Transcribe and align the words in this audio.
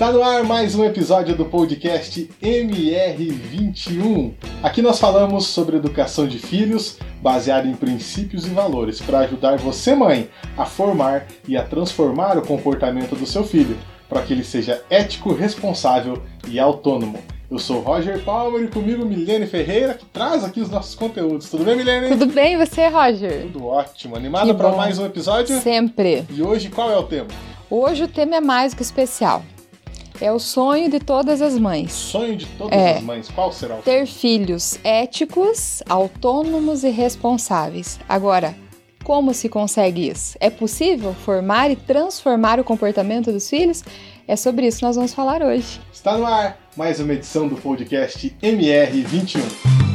Está 0.00 0.12
no 0.12 0.24
ar 0.24 0.42
mais 0.44 0.74
um 0.74 0.82
episódio 0.82 1.36
do 1.36 1.44
podcast 1.44 2.26
MR21. 2.42 4.32
Aqui 4.62 4.80
nós 4.80 4.98
falamos 4.98 5.48
sobre 5.48 5.76
educação 5.76 6.26
de 6.26 6.38
filhos 6.38 6.96
baseado 7.20 7.68
em 7.68 7.74
princípios 7.74 8.46
e 8.46 8.48
valores 8.48 8.98
para 8.98 9.18
ajudar 9.18 9.58
você, 9.58 9.94
mãe, 9.94 10.30
a 10.56 10.64
formar 10.64 11.26
e 11.46 11.54
a 11.54 11.62
transformar 11.62 12.38
o 12.38 12.46
comportamento 12.46 13.14
do 13.14 13.26
seu 13.26 13.44
filho 13.44 13.76
para 14.08 14.22
que 14.22 14.32
ele 14.32 14.42
seja 14.42 14.82
ético, 14.88 15.34
responsável 15.34 16.22
e 16.48 16.58
autônomo. 16.58 17.18
Eu 17.50 17.58
sou 17.58 17.80
Roger 17.82 18.24
Palmer 18.24 18.64
e 18.64 18.68
comigo 18.68 19.04
Milene 19.04 19.46
Ferreira, 19.46 19.92
que 19.92 20.06
traz 20.06 20.42
aqui 20.42 20.62
os 20.62 20.70
nossos 20.70 20.94
conteúdos. 20.94 21.50
Tudo 21.50 21.62
bem, 21.62 21.76
Milene? 21.76 22.08
Tudo 22.08 22.24
bem, 22.32 22.54
e 22.54 22.56
você, 22.56 22.88
Roger? 22.88 23.42
Tudo 23.52 23.66
ótimo. 23.66 24.16
Animada 24.16 24.54
para 24.54 24.72
mais 24.72 24.98
um 24.98 25.04
episódio? 25.04 25.60
Sempre. 25.60 26.24
E 26.30 26.40
hoje 26.40 26.70
qual 26.70 26.90
é 26.90 26.96
o 26.96 27.02
tema? 27.02 27.28
Hoje 27.68 28.04
o 28.04 28.08
tema 28.08 28.36
é 28.36 28.40
mais 28.40 28.72
que 28.72 28.80
especial. 28.80 29.42
É 30.20 30.30
o 30.30 30.38
sonho 30.38 30.90
de 30.90 31.00
todas 31.00 31.40
as 31.40 31.58
mães. 31.58 31.92
Sonho 31.92 32.36
de 32.36 32.44
todas 32.46 32.78
é, 32.78 32.98
as 32.98 33.02
mães. 33.02 33.28
Qual 33.28 33.50
será 33.52 33.76
o 33.76 33.82
Ter 33.82 34.06
filhos 34.06 34.78
éticos, 34.84 35.82
autônomos 35.88 36.84
e 36.84 36.90
responsáveis. 36.90 37.98
Agora, 38.06 38.54
como 39.02 39.32
se 39.32 39.48
consegue 39.48 40.10
isso? 40.10 40.36
É 40.38 40.50
possível 40.50 41.14
formar 41.14 41.70
e 41.70 41.76
transformar 41.76 42.60
o 42.60 42.64
comportamento 42.64 43.32
dos 43.32 43.48
filhos? 43.48 43.82
É 44.28 44.36
sobre 44.36 44.66
isso 44.66 44.78
que 44.78 44.84
nós 44.84 44.96
vamos 44.96 45.14
falar 45.14 45.42
hoje. 45.42 45.80
Está 45.90 46.18
no 46.18 46.26
ar 46.26 46.58
mais 46.76 47.00
uma 47.00 47.14
edição 47.14 47.48
do 47.48 47.56
podcast 47.56 48.36
MR21. 48.42 49.89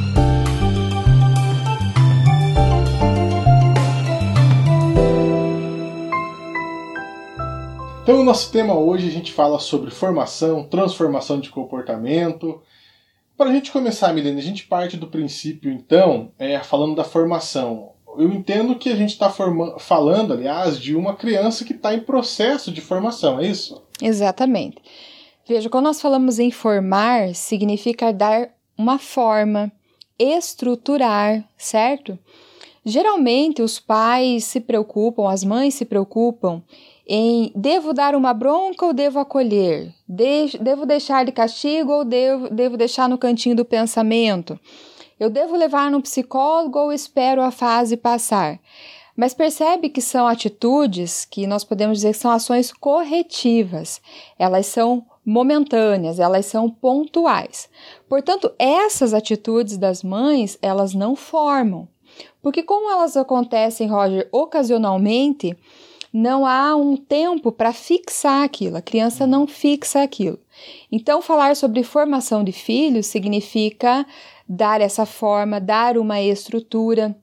Então, 8.06 8.20
o 8.20 8.24
nosso 8.24 8.52
tema 8.52 8.72
hoje 8.72 9.08
a 9.08 9.10
gente 9.10 9.32
fala 9.32 9.58
sobre 9.58 9.90
formação, 9.90 10.62
transformação 10.62 11.40
de 11.40 11.50
comportamento. 11.50 12.62
Para 13.36 13.50
a 13.50 13.52
gente 13.52 13.72
começar, 13.72 14.12
Milene, 14.12 14.38
a 14.38 14.44
gente 14.44 14.64
parte 14.64 14.96
do 14.96 15.08
princípio, 15.08 15.72
então, 15.72 16.30
é, 16.38 16.56
falando 16.60 16.94
da 16.94 17.02
formação. 17.02 17.94
Eu 18.16 18.32
entendo 18.32 18.76
que 18.76 18.90
a 18.90 18.94
gente 18.94 19.10
está 19.10 19.28
falando, 19.80 20.32
aliás, 20.32 20.78
de 20.78 20.94
uma 20.94 21.16
criança 21.16 21.64
que 21.64 21.72
está 21.72 21.94
em 21.94 22.00
processo 22.00 22.70
de 22.70 22.80
formação, 22.80 23.40
é 23.40 23.48
isso? 23.48 23.82
Exatamente. 24.00 24.76
Veja, 25.44 25.68
quando 25.68 25.86
nós 25.86 26.00
falamos 26.00 26.38
em 26.38 26.52
formar, 26.52 27.34
significa 27.34 28.12
dar 28.12 28.50
uma 28.78 29.00
forma, 29.00 29.72
estruturar, 30.16 31.44
certo? 31.58 32.16
Geralmente 32.84 33.62
os 33.62 33.80
pais 33.80 34.44
se 34.44 34.60
preocupam, 34.60 35.28
as 35.28 35.42
mães 35.42 35.74
se 35.74 35.84
preocupam 35.84 36.62
em 37.06 37.52
devo 37.54 37.92
dar 37.92 38.14
uma 38.14 38.34
bronca 38.34 38.84
ou 38.84 38.92
devo 38.92 39.18
acolher? 39.18 39.92
De, 40.08 40.58
devo 40.60 40.84
deixar 40.84 41.24
de 41.24 41.32
castigo 41.32 41.92
ou 41.92 42.04
devo, 42.04 42.50
devo 42.50 42.76
deixar 42.76 43.08
no 43.08 43.18
cantinho 43.18 43.54
do 43.54 43.64
pensamento? 43.64 44.58
Eu 45.18 45.30
devo 45.30 45.56
levar 45.56 45.90
no 45.90 46.02
psicólogo 46.02 46.78
ou 46.78 46.92
espero 46.92 47.40
a 47.40 47.50
fase 47.50 47.96
passar? 47.96 48.58
Mas 49.16 49.32
percebe 49.32 49.88
que 49.88 50.02
são 50.02 50.26
atitudes 50.26 51.24
que 51.24 51.46
nós 51.46 51.64
podemos 51.64 51.98
dizer 51.98 52.12
que 52.12 52.18
são 52.18 52.30
ações 52.30 52.70
corretivas. 52.70 54.00
Elas 54.38 54.66
são 54.66 55.06
momentâneas, 55.24 56.20
elas 56.20 56.44
são 56.44 56.68
pontuais. 56.68 57.68
Portanto, 58.08 58.52
essas 58.58 59.14
atitudes 59.14 59.78
das 59.78 60.02
mães, 60.02 60.58
elas 60.60 60.92
não 60.92 61.16
formam. 61.16 61.88
Porque 62.42 62.62
como 62.62 62.90
elas 62.90 63.16
acontecem, 63.16 63.88
Roger, 63.88 64.28
ocasionalmente, 64.30 65.56
não 66.18 66.46
há 66.46 66.74
um 66.74 66.96
tempo 66.96 67.52
para 67.52 67.74
fixar 67.74 68.42
aquilo, 68.42 68.78
a 68.78 68.80
criança 68.80 69.26
não 69.26 69.46
fixa 69.46 70.00
aquilo. 70.00 70.38
Então, 70.90 71.20
falar 71.20 71.54
sobre 71.54 71.82
formação 71.82 72.42
de 72.42 72.52
filhos 72.52 73.04
significa 73.04 74.06
dar 74.48 74.80
essa 74.80 75.04
forma, 75.04 75.60
dar 75.60 75.98
uma 75.98 76.18
estrutura. 76.22 77.14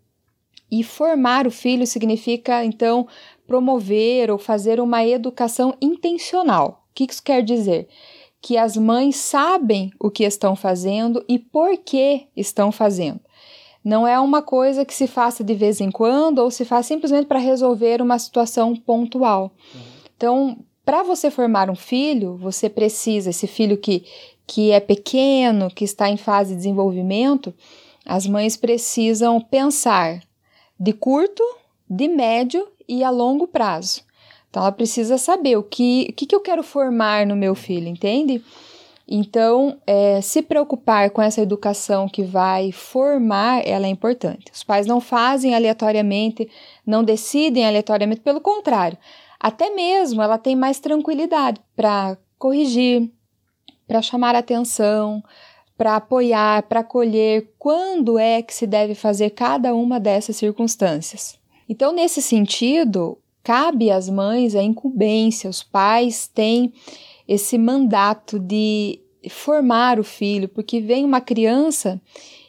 E 0.70 0.84
formar 0.84 1.48
o 1.48 1.52
filho 1.52 1.88
significa, 1.88 2.64
então, 2.64 3.08
promover 3.48 4.30
ou 4.30 4.38
fazer 4.38 4.80
uma 4.80 5.04
educação 5.04 5.76
intencional. 5.82 6.86
O 6.92 6.94
que 6.94 7.08
isso 7.10 7.24
quer 7.24 7.42
dizer? 7.42 7.88
Que 8.40 8.58
as 8.58 8.78
mães 8.78 9.16
sabem 9.16 9.92
o 10.00 10.12
que 10.12 10.24
estão 10.24 10.56
fazendo 10.56 11.26
e 11.28 11.40
por 11.40 11.78
que 11.78 12.28
estão 12.38 12.72
fazendo. 12.72 13.22
Não 13.84 14.08
é 14.08 14.20
uma 14.20 14.42
coisa 14.42 14.86
que 14.86 14.94
se 14.94 15.08
faça 15.08 15.44
de 15.44 15.54
vez 15.54 15.82
em 15.82 15.92
quando 15.92 16.40
ou 16.40 16.50
se 16.50 16.64
faz 16.64 16.86
simplesmente 16.86 17.26
para 17.26 17.40
resolver 17.40 18.02
uma 18.02 18.18
situação 18.18 18.76
pontual. 18.76 19.52
Uhum. 19.76 19.82
Então, 20.16 20.58
para 20.86 21.04
você 21.04 21.30
formar 21.30 21.70
um 21.70 21.76
filho, 21.76 22.38
você 22.38 22.70
precisa, 22.70 23.30
esse 23.30 23.48
filho 23.48 23.78
que, 23.78 24.06
que 24.48 24.72
é 24.72 24.80
pequeno, 24.80 25.70
que 25.70 25.84
está 25.84 26.10
em 26.10 26.18
fase 26.18 26.52
de 26.52 26.58
desenvolvimento, 26.58 27.54
as 28.06 28.26
mães 28.26 28.56
precisam 28.56 29.40
pensar 29.40 30.22
de 30.80 30.94
curto, 30.94 31.44
de 31.90 32.08
médio 32.08 32.68
e 32.88 33.04
a 33.04 33.10
longo 33.10 33.48
prazo. 33.48 34.02
Então, 34.50 34.62
ela 34.62 34.72
precisa 34.72 35.18
saber 35.18 35.58
o 35.58 35.64
que, 35.64 36.08
o 36.10 36.14
que, 36.14 36.26
que 36.26 36.36
eu 36.36 36.40
quero 36.40 36.64
formar 36.64 37.26
no 37.26 37.36
meu 37.36 37.56
filho, 37.56 37.88
entende? 37.88 38.44
Então, 39.08 39.80
é, 39.86 40.22
se 40.22 40.42
preocupar 40.42 41.10
com 41.10 41.22
essa 41.22 41.42
educação 41.42 42.08
que 42.08 42.24
vai 42.24 42.72
formar, 42.72 43.62
ela 43.68 43.86
é 43.86 43.90
importante. 43.90 44.52
Os 44.54 44.64
pais 44.64 44.88
não 44.88 45.02
fazem 45.02 45.54
aleatoriamente, 45.54 46.50
não 46.86 47.04
decidem 47.04 47.66
aleatoriamente, 47.66 48.22
pelo 48.22 48.40
contrário, 48.40 48.98
até 49.40 49.70
mesmo 49.70 50.22
ela 50.22 50.38
tem 50.38 50.56
mais 50.56 50.80
tranquilidade 50.80 51.60
para 51.76 52.18
corrigir, 52.40 53.12
para 53.86 54.02
chamar 54.02 54.36
atenção, 54.36 55.22
para 55.78 55.98
apoiar, 55.98 56.64
para 56.64 56.80
acolher 56.80 57.52
quando 57.60 58.18
é 58.18 58.42
que 58.42 58.54
se 58.54 58.66
deve 58.66 58.96
fazer 58.96 59.32
cada 59.32 59.76
uma 59.76 60.00
dessas 60.00 60.38
circunstâncias. 60.38 61.38
Então, 61.68 61.92
nesse 61.92 62.22
sentido, 62.22 63.18
cabe 63.44 63.92
às 63.92 64.10
mães 64.10 64.56
a 64.56 64.64
incumbência, 64.64 65.50
os 65.50 65.62
pais 65.62 66.26
têm 66.26 66.72
esse 67.28 67.58
mandato 67.58 68.40
de 68.40 69.00
formar 69.30 70.00
o 70.00 70.04
filho, 70.04 70.50
porque 70.50 70.82
vem 70.82 71.06
uma 71.06 71.22
criança 71.22 72.02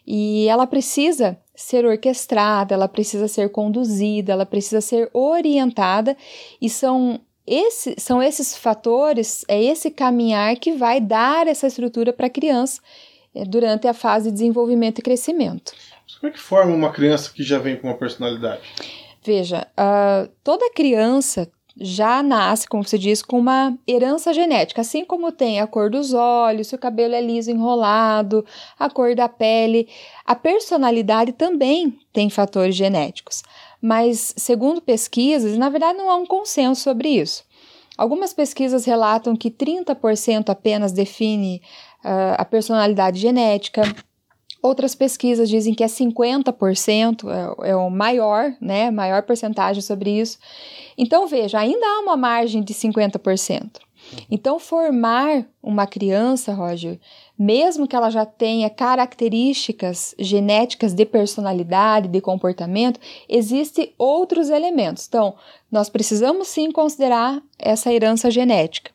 e 0.06 0.46
ela 0.48 0.66
precisa 0.66 1.38
ser 1.54 1.84
orquestrada, 1.84 2.74
ela 2.74 2.88
precisa 2.88 3.28
ser 3.28 3.50
conduzida, 3.50 4.32
ela 4.32 4.44
precisa 4.44 4.80
ser 4.80 5.08
orientada 5.12 6.16
e 6.60 6.68
são 6.68 7.20
esse, 7.46 7.94
são 7.98 8.22
esses 8.22 8.56
fatores, 8.56 9.44
é 9.46 9.62
esse 9.62 9.90
caminhar 9.90 10.56
que 10.56 10.72
vai 10.72 11.00
dar 11.00 11.46
essa 11.46 11.66
estrutura 11.66 12.12
para 12.12 12.26
a 12.26 12.30
criança 12.30 12.80
é, 13.34 13.44
durante 13.44 13.86
a 13.86 13.94
fase 13.94 14.30
de 14.30 14.34
desenvolvimento 14.34 14.98
e 14.98 15.02
crescimento. 15.02 15.72
Como 16.20 16.30
é 16.30 16.34
que 16.34 16.41
forma 16.41 16.74
uma 16.74 16.92
criança 16.92 17.30
que 17.32 17.42
já 17.42 17.58
vem 17.58 17.76
com 17.76 17.88
uma 17.88 17.96
personalidade? 17.96 18.62
Veja, 19.22 19.66
uh, 19.72 20.30
toda 20.42 20.72
criança 20.72 21.50
já 21.76 22.22
nasce, 22.22 22.68
como 22.68 22.84
se 22.84 22.98
diz, 22.98 23.22
com 23.22 23.38
uma 23.38 23.76
herança 23.86 24.32
genética, 24.32 24.80
assim 24.80 25.04
como 25.04 25.32
tem 25.32 25.60
a 25.60 25.66
cor 25.66 25.90
dos 25.90 26.14
olhos, 26.14 26.68
se 26.68 26.74
o 26.74 26.78
cabelo 26.78 27.14
é 27.14 27.20
liso 27.20 27.50
enrolado, 27.50 28.44
a 28.78 28.88
cor 28.88 29.14
da 29.14 29.28
pele. 29.28 29.88
A 30.24 30.34
personalidade 30.34 31.32
também 31.32 31.98
tem 32.12 32.30
fatores 32.30 32.76
genéticos, 32.76 33.42
mas 33.82 34.32
segundo 34.36 34.80
pesquisas, 34.80 35.58
na 35.58 35.68
verdade 35.68 35.98
não 35.98 36.08
há 36.10 36.16
um 36.16 36.26
consenso 36.26 36.82
sobre 36.82 37.08
isso. 37.08 37.44
Algumas 37.96 38.32
pesquisas 38.32 38.84
relatam 38.84 39.36
que 39.36 39.50
30% 39.50 40.48
apenas 40.48 40.92
define 40.92 41.62
uh, 42.04 42.34
a 42.38 42.44
personalidade 42.44 43.20
genética, 43.20 43.82
Outras 44.64 44.94
pesquisas 44.94 45.50
dizem 45.50 45.75
que 45.75 45.84
é 45.84 45.86
50%, 45.86 47.28
é, 47.28 47.72
é 47.72 47.76
o 47.76 47.91
maior, 47.91 48.56
né, 48.58 48.91
maior 48.91 49.22
porcentagem 49.22 49.82
sobre 49.82 50.19
isso. 50.19 50.38
Então, 50.97 51.26
veja, 51.26 51.59
ainda 51.59 51.84
há 51.84 52.00
uma 52.00 52.16
margem 52.16 52.62
de 52.62 52.72
50%. 52.72 53.72
Então, 54.30 54.59
formar 54.59 55.47
uma 55.62 55.86
criança, 55.86 56.54
Roger, 56.54 56.98
mesmo 57.39 57.86
que 57.86 57.94
ela 57.94 58.09
já 58.09 58.24
tenha 58.24 58.71
características 58.71 60.15
genéticas 60.18 60.94
de 60.94 61.04
personalidade, 61.04 62.09
de 62.09 62.22
comportamento, 62.22 62.98
existem 63.28 63.92
outros 63.98 64.48
elementos. 64.48 65.06
Então, 65.06 65.34
nós 65.71 65.91
precisamos 65.91 66.48
sim 66.48 66.72
considerar 66.72 67.42
essa 67.59 67.92
herança 67.92 68.30
genética. 68.30 68.91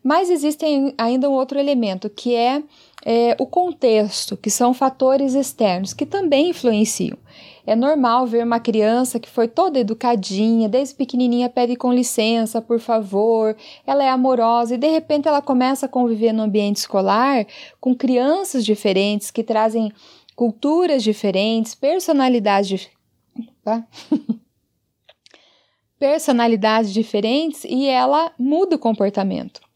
Mas 0.00 0.30
existe 0.30 0.64
ainda 0.96 1.28
um 1.28 1.32
outro 1.32 1.58
elemento 1.58 2.08
que 2.08 2.36
é 2.36 2.62
é, 3.04 3.36
o 3.38 3.46
contexto, 3.46 4.36
que 4.36 4.50
são 4.50 4.74
fatores 4.74 5.34
externos 5.34 5.92
que 5.92 6.04
também 6.04 6.50
influenciam. 6.50 7.16
É 7.66 7.76
normal 7.76 8.26
ver 8.26 8.44
uma 8.44 8.58
criança 8.58 9.20
que 9.20 9.28
foi 9.28 9.46
toda 9.46 9.78
educadinha, 9.78 10.68
desde 10.68 10.94
pequenininha 10.94 11.50
pede 11.50 11.76
com 11.76 11.92
licença, 11.92 12.62
por 12.62 12.80
favor, 12.80 13.54
ela 13.86 14.02
é 14.02 14.08
amorosa 14.08 14.74
e 14.74 14.78
de 14.78 14.88
repente 14.88 15.28
ela 15.28 15.42
começa 15.42 15.84
a 15.84 15.88
conviver 15.88 16.32
no 16.32 16.44
ambiente 16.44 16.76
escolar 16.78 17.46
com 17.78 17.94
crianças 17.94 18.64
diferentes 18.64 19.30
que 19.30 19.44
trazem 19.44 19.92
culturas 20.34 21.02
diferentes, 21.02 21.74
personalidades 21.74 22.88
personalidades 25.98 26.92
diferentes 26.92 27.64
e 27.64 27.86
ela 27.86 28.32
muda 28.38 28.76
o 28.76 28.78
comportamento. 28.78 29.67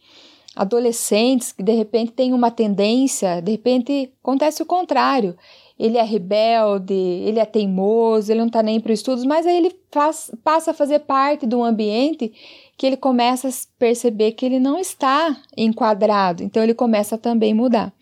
Adolescentes 0.55 1.53
que 1.53 1.63
de 1.63 1.73
repente 1.73 2.13
têm 2.13 2.33
uma 2.33 2.51
tendência, 2.51 3.41
de 3.41 3.53
repente 3.53 4.13
acontece 4.23 4.63
o 4.63 4.67
contrário. 4.67 5.37
Ele 5.79 5.99
é 5.99 6.03
rebelde, 6.03 6.95
ele 6.95 7.41
é 7.41 7.45
teimoso, 7.45 8.31
ele 8.31 8.41
não 8.41 8.47
está 8.47 8.63
nem 8.63 8.79
para 8.79 8.93
os 8.93 8.99
estudos, 9.01 9.25
mas 9.25 9.47
aí 9.47 9.57
ele 9.57 9.75
faz, 9.91 10.31
passa 10.45 10.71
a 10.71 10.75
fazer 10.75 11.01
parte 11.01 11.47
de 11.47 11.57
um 11.57 11.65
ambiente 11.65 12.33
que 12.77 12.87
ele 12.87 12.97
começa 12.97 13.49
a 13.49 13.53
perceber 13.79 14.33
que 14.33 14.45
ele 14.47 14.61
não 14.61 14.79
está 14.79 15.37
enquadrado, 15.57 16.43
então 16.43 16.63
ele 16.63 16.75
começa 16.75 17.15
a 17.15 17.19
também 17.19 17.55
mudar. 17.55 17.93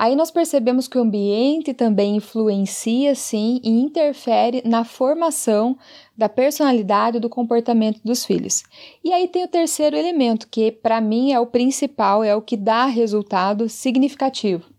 Aí 0.00 0.14
nós 0.14 0.30
percebemos 0.30 0.86
que 0.86 0.96
o 0.96 1.00
ambiente 1.00 1.74
também 1.74 2.14
influencia, 2.14 3.16
sim, 3.16 3.60
e 3.64 3.68
interfere 3.68 4.62
na 4.64 4.84
formação 4.84 5.76
da 6.16 6.28
personalidade 6.28 7.16
e 7.16 7.20
do 7.20 7.28
comportamento 7.28 8.00
dos 8.04 8.24
filhos. 8.24 8.62
E 9.02 9.12
aí 9.12 9.26
tem 9.26 9.42
o 9.42 9.48
terceiro 9.48 9.96
elemento, 9.96 10.46
que 10.48 10.70
para 10.70 11.00
mim 11.00 11.32
é 11.32 11.40
o 11.40 11.48
principal, 11.48 12.22
é 12.22 12.32
o 12.36 12.40
que 12.40 12.56
dá 12.56 12.86
resultado 12.86 13.68
significativo, 13.68 14.70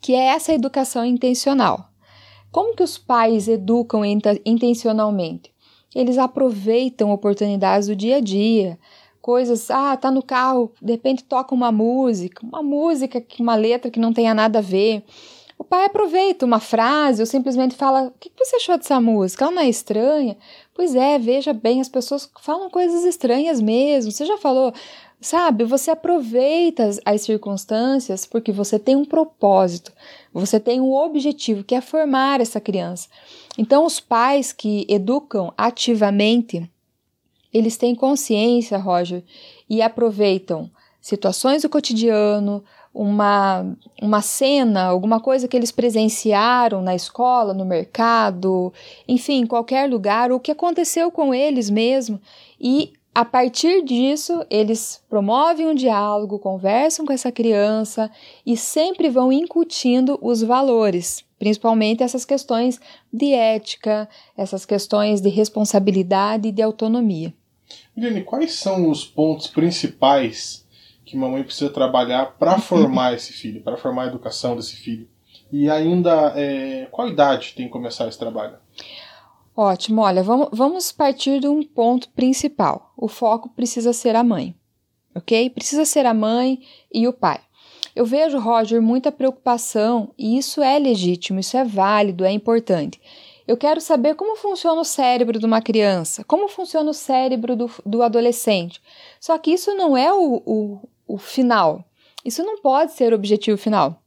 que 0.00 0.12
é 0.12 0.24
essa 0.24 0.52
educação 0.52 1.04
intencional. 1.04 1.88
Como 2.50 2.74
que 2.74 2.82
os 2.82 2.98
pais 2.98 3.46
educam 3.46 4.02
intencionalmente? 4.44 5.54
Eles 5.94 6.18
aproveitam 6.18 7.12
oportunidades 7.12 7.86
do 7.86 7.94
dia 7.94 8.16
a 8.16 8.20
dia, 8.20 8.76
coisas, 9.26 9.72
ah, 9.72 9.96
tá 9.96 10.08
no 10.08 10.22
carro, 10.22 10.70
de 10.80 10.92
repente 10.92 11.24
toca 11.24 11.52
uma 11.52 11.72
música, 11.72 12.46
uma 12.46 12.62
música, 12.62 13.20
uma 13.40 13.56
letra 13.56 13.90
que 13.90 13.98
não 13.98 14.12
tenha 14.12 14.32
nada 14.32 14.60
a 14.60 14.62
ver. 14.62 15.02
O 15.58 15.64
pai 15.64 15.86
aproveita 15.86 16.46
uma 16.46 16.60
frase 16.60 17.20
ou 17.20 17.26
simplesmente 17.26 17.74
fala: 17.74 18.04
O 18.06 18.12
que 18.20 18.30
você 18.38 18.54
achou 18.54 18.78
dessa 18.78 19.00
música? 19.00 19.44
Ela 19.44 19.54
não 19.54 19.62
é 19.62 19.68
estranha? 19.68 20.36
Pois 20.72 20.94
é, 20.94 21.18
veja 21.18 21.52
bem, 21.52 21.80
as 21.80 21.88
pessoas 21.88 22.30
falam 22.40 22.70
coisas 22.70 23.02
estranhas 23.02 23.60
mesmo. 23.60 24.12
Você 24.12 24.24
já 24.24 24.38
falou, 24.38 24.72
sabe? 25.20 25.64
Você 25.64 25.90
aproveita 25.90 26.84
as, 26.84 27.00
as 27.04 27.22
circunstâncias 27.22 28.24
porque 28.24 28.52
você 28.52 28.78
tem 28.78 28.94
um 28.94 29.04
propósito, 29.04 29.92
você 30.32 30.60
tem 30.60 30.80
um 30.80 30.92
objetivo 30.92 31.64
que 31.64 31.74
é 31.74 31.80
formar 31.80 32.40
essa 32.40 32.60
criança. 32.60 33.08
Então, 33.58 33.84
os 33.84 33.98
pais 33.98 34.52
que 34.52 34.86
educam 34.88 35.52
ativamente 35.58 36.70
eles 37.56 37.76
têm 37.76 37.94
consciência, 37.94 38.76
Roger, 38.76 39.24
e 39.68 39.80
aproveitam 39.80 40.70
situações 41.00 41.62
do 41.62 41.68
cotidiano, 41.68 42.62
uma, 42.92 43.64
uma 44.02 44.20
cena, 44.20 44.84
alguma 44.84 45.20
coisa 45.20 45.48
que 45.48 45.56
eles 45.56 45.70
presenciaram 45.70 46.82
na 46.82 46.94
escola, 46.94 47.54
no 47.54 47.64
mercado, 47.64 48.72
enfim, 49.06 49.42
em 49.42 49.46
qualquer 49.46 49.88
lugar, 49.88 50.32
o 50.32 50.40
que 50.40 50.50
aconteceu 50.50 51.10
com 51.10 51.32
eles 51.32 51.70
mesmo, 51.70 52.20
e 52.60 52.92
a 53.14 53.24
partir 53.24 53.82
disso, 53.82 54.44
eles 54.50 55.02
promovem 55.08 55.66
um 55.66 55.74
diálogo, 55.74 56.38
conversam 56.38 57.06
com 57.06 57.14
essa 57.14 57.32
criança 57.32 58.10
e 58.44 58.58
sempre 58.58 59.08
vão 59.08 59.32
incutindo 59.32 60.18
os 60.20 60.42
valores, 60.42 61.24
principalmente 61.38 62.02
essas 62.02 62.26
questões 62.26 62.78
de 63.10 63.32
ética, 63.32 64.06
essas 64.36 64.66
questões 64.66 65.22
de 65.22 65.30
responsabilidade 65.30 66.48
e 66.48 66.52
de 66.52 66.60
autonomia. 66.60 67.32
Irene, 67.96 68.22
quais 68.22 68.54
são 68.54 68.90
os 68.90 69.04
pontos 69.04 69.46
principais 69.46 70.66
que 71.04 71.16
mamãe 71.16 71.42
precisa 71.42 71.70
trabalhar 71.70 72.36
para 72.38 72.58
formar 72.60 73.14
esse 73.14 73.32
filho, 73.32 73.62
para 73.62 73.76
formar 73.76 74.04
a 74.04 74.06
educação 74.08 74.56
desse 74.56 74.76
filho? 74.76 75.08
E 75.50 75.70
ainda, 75.70 76.32
é, 76.36 76.88
qual 76.90 77.08
idade 77.08 77.54
tem 77.54 77.66
que 77.66 77.72
começar 77.72 78.08
esse 78.08 78.18
trabalho? 78.18 78.56
Ótimo, 79.56 80.02
olha, 80.02 80.22
vamos, 80.22 80.48
vamos 80.52 80.92
partir 80.92 81.40
de 81.40 81.48
um 81.48 81.62
ponto 81.62 82.10
principal. 82.10 82.92
O 82.96 83.08
foco 83.08 83.48
precisa 83.48 83.92
ser 83.92 84.14
a 84.14 84.22
mãe, 84.22 84.54
ok? 85.14 85.48
Precisa 85.50 85.84
ser 85.84 86.04
a 86.04 86.12
mãe 86.12 86.60
e 86.92 87.08
o 87.08 87.12
pai. 87.12 87.40
Eu 87.94 88.04
vejo, 88.04 88.38
Roger, 88.38 88.82
muita 88.82 89.10
preocupação 89.10 90.12
e 90.18 90.36
isso 90.36 90.62
é 90.62 90.78
legítimo, 90.78 91.40
isso 91.40 91.56
é 91.56 91.64
válido, 91.64 92.26
é 92.26 92.30
importante. 92.30 93.00
Eu 93.46 93.56
quero 93.56 93.80
saber 93.80 94.16
como 94.16 94.36
funciona 94.36 94.80
o 94.80 94.84
cérebro 94.84 95.38
de 95.38 95.46
uma 95.46 95.62
criança, 95.62 96.24
como 96.24 96.48
funciona 96.48 96.90
o 96.90 96.94
cérebro 96.94 97.54
do, 97.54 97.70
do 97.84 98.02
adolescente. 98.02 98.82
Só 99.20 99.38
que 99.38 99.52
isso 99.52 99.72
não 99.74 99.96
é 99.96 100.12
o, 100.12 100.42
o, 100.44 100.88
o 101.06 101.18
final. 101.18 101.84
Isso 102.24 102.42
não 102.42 102.60
pode 102.60 102.92
ser 102.92 103.12
o 103.12 103.16
objetivo 103.16 103.56
final. 103.56 104.02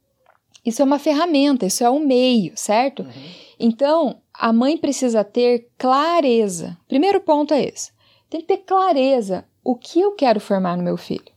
Isso 0.66 0.82
é 0.82 0.86
uma 0.86 1.00
ferramenta, 1.00 1.66
isso 1.66 1.84
é 1.84 1.90
um 1.90 2.00
meio, 2.00 2.52
certo? 2.56 3.04
Uhum. 3.04 3.32
Então, 3.58 4.22
a 4.34 4.52
mãe 4.52 4.78
precisa 4.78 5.24
ter 5.24 5.70
clareza. 5.78 6.78
Primeiro 6.88 7.22
ponto 7.22 7.54
é 7.54 7.64
esse. 7.64 7.92
Tem 8.30 8.42
que 8.42 8.48
ter 8.48 8.58
clareza 8.58 9.46
o 9.64 9.76
que 9.76 10.02
eu 10.02 10.12
quero 10.12 10.42
formar 10.42 10.76
no 10.76 10.84
meu 10.84 10.98
filho. 10.98 11.32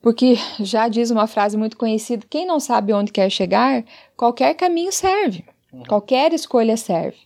Porque 0.00 0.34
já 0.60 0.86
diz 0.86 1.10
uma 1.10 1.26
frase 1.26 1.56
muito 1.56 1.76
conhecida: 1.76 2.26
quem 2.30 2.46
não 2.46 2.60
sabe 2.60 2.92
onde 2.92 3.10
quer 3.10 3.28
chegar, 3.28 3.84
qualquer 4.16 4.54
caminho 4.54 4.92
serve. 4.92 5.44
Uhum. 5.74 5.82
Qualquer 5.84 6.32
escolha 6.32 6.76
serve. 6.76 7.16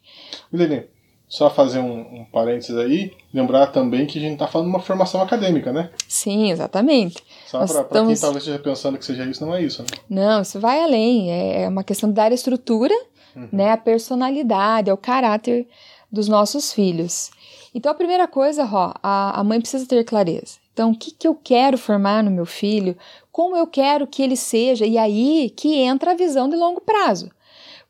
Lili, 0.52 0.88
só 1.28 1.50
fazer 1.50 1.78
um, 1.78 2.20
um 2.20 2.24
parênteses 2.24 2.74
aí, 2.76 3.12
lembrar 3.32 3.66
também 3.68 4.06
que 4.06 4.18
a 4.18 4.22
gente 4.22 4.32
está 4.32 4.46
falando 4.46 4.68
de 4.68 4.74
uma 4.74 4.80
formação 4.80 5.20
acadêmica, 5.20 5.72
né? 5.72 5.90
Sim, 6.08 6.50
exatamente. 6.50 7.22
Só 7.46 7.58
para 7.58 7.82
estamos... 7.82 8.12
quem 8.12 8.20
talvez 8.20 8.44
esteja 8.44 8.58
pensando 8.58 8.96
que 8.96 9.04
seja 9.04 9.24
isso, 9.24 9.44
não 9.44 9.54
é 9.54 9.62
isso, 9.62 9.82
né? 9.82 9.88
Não, 10.08 10.40
isso 10.40 10.58
vai 10.58 10.80
além. 10.82 11.30
É, 11.30 11.62
é 11.62 11.68
uma 11.68 11.84
questão 11.84 12.08
de 12.08 12.14
dar 12.14 12.32
estrutura, 12.32 12.94
uhum. 13.36 13.48
né, 13.52 13.72
a 13.72 13.76
personalidade, 13.76 14.88
é 14.88 14.92
o 14.92 14.96
caráter 14.96 15.68
dos 16.10 16.28
nossos 16.28 16.72
filhos. 16.72 17.30
Então, 17.74 17.92
a 17.92 17.94
primeira 17.94 18.26
coisa, 18.26 18.64
ó, 18.64 18.94
a, 19.02 19.38
a 19.38 19.44
mãe 19.44 19.60
precisa 19.60 19.86
ter 19.86 20.02
clareza. 20.04 20.56
Então, 20.72 20.92
o 20.92 20.96
que, 20.96 21.10
que 21.10 21.28
eu 21.28 21.34
quero 21.34 21.76
formar 21.76 22.24
no 22.24 22.30
meu 22.30 22.46
filho? 22.46 22.96
Como 23.30 23.54
eu 23.54 23.66
quero 23.66 24.06
que 24.06 24.22
ele 24.22 24.36
seja? 24.36 24.86
E 24.86 24.96
aí 24.96 25.52
que 25.54 25.74
entra 25.74 26.12
a 26.12 26.16
visão 26.16 26.48
de 26.48 26.56
longo 26.56 26.80
prazo. 26.80 27.30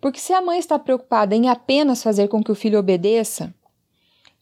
Porque 0.00 0.20
se 0.20 0.32
a 0.32 0.40
mãe 0.40 0.58
está 0.58 0.78
preocupada 0.78 1.34
em 1.34 1.48
apenas 1.48 2.02
fazer 2.02 2.28
com 2.28 2.42
que 2.42 2.52
o 2.52 2.54
filho 2.54 2.78
obedeça, 2.78 3.52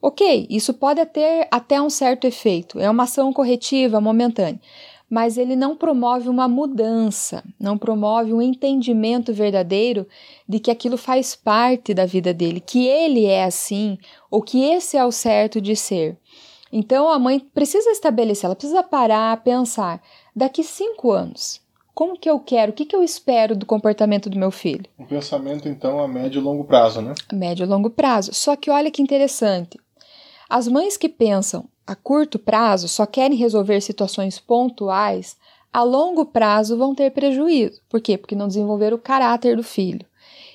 ok, 0.01 0.47
isso 0.51 0.75
pode 0.75 1.05
ter 1.07 1.49
até 1.51 1.81
um 1.81 1.89
certo 1.89 2.27
efeito, 2.27 2.79
é 2.79 2.91
uma 2.91 3.05
ação 3.05 3.33
corretiva 3.33 4.01
momentânea, 4.01 4.61
mas 5.09 5.39
ele 5.39 5.55
não 5.55 5.77
promove 5.77 6.29
uma 6.29 6.49
mudança, 6.49 7.43
não 7.59 7.79
promove 7.79 8.33
um 8.33 8.43
entendimento 8.43 9.33
verdadeiro 9.33 10.07
de 10.49 10.59
que 10.59 10.71
aquilo 10.71 10.97
faz 10.97 11.35
parte 11.35 11.95
da 11.95 12.05
vida 12.05 12.35
dele, 12.35 12.61
que 12.61 12.87
ele 12.87 13.25
é 13.25 13.45
assim, 13.45 13.97
ou 14.31 14.43
que 14.43 14.63
esse 14.63 14.97
é 14.97 15.05
o 15.05 15.13
certo 15.13 15.61
de 15.61 15.77
ser. 15.77 16.19
Então 16.73 17.09
a 17.09 17.19
mãe 17.19 17.39
precisa 17.39 17.91
estabelecer, 17.91 18.47
ela 18.47 18.57
precisa 18.57 18.83
parar, 18.83 19.43
pensar, 19.43 20.03
daqui 20.35 20.65
cinco 20.65 21.13
anos, 21.13 21.61
como 21.97 22.19
que 22.19 22.29
eu 22.29 22.39
quero, 22.39 22.73
o 22.73 22.75
que, 22.75 22.85
que 22.85 22.95
eu 22.95 23.03
espero 23.03 23.57
do 23.57 23.65
comportamento 23.65 24.29
do 24.29 24.39
meu 24.39 24.51
filho. 24.51 24.85
Um 24.99 25.07
pensamento, 25.07 25.67
então, 25.67 25.99
a 25.99 26.07
médio 26.07 26.41
e 26.41 26.45
longo 26.45 26.63
prazo, 26.63 27.01
né? 27.01 27.15
Médio 27.33 27.65
e 27.65 27.67
longo 27.67 27.89
prazo. 27.89 28.35
Só 28.35 28.55
que 28.55 28.71
olha 28.71 28.91
que 28.91 29.01
interessante. 29.01 29.81
As 30.47 30.69
mães 30.69 30.99
que 30.99 31.09
pensam 31.09 31.65
a 31.87 31.95
curto 31.95 32.39
prazo 32.39 32.87
só 32.87 33.07
querem 33.07 33.39
resolver 33.39 33.81
situações 33.81 34.39
pontuais, 34.39 35.39
a 35.73 35.83
longo 35.83 36.27
prazo 36.27 36.77
vão 36.77 36.95
ter 36.95 37.13
prejuízo. 37.13 37.81
Por 37.89 38.03
quê? 38.03 38.19
Porque 38.19 38.37
não 38.37 38.47
desenvolveram 38.47 38.99
o 38.99 39.01
caráter 39.01 39.57
do 39.57 39.63
filho. 39.63 40.05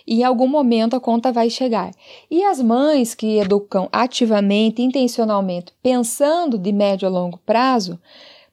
E 0.06 0.20
em 0.20 0.24
algum 0.24 0.48
momento 0.48 0.96
a 0.96 1.00
conta 1.00 1.32
vai 1.32 1.50
chegar. 1.50 1.92
E 2.30 2.44
as 2.44 2.62
mães 2.62 3.16
que 3.16 3.40
educam 3.40 3.90
ativamente, 3.92 4.84
intencionalmente, 4.84 5.74
pensando 5.82 6.60
de 6.60 6.72
médio 6.72 7.08
a 7.08 7.12
longo 7.12 7.40
prazo, 7.40 8.00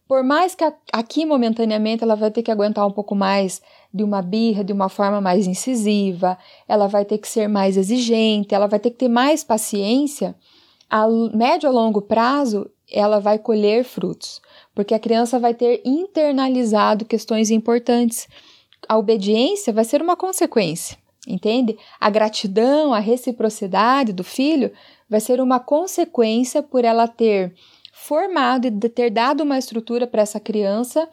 por 0.08 0.24
mais 0.24 0.54
que 0.54 0.64
aqui 0.90 1.26
momentaneamente 1.26 2.02
ela 2.02 2.16
vai 2.16 2.30
ter 2.30 2.42
que 2.42 2.50
aguentar 2.50 2.86
um 2.86 2.90
pouco 2.90 3.14
mais 3.14 3.60
de 3.92 4.02
uma 4.02 4.22
birra, 4.22 4.64
de 4.64 4.72
uma 4.72 4.88
forma 4.88 5.20
mais 5.20 5.46
incisiva, 5.46 6.38
ela 6.66 6.86
vai 6.86 7.04
ter 7.04 7.18
que 7.18 7.28
ser 7.28 7.46
mais 7.46 7.76
exigente, 7.76 8.54
ela 8.54 8.66
vai 8.66 8.80
ter 8.80 8.90
que 8.90 8.96
ter 8.96 9.08
mais 9.08 9.44
paciência, 9.44 10.34
a 10.88 11.06
médio 11.34 11.68
a 11.68 11.72
longo 11.72 12.00
prazo 12.00 12.70
ela 12.90 13.20
vai 13.20 13.38
colher 13.38 13.84
frutos, 13.84 14.40
porque 14.74 14.94
a 14.94 14.98
criança 14.98 15.38
vai 15.38 15.52
ter 15.52 15.82
internalizado 15.84 17.04
questões 17.04 17.50
importantes. 17.50 18.26
A 18.88 18.96
obediência 18.96 19.74
vai 19.74 19.84
ser 19.84 20.00
uma 20.00 20.16
consequência, 20.16 20.96
entende? 21.26 21.76
A 22.00 22.08
gratidão, 22.08 22.94
a 22.94 22.98
reciprocidade 22.98 24.14
do 24.14 24.24
filho 24.24 24.72
vai 25.06 25.20
ser 25.20 25.38
uma 25.38 25.60
consequência 25.60 26.62
por 26.62 26.82
ela 26.82 27.06
ter 27.06 27.54
formado 28.08 28.66
e 28.66 28.88
ter 28.88 29.10
dado 29.10 29.42
uma 29.42 29.58
estrutura 29.58 30.06
para 30.06 30.22
essa 30.22 30.40
criança, 30.40 31.06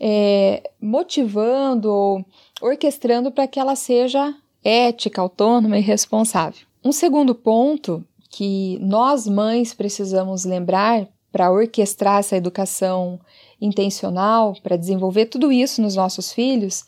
é, 0.00 0.62
motivando 0.80 1.92
ou 1.92 2.24
orquestrando 2.62 3.30
para 3.30 3.46
que 3.46 3.60
ela 3.60 3.76
seja 3.76 4.34
ética, 4.64 5.20
autônoma 5.20 5.76
e 5.78 5.82
responsável. 5.82 6.66
Um 6.82 6.90
segundo 6.90 7.34
ponto 7.34 8.02
que 8.30 8.78
nós 8.80 9.28
mães 9.28 9.74
precisamos 9.74 10.46
lembrar 10.46 11.06
para 11.30 11.52
orquestrar 11.52 12.20
essa 12.20 12.36
educação 12.36 13.20
intencional, 13.60 14.56
para 14.62 14.76
desenvolver 14.76 15.26
tudo 15.26 15.52
isso 15.52 15.82
nos 15.82 15.96
nossos 15.96 16.32
filhos, 16.32 16.86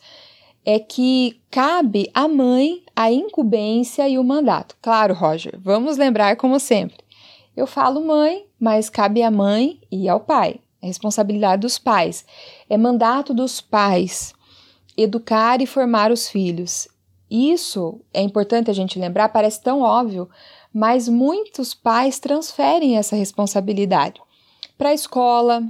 é 0.65 0.79
que 0.79 1.39
cabe 1.51 2.09
à 2.15 2.27
mãe 2.27 2.83
a 2.95 3.11
incumbência 3.11 4.09
e 4.09 4.17
o 4.17 4.23
mandato. 4.23 4.75
Claro, 4.81 5.13
Roger, 5.13 5.59
vamos 5.59 5.97
lembrar 5.97 6.35
como 6.35 6.59
sempre. 6.59 6.97
Eu 7.61 7.67
falo 7.67 8.03
mãe, 8.03 8.47
mas 8.59 8.89
cabe 8.89 9.21
à 9.21 9.29
mãe 9.29 9.79
e 9.91 10.09
ao 10.09 10.19
pai. 10.19 10.59
é 10.81 10.87
responsabilidade 10.87 11.61
dos 11.61 11.77
pais. 11.77 12.25
É 12.67 12.75
mandato 12.75 13.35
dos 13.35 13.61
pais 13.61 14.33
educar 14.97 15.61
e 15.61 15.67
formar 15.67 16.11
os 16.11 16.27
filhos. 16.27 16.87
Isso 17.29 18.01
é 18.11 18.19
importante 18.19 18.71
a 18.71 18.73
gente 18.73 18.97
lembrar, 18.97 19.29
parece 19.29 19.61
tão 19.61 19.81
óbvio, 19.81 20.27
mas 20.73 21.07
muitos 21.07 21.75
pais 21.75 22.17
transferem 22.17 22.97
essa 22.97 23.15
responsabilidade 23.15 24.19
para 24.75 24.89
a 24.89 24.93
escola, 24.95 25.61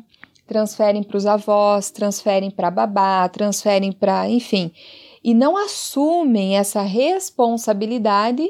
transferem 0.48 1.03
para 1.03 1.17
os 1.17 1.25
avós, 1.25 1.91
transferem 1.91 2.50
para 2.50 2.71
babá, 2.71 3.27
transferem 3.27 3.91
para, 3.91 4.29
enfim, 4.29 4.71
e 5.21 5.33
não 5.33 5.57
assumem 5.57 6.55
essa 6.55 6.83
responsabilidade 6.83 8.50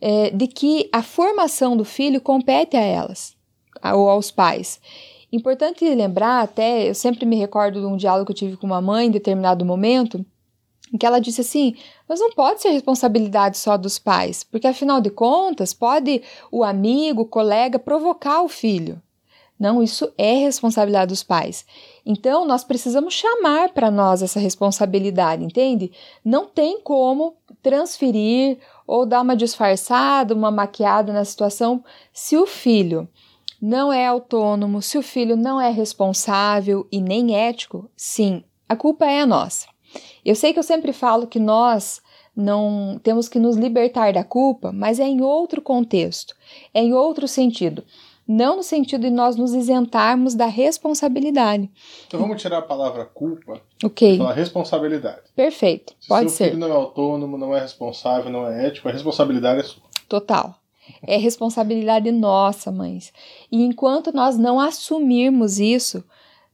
é, 0.00 0.30
de 0.30 0.46
que 0.46 0.88
a 0.92 1.02
formação 1.02 1.76
do 1.76 1.84
filho 1.84 2.20
compete 2.20 2.76
a 2.76 2.80
elas 2.80 3.34
ou 3.92 4.08
aos 4.08 4.30
pais. 4.30 4.80
Importante 5.32 5.84
lembrar, 5.84 6.42
até 6.42 6.88
eu 6.88 6.94
sempre 6.94 7.26
me 7.26 7.36
recordo 7.36 7.80
de 7.80 7.86
um 7.86 7.96
diálogo 7.96 8.26
que 8.26 8.32
eu 8.32 8.36
tive 8.36 8.56
com 8.56 8.66
uma 8.66 8.80
mãe 8.80 9.08
em 9.08 9.10
determinado 9.10 9.64
momento, 9.64 10.24
em 10.92 10.96
que 10.96 11.04
ela 11.04 11.18
disse 11.18 11.40
assim: 11.40 11.74
mas 12.08 12.20
não 12.20 12.30
pode 12.30 12.62
ser 12.62 12.70
responsabilidade 12.70 13.58
só 13.58 13.76
dos 13.76 13.98
pais, 13.98 14.44
porque 14.44 14.68
afinal 14.68 15.00
de 15.00 15.10
contas, 15.10 15.74
pode 15.74 16.22
o 16.52 16.62
amigo, 16.62 17.22
o 17.22 17.26
colega 17.26 17.78
provocar 17.78 18.42
o 18.42 18.48
filho. 18.48 19.02
Não, 19.58 19.82
isso 19.82 20.12
é 20.18 20.34
responsabilidade 20.34 21.10
dos 21.10 21.22
pais. 21.22 21.64
Então, 22.04 22.44
nós 22.44 22.64
precisamos 22.64 23.14
chamar 23.14 23.70
para 23.70 23.90
nós 23.90 24.20
essa 24.20 24.40
responsabilidade, 24.40 25.44
entende? 25.44 25.92
Não 26.24 26.46
tem 26.46 26.80
como 26.80 27.36
transferir 27.62 28.58
ou 28.86 29.06
dar 29.06 29.22
uma 29.22 29.36
disfarçada, 29.36 30.34
uma 30.34 30.50
maquiada 30.50 31.12
na 31.12 31.24
situação 31.24 31.84
se 32.12 32.36
o 32.36 32.46
filho 32.46 33.08
não 33.60 33.92
é 33.92 34.06
autônomo, 34.06 34.82
se 34.82 34.98
o 34.98 35.02
filho 35.02 35.36
não 35.36 35.60
é 35.60 35.70
responsável 35.70 36.86
e 36.92 37.00
nem 37.00 37.36
ético, 37.36 37.90
sim, 37.96 38.44
a 38.68 38.76
culpa 38.76 39.06
é 39.06 39.24
nossa. 39.24 39.66
Eu 40.24 40.34
sei 40.34 40.52
que 40.52 40.58
eu 40.58 40.62
sempre 40.62 40.92
falo 40.92 41.26
que 41.26 41.38
nós 41.38 42.02
não 42.36 43.00
temos 43.02 43.28
que 43.28 43.38
nos 43.38 43.56
libertar 43.56 44.12
da 44.12 44.24
culpa, 44.24 44.72
mas 44.72 44.98
é 44.98 45.04
em 45.04 45.22
outro 45.22 45.62
contexto, 45.62 46.34
é 46.72 46.82
em 46.82 46.92
outro 46.92 47.28
sentido. 47.28 47.84
Não 48.26 48.56
no 48.56 48.62
sentido 48.62 49.02
de 49.02 49.10
nós 49.10 49.36
nos 49.36 49.52
isentarmos 49.52 50.34
da 50.34 50.46
responsabilidade. 50.46 51.70
Então 52.06 52.18
vamos 52.20 52.40
tirar 52.40 52.58
a 52.58 52.62
palavra 52.62 53.04
culpa 53.04 53.60
Ok. 53.84 54.14
e 54.14 54.18
falar 54.18 54.32
responsabilidade. 54.32 55.20
Perfeito, 55.36 55.94
Se 56.00 56.08
pode 56.08 56.30
seu 56.30 56.36
ser. 56.38 56.44
filho 56.50 56.58
não 56.60 56.68
é 56.68 56.72
autônomo, 56.72 57.36
não 57.36 57.54
é 57.54 57.60
responsável, 57.60 58.30
não 58.30 58.46
é 58.48 58.66
ético, 58.66 58.88
a 58.88 58.92
responsabilidade 58.92 59.60
é 59.60 59.62
sua. 59.64 59.82
Total. 60.08 60.54
É 61.02 61.16
responsabilidade 61.16 62.10
nossa, 62.10 62.70
mães. 62.70 63.12
E 63.50 63.62
enquanto 63.62 64.12
nós 64.12 64.36
não 64.38 64.58
assumirmos 64.60 65.58
isso 65.58 66.04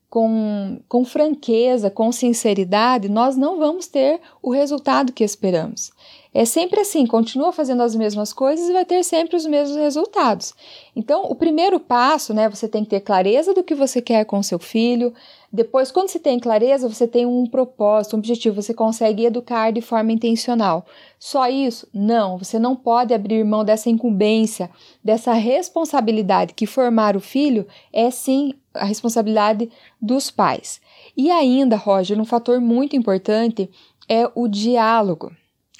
com, 0.08 0.80
com 0.88 1.04
franqueza, 1.04 1.90
com 1.90 2.10
sinceridade, 2.10 3.08
nós 3.08 3.36
não 3.36 3.58
vamos 3.58 3.86
ter 3.86 4.20
o 4.42 4.50
resultado 4.50 5.12
que 5.12 5.22
esperamos. 5.24 5.92
É 6.32 6.44
sempre 6.44 6.80
assim, 6.80 7.06
continua 7.06 7.52
fazendo 7.52 7.82
as 7.82 7.96
mesmas 7.96 8.32
coisas 8.32 8.68
e 8.68 8.72
vai 8.72 8.84
ter 8.84 9.02
sempre 9.02 9.34
os 9.34 9.44
mesmos 9.44 9.76
resultados. 9.76 10.54
Então, 10.94 11.24
o 11.24 11.34
primeiro 11.34 11.80
passo, 11.80 12.32
né, 12.32 12.48
você 12.48 12.68
tem 12.68 12.84
que 12.84 12.90
ter 12.90 13.00
clareza 13.00 13.52
do 13.52 13.64
que 13.64 13.74
você 13.74 14.00
quer 14.00 14.24
com 14.24 14.40
seu 14.40 14.58
filho. 14.58 15.12
Depois, 15.52 15.90
quando 15.90 16.08
você 16.08 16.20
tem 16.20 16.38
clareza, 16.38 16.88
você 16.88 17.08
tem 17.08 17.26
um 17.26 17.46
propósito, 17.46 18.14
um 18.14 18.20
objetivo, 18.20 18.62
você 18.62 18.72
consegue 18.72 19.24
educar 19.24 19.72
de 19.72 19.80
forma 19.80 20.12
intencional. 20.12 20.86
Só 21.18 21.48
isso? 21.48 21.88
Não, 21.92 22.38
você 22.38 22.60
não 22.60 22.76
pode 22.76 23.12
abrir 23.12 23.44
mão 23.44 23.64
dessa 23.64 23.90
incumbência, 23.90 24.70
dessa 25.02 25.32
responsabilidade 25.32 26.54
que 26.54 26.64
formar 26.64 27.16
o 27.16 27.20
filho 27.20 27.66
é 27.92 28.08
sim 28.08 28.54
a 28.72 28.84
responsabilidade 28.84 29.68
dos 30.00 30.30
pais. 30.30 30.80
E 31.16 31.28
ainda, 31.28 31.74
Roger, 31.74 32.20
um 32.20 32.24
fator 32.24 32.60
muito 32.60 32.94
importante 32.94 33.68
é 34.08 34.30
o 34.32 34.46
diálogo. 34.46 35.32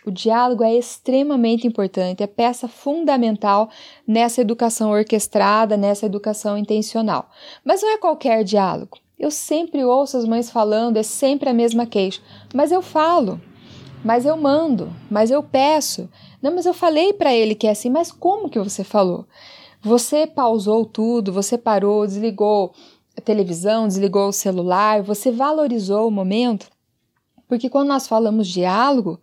O 0.07 0.11
diálogo 0.11 0.64
é 0.64 0.75
extremamente 0.75 1.66
importante, 1.66 2.23
é 2.23 2.26
peça 2.26 2.66
fundamental 2.66 3.69
nessa 4.07 4.40
educação 4.40 4.90
orquestrada, 4.90 5.76
nessa 5.76 6.07
educação 6.07 6.57
intencional. 6.57 7.30
Mas 7.62 7.83
não 7.83 7.90
é 7.90 7.99
qualquer 7.99 8.42
diálogo. 8.42 8.99
Eu 9.19 9.30
sempre 9.30 9.85
ouço 9.85 10.16
as 10.16 10.25
mães 10.25 10.50
falando, 10.50 10.97
é 10.97 11.02
sempre 11.02 11.50
a 11.50 11.52
mesma 11.52 11.85
queixa. 11.85 12.23
Mas 12.54 12.73
eu 12.73 12.80
falo, 12.80 13.38
mas 14.02 14.25
eu 14.25 14.35
mando, 14.38 14.90
mas 15.11 15.30
eu 15.30 15.42
peço. 15.42 16.09
Não, 16.40 16.54
mas 16.54 16.64
eu 16.64 16.73
falei 16.73 17.12
para 17.12 17.35
ele 17.35 17.54
que 17.54 17.66
é 17.66 17.71
assim, 17.71 17.90
mas 17.90 18.11
como 18.11 18.49
que 18.49 18.59
você 18.59 18.83
falou? 18.83 19.26
Você 19.83 20.26
pausou 20.26 20.87
tudo, 20.87 21.33
você 21.33 21.59
parou, 21.59 22.07
desligou 22.07 22.73
a 23.16 23.21
televisão, 23.21 23.87
desligou 23.87 24.28
o 24.28 24.33
celular, 24.33 25.02
você 25.02 25.30
valorizou 25.30 26.09
o 26.09 26.11
momento? 26.11 26.71
Porque 27.47 27.69
quando 27.69 27.88
nós 27.88 28.07
falamos 28.07 28.49
diálogo, 28.49 29.21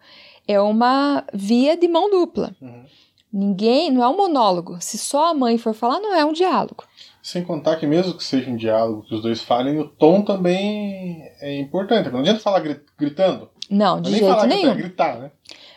é 0.48 0.60
uma 0.62 1.24
via 1.34 1.76
de 1.78 1.88
mão 1.88 2.10
dupla. 2.10 2.56
Uhum. 2.62 2.86
Ninguém, 3.32 3.92
não 3.92 4.02
é 4.04 4.08
um 4.08 4.16
monólogo. 4.18 4.78
Se 4.80 4.98
só 4.98 5.32
a 5.32 5.34
mãe 5.34 5.58
for 5.58 5.74
falar, 5.74 6.00
não 6.00 6.16
é 6.16 6.24
um 6.26 6.32
diálogo. 6.34 6.86
Sem 7.22 7.44
contar 7.44 7.76
que 7.76 7.86
mesmo 7.86 8.14
que 8.14 8.24
seja 8.24 8.50
um 8.50 8.56
diálogo 8.56 9.04
que 9.04 9.14
os 9.14 9.22
dois 9.22 9.42
falem, 9.42 9.78
o 9.80 9.88
tom 9.88 10.22
também 10.22 11.22
é 11.42 11.60
importante. 11.60 12.10
Não 12.10 12.20
adianta 12.22 12.40
falar 12.40 12.62
gri- 12.62 12.82
gritando. 12.98 13.50
Não, 13.70 14.02
de 14.02 14.12
nem 14.12 14.20
jeito 14.22 14.34
falar 14.34 14.48
nenhum. 14.48 14.76
gritar, 14.76 15.18
é 15.18 15.20
né? 15.20 15.32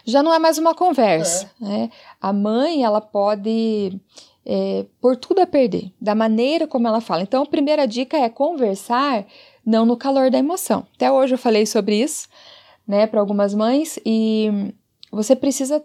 Já 0.05 0.23
não 0.23 0.33
é 0.33 0.39
mais 0.39 0.59
uma 0.59 0.75
conversa. 0.75 1.51
Né? 1.61 1.91
A 2.21 2.33
mãe, 2.33 2.85
ela 2.85 3.01
pode 3.01 3.99
é, 4.47 4.87
pôr 5.01 5.17
tudo 5.17 5.41
a 5.41 5.47
perder, 5.47 5.93
da 6.01 6.15
maneira 6.15 6.69
como 6.69 6.87
ela 6.87 7.01
fala. 7.01 7.23
Então, 7.23 7.43
a 7.43 7.47
primeira 7.47 7.87
dica 7.87 8.17
é 8.17 8.29
conversar 8.29 9.27
não 9.67 9.85
no 9.85 9.97
calor 9.97 10.31
da 10.31 10.39
emoção. 10.39 10.87
Até 10.95 11.11
hoje 11.11 11.35
eu 11.35 11.39
falei 11.39 11.67
sobre 11.67 12.01
isso, 12.01 12.29
né, 12.91 13.07
para 13.07 13.21
algumas 13.21 13.55
mães, 13.55 14.01
e 14.05 14.75
você 15.13 15.37
precisa 15.37 15.81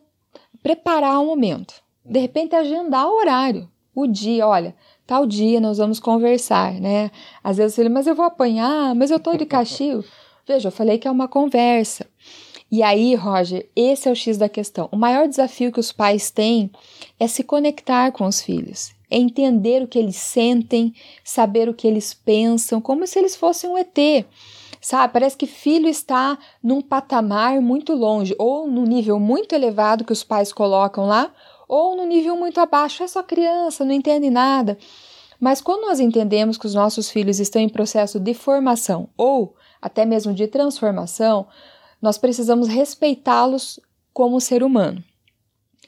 preparar 0.63 1.21
o 1.21 1.25
momento. 1.27 1.75
De 2.03 2.19
repente, 2.19 2.55
agendar 2.55 3.07
o 3.07 3.17
horário, 3.17 3.69
o 3.93 4.07
dia, 4.07 4.47
olha. 4.47 4.75
Tal 5.05 5.27
dia 5.27 5.61
nós 5.61 5.77
vamos 5.77 5.99
conversar, 5.99 6.73
né? 6.73 7.11
Às 7.43 7.57
vezes 7.57 7.77
ele, 7.77 7.89
mas 7.89 8.07
eu 8.07 8.15
vou 8.15 8.25
apanhar, 8.25 8.95
mas 8.95 9.11
eu 9.11 9.19
tô 9.19 9.37
de 9.37 9.45
castigo. 9.45 10.03
Veja, 10.47 10.69
eu 10.69 10.71
falei 10.71 10.97
que 10.97 11.07
é 11.07 11.11
uma 11.11 11.27
conversa. 11.27 12.07
E 12.71 12.81
aí, 12.81 13.13
Roger, 13.13 13.69
esse 13.75 14.09
é 14.09 14.11
o 14.11 14.15
X 14.15 14.39
da 14.39 14.49
questão. 14.49 14.89
O 14.91 14.97
maior 14.97 15.27
desafio 15.27 15.71
que 15.71 15.79
os 15.79 15.91
pais 15.91 16.31
têm 16.31 16.71
é 17.19 17.27
se 17.27 17.43
conectar 17.43 18.11
com 18.11 18.25
os 18.25 18.41
filhos, 18.41 18.91
é 19.11 19.17
entender 19.17 19.83
o 19.83 19.87
que 19.87 19.99
eles 19.99 20.15
sentem, 20.15 20.91
saber 21.23 21.69
o 21.69 21.73
que 21.73 21.87
eles 21.87 22.15
pensam, 22.15 22.81
como 22.81 23.05
se 23.05 23.19
eles 23.19 23.35
fossem 23.35 23.69
um 23.69 23.77
ET. 23.77 24.25
Sabe, 24.85 25.13
parece 25.13 25.35
que 25.35 25.47
filho 25.47 25.89
está 25.89 26.37
num 26.61 26.79
patamar 26.79 27.59
muito 27.59 27.95
longe, 27.95 28.35
ou 28.37 28.67
no 28.67 28.83
nível 28.83 29.19
muito 29.19 29.55
elevado 29.55 30.05
que 30.05 30.13
os 30.13 30.23
pais 30.23 30.53
colocam 30.53 31.07
lá, 31.07 31.33
ou 31.67 31.95
no 31.95 32.05
nível 32.05 32.35
muito 32.35 32.59
abaixo, 32.59 33.01
é 33.01 33.07
só 33.07 33.23
criança, 33.23 33.83
não 33.83 33.93
entende 33.93 34.29
nada. 34.29 34.77
Mas 35.39 35.59
quando 35.59 35.87
nós 35.87 35.99
entendemos 35.99 36.55
que 36.55 36.67
os 36.67 36.75
nossos 36.75 37.09
filhos 37.09 37.39
estão 37.39 37.59
em 37.59 37.67
processo 37.67 38.19
de 38.19 38.35
formação 38.35 39.09
ou 39.17 39.55
até 39.81 40.05
mesmo 40.05 40.35
de 40.35 40.45
transformação, 40.45 41.47
nós 41.99 42.19
precisamos 42.19 42.67
respeitá-los 42.67 43.79
como 44.13 44.39
ser 44.39 44.61
humano. 44.61 45.03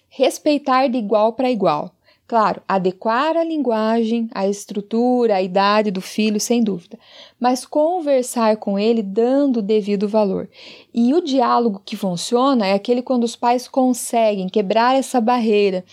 Respeitar 0.10 0.88
de 0.88 0.98
igual 0.98 1.34
para 1.34 1.52
igual. 1.52 1.92
Claro, 2.28 2.62
adequar 2.68 3.38
a 3.38 3.44
linguagem, 3.44 4.28
a 4.34 4.46
estrutura, 4.46 5.36
a 5.36 5.42
idade 5.42 5.90
do 5.90 6.02
filho, 6.02 6.42
sem 6.42 6.62
dúvida, 6.62 7.00
mas 7.40 7.66
conversar 7.66 8.58
com 8.58 8.78
ele 8.78 9.02
dando 9.02 9.58
o 9.58 9.62
devido 9.62 10.10
valor. 10.10 10.50
E 10.94 11.14
o 11.14 11.22
diálogo 11.22 11.82
que 11.86 11.96
funciona 11.96 12.68
é 12.68 12.74
aquele 12.74 13.02
quando 13.02 13.24
os 13.24 13.38
pais 13.38 13.66
conseguem 13.66 14.50
quebrar 14.50 14.98
essa 14.98 15.22
barreira, 15.22 15.86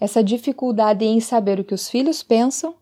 essa 0.00 0.24
dificuldade 0.24 1.04
em 1.04 1.20
saber 1.20 1.60
o 1.60 1.64
que 1.64 1.74
os 1.74 1.90
filhos 1.90 2.22
pensam 2.22 2.74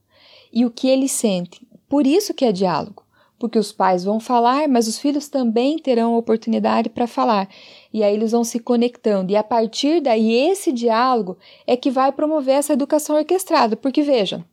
e 0.53 0.65
o 0.65 0.71
que 0.71 0.87
eles 0.87 1.11
sentem. 1.11 1.63
Por 1.89 2.07
isso 2.07 2.33
que 2.33 2.45
é 2.45 2.53
diálogo 2.53 3.03
porque 3.41 3.59
os 3.59 3.73
pais 3.73 4.05
vão 4.05 4.21
falar, 4.21 4.69
mas 4.69 4.87
os 4.87 4.99
filhos 4.99 5.27
também 5.27 5.79
terão 5.79 6.15
oportunidade 6.15 6.91
para 6.91 7.07
falar. 7.07 7.49
E 7.93 8.03
aí 8.03 8.15
eles 8.15 8.33
vão 8.33 8.45
se 8.45 8.59
conectando. 8.59 9.33
E 9.33 9.37
a 9.37 9.43
partir 9.43 10.01
daí, 10.01 10.33
esse 10.33 10.71
diálogo 10.73 11.39
é 11.67 11.77
que 11.77 11.91
vai 11.91 12.13
promover 12.13 12.55
essa 12.57 12.73
educação 12.73 13.17
orquestrada. 13.17 13.77
Porque 13.77 14.03
veja, 14.03 14.45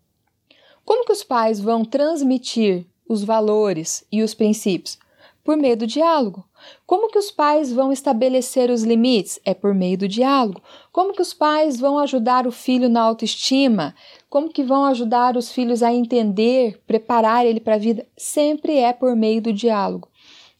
como 0.84 1.06
que 1.06 1.12
os 1.12 1.24
pais 1.24 1.60
vão 1.60 1.84
transmitir 1.84 2.86
os 3.08 3.24
valores 3.24 4.06
e 4.12 4.24
os 4.24 4.34
princípios? 4.34 4.98
Por 5.44 5.56
meio 5.56 5.78
do 5.78 5.88
diálogo. 5.88 6.44
Como 6.86 7.10
que 7.10 7.18
os 7.18 7.32
pais 7.32 7.72
vão 7.72 7.92
estabelecer 7.92 8.70
os 8.70 8.84
limites? 8.84 9.40
É 9.46 9.54
por 9.54 9.74
meio 9.74 9.98
do 9.98 10.08
diálogo. 10.08 10.62
Como 10.92 11.14
que 11.14 11.22
os 11.22 11.34
pais 11.34 11.80
vão 11.80 11.98
ajudar 12.00 12.46
o 12.48 12.52
filho 12.52 12.90
na 12.90 13.02
autoestima? 13.02 13.96
Como 14.30 14.50
que 14.50 14.64
vão 14.64 14.84
ajudar 14.86 15.38
os 15.38 15.52
filhos 15.52 15.82
a 15.84 15.94
entender, 15.94 16.82
preparar 16.86 17.46
ele 17.46 17.62
para 17.62 17.76
a 17.76 17.78
vida? 17.78 18.06
Sempre 18.18 18.78
é 18.78 18.92
por 18.92 19.16
meio 19.16 19.42
do 19.42 19.54
diálogo. 19.54 20.10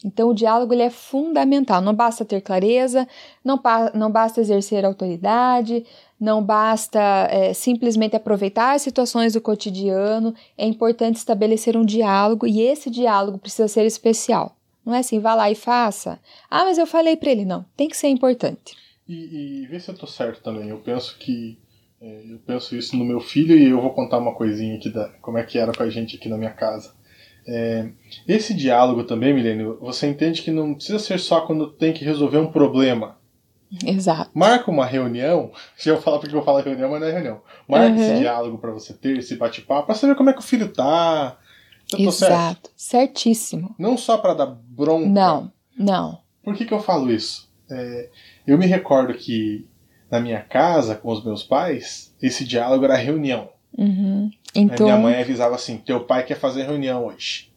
Então, 0.06 0.30
o 0.30 0.34
diálogo 0.34 0.74
ele 0.74 0.84
é 0.84 0.90
fundamental. 0.90 1.82
Não 1.82 1.94
basta 1.94 2.24
ter 2.24 2.42
clareza, 2.42 3.08
não, 3.44 3.60
não 3.96 4.12
basta 4.12 4.40
exercer 4.40 4.86
autoridade, 4.86 5.84
não 6.20 6.44
basta 6.44 7.00
é, 7.32 7.54
simplesmente 7.54 8.16
aproveitar 8.16 8.80
situações 8.80 9.34
do 9.34 9.42
cotidiano, 9.42 10.34
é 10.58 10.66
importante 10.66 11.16
estabelecer 11.16 11.76
um 11.76 11.86
diálogo 11.86 12.46
e 12.46 12.62
esse 12.62 12.90
diálogo 12.90 13.38
precisa 13.38 13.68
ser 13.68 13.86
especial. 13.86 14.56
Não 14.86 14.94
é 14.94 15.00
assim, 15.00 15.20
vá 15.20 15.36
lá 15.36 15.52
e 15.52 15.56
faça. 15.56 16.20
Ah, 16.50 16.64
mas 16.64 16.78
eu 16.78 16.88
falei 16.88 17.18
para 17.18 17.32
ele, 17.32 17.44
não. 17.44 17.66
Tem 17.76 17.90
que 17.90 17.98
ser 17.98 18.08
importante. 18.08 18.76
E, 19.08 19.64
e 19.64 19.68
vê 19.68 19.80
se 19.80 19.90
eu 19.90 19.98
tô 19.98 20.08
certo 20.08 20.42
também. 20.42 20.70
Eu 20.70 20.80
penso 20.80 21.18
que 21.18 21.58
é, 22.02 22.24
eu 22.30 22.40
penso 22.40 22.76
isso 22.76 22.96
no 22.96 23.04
meu 23.04 23.20
filho 23.20 23.58
e 23.58 23.70
eu 23.70 23.82
vou 23.82 23.94
contar 23.94 24.18
uma 24.18 24.34
coisinha 24.34 24.76
aqui 24.78 24.90
da 24.90 25.10
como 25.22 25.38
é 25.38 25.44
que 25.44 25.58
era 25.58 25.74
com 25.74 25.84
a 25.84 25.90
gente 25.90 26.16
aqui 26.16 26.30
na 26.30 26.38
minha 26.38 26.52
casa. 26.52 26.94
É, 27.48 27.90
esse 28.28 28.54
diálogo 28.54 29.06
também, 29.06 29.34
Milênio, 29.34 29.78
você 29.80 30.08
entende 30.08 30.42
que 30.42 30.52
não 30.52 30.74
precisa 30.74 31.00
ser 31.00 31.18
só 31.18 31.42
quando 31.42 31.72
tem 31.72 31.94
que 31.94 32.04
resolver 32.04 32.38
um 32.38 32.52
problema. 32.52 33.18
Exato. 33.86 34.32
Marca 34.34 34.70
uma 34.70 34.86
reunião. 34.86 35.52
Se 35.78 35.90
eu 35.90 36.02
falar 36.02 36.20
porque 36.20 36.36
eu 36.36 36.44
falo 36.44 36.62
reunião, 36.62 36.92
mas 36.92 37.02
não 37.02 37.08
é 37.08 37.12
reunião. 37.12 37.42
Marca 37.68 37.96
uhum. 37.96 38.02
esse 38.02 38.20
diálogo 38.20 38.58
para 38.58 38.72
você 38.72 38.94
ter, 38.94 39.18
esse 39.18 39.36
bate-papo, 39.36 39.86
pra 39.86 39.96
saber 39.96 40.16
como 40.16 40.30
é 40.30 40.34
que 40.34 40.40
o 40.40 40.44
filho 40.44 40.72
tá. 40.72 41.38
Eu 41.92 42.10
Exato. 42.10 42.34
Certo? 42.34 42.72
Certíssimo. 42.76 43.74
Não 43.80 43.98
só 43.98 44.18
para 44.18 44.34
dar 44.34 44.46
bronca. 44.46 45.08
Não, 45.08 45.52
não. 45.78 46.20
Por 46.44 46.54
que, 46.56 46.66
que 46.66 46.74
eu 46.74 46.82
falo 46.82 47.12
isso? 47.12 47.50
É, 47.70 48.10
eu 48.46 48.58
me 48.58 48.66
recordo 48.66 49.14
que 49.14 49.66
na 50.10 50.20
minha 50.20 50.42
casa, 50.42 50.96
com 50.96 51.12
os 51.12 51.24
meus 51.24 51.44
pais, 51.44 52.14
esse 52.22 52.46
diálogo 52.46 52.86
era 52.86 52.96
reunião. 52.96 53.50
Uhum. 53.76 54.30
Então... 54.54 54.86
Minha 54.86 54.98
mãe 54.98 55.22
avisava 55.22 55.56
assim: 55.56 55.78
teu 55.78 56.02
pai 56.02 56.24
quer 56.24 56.36
fazer 56.36 56.64
reunião 56.64 57.06
hoje. 57.06 57.52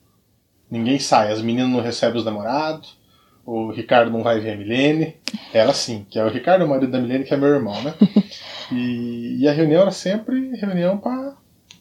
Ninguém 0.70 0.98
sai, 0.98 1.32
as 1.32 1.42
meninas 1.42 1.70
não 1.70 1.80
recebem 1.80 2.18
os 2.18 2.24
namorados, 2.24 2.96
o 3.44 3.70
Ricardo 3.70 4.10
não 4.10 4.22
vai 4.22 4.38
ver 4.38 4.52
a 4.52 4.56
Milene. 4.56 5.16
Era 5.52 5.70
assim, 5.70 6.06
que 6.08 6.18
é 6.18 6.24
o 6.24 6.28
Ricardo, 6.28 6.64
o 6.64 6.68
marido 6.68 6.92
da 6.92 7.00
Milene, 7.00 7.24
que 7.24 7.34
é 7.34 7.36
meu 7.36 7.48
irmão, 7.48 7.82
né? 7.82 7.94
e, 8.70 9.38
e 9.40 9.48
a 9.48 9.52
reunião 9.52 9.82
era 9.82 9.90
sempre 9.90 10.54
reunião 10.56 10.98
para. 10.98 11.34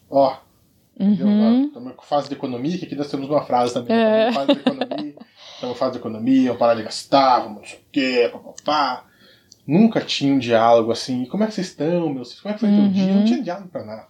Ó, 0.10 0.38
Uhum. 1.00 1.68
Estamos 1.68 1.96
com 1.96 2.04
fase 2.04 2.28
de 2.28 2.36
economia, 2.36 2.78
que 2.78 2.84
aqui 2.84 2.96
nós 2.96 3.10
temos 3.10 3.30
uma 3.30 3.42
frase 3.46 3.74
também. 3.74 3.96
É. 3.96 4.34
Fase 4.34 4.54
de 4.54 4.60
economia, 4.60 5.16
estamos 5.54 5.78
fase 5.78 5.92
de 5.94 5.98
economia, 6.00 6.44
vamos 6.48 6.60
parar 6.60 6.76
de 6.76 6.84
gastar, 6.84 7.40
vamos 7.40 7.60
não 7.60 7.66
sei 7.66 7.80
o 7.80 7.82
quê, 7.90 8.30
papapá. 8.34 9.06
Nunca 9.66 10.02
tinha 10.02 10.34
um 10.34 10.40
diálogo 10.40 10.92
assim. 10.92 11.26
Como 11.26 11.44
é 11.44 11.48
que 11.48 11.54
vocês 11.54 11.68
estão, 11.68 12.10
meus 12.10 12.34
filhos? 12.34 12.42
Como 12.42 12.52
é 12.52 12.54
que 12.54 12.60
foi 12.60 12.70
uhum. 12.70 12.84
teu 12.84 12.92
dia? 12.92 13.14
Não 13.14 13.24
tinha 13.24 13.42
diálogo 13.42 13.70
pra 13.70 13.86
nada. 13.86 14.08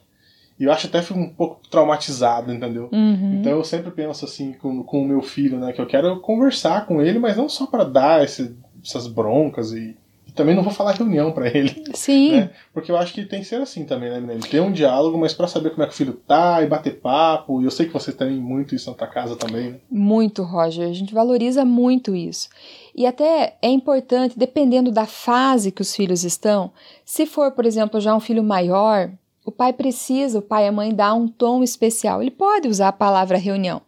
E 0.59 0.65
eu 0.65 0.73
acho 0.73 0.87
até 0.87 1.01
fui 1.01 1.17
um 1.17 1.29
pouco 1.29 1.61
traumatizado, 1.71 2.51
entendeu? 2.51 2.89
Uhum. 2.91 3.39
Então 3.39 3.53
eu 3.53 3.63
sempre 3.63 3.91
penso 3.91 4.25
assim 4.25 4.51
com, 4.53 4.83
com 4.83 5.01
o 5.01 5.07
meu 5.07 5.21
filho, 5.21 5.57
né? 5.57 5.71
Que 5.71 5.79
eu 5.79 5.87
quero 5.87 6.19
conversar 6.19 6.85
com 6.85 7.01
ele, 7.01 7.17
mas 7.17 7.37
não 7.37 7.47
só 7.47 7.65
para 7.65 7.85
dar 7.85 8.25
esse, 8.25 8.53
essas 8.83 9.07
broncas 9.07 9.71
e, 9.71 9.95
e, 10.27 10.31
também 10.33 10.53
não 10.53 10.61
vou 10.61 10.73
falar 10.73 10.91
reunião 10.91 11.31
para 11.31 11.47
ele. 11.47 11.81
Sim. 11.93 12.31
Né? 12.31 12.49
Porque 12.73 12.91
eu 12.91 12.97
acho 12.97 13.13
que 13.13 13.23
tem 13.23 13.39
que 13.39 13.47
ser 13.47 13.61
assim 13.61 13.85
também, 13.85 14.09
né, 14.09 14.19
menino? 14.19 14.41
Ter 14.41 14.59
um 14.59 14.73
diálogo, 14.73 15.17
mas 15.17 15.33
para 15.33 15.47
saber 15.47 15.69
como 15.69 15.83
é 15.83 15.85
que 15.85 15.93
o 15.93 15.95
filho 15.95 16.11
tá 16.27 16.61
e 16.61 16.67
bater 16.67 16.99
papo. 16.99 17.61
E 17.61 17.63
eu 17.63 17.71
sei 17.71 17.85
que 17.85 17.93
você 17.93 18.11
tem 18.11 18.31
muito 18.31 18.75
isso 18.75 18.89
na 18.89 18.97
tua 18.97 19.07
casa 19.07 19.37
também, 19.37 19.71
né? 19.71 19.79
Muito, 19.89 20.43
Roger. 20.43 20.89
A 20.89 20.93
gente 20.93 21.13
valoriza 21.13 21.63
muito 21.63 22.13
isso. 22.13 22.49
E 22.93 23.05
até 23.05 23.55
é 23.61 23.69
importante, 23.69 24.37
dependendo 24.37 24.91
da 24.91 25.05
fase 25.05 25.71
que 25.71 25.81
os 25.81 25.95
filhos 25.95 26.25
estão, 26.25 26.69
se 27.05 27.25
for, 27.25 27.51
por 27.53 27.65
exemplo, 27.65 28.01
já 28.01 28.13
um 28.13 28.19
filho 28.19 28.43
maior, 28.43 29.09
o 29.49 29.51
pai 29.51 29.73
precisa, 29.73 30.39
o 30.39 30.43
pai 30.43 30.65
e 30.65 30.67
a 30.67 30.71
mãe, 30.71 30.93
dar 30.93 31.13
um 31.15 31.27
tom 31.27 31.63
especial. 31.63 32.21
Ele 32.21 32.31
pode 32.31 32.67
usar 32.67 32.89
a 32.89 32.93
palavra 32.93 33.37
reunião. 33.37 33.81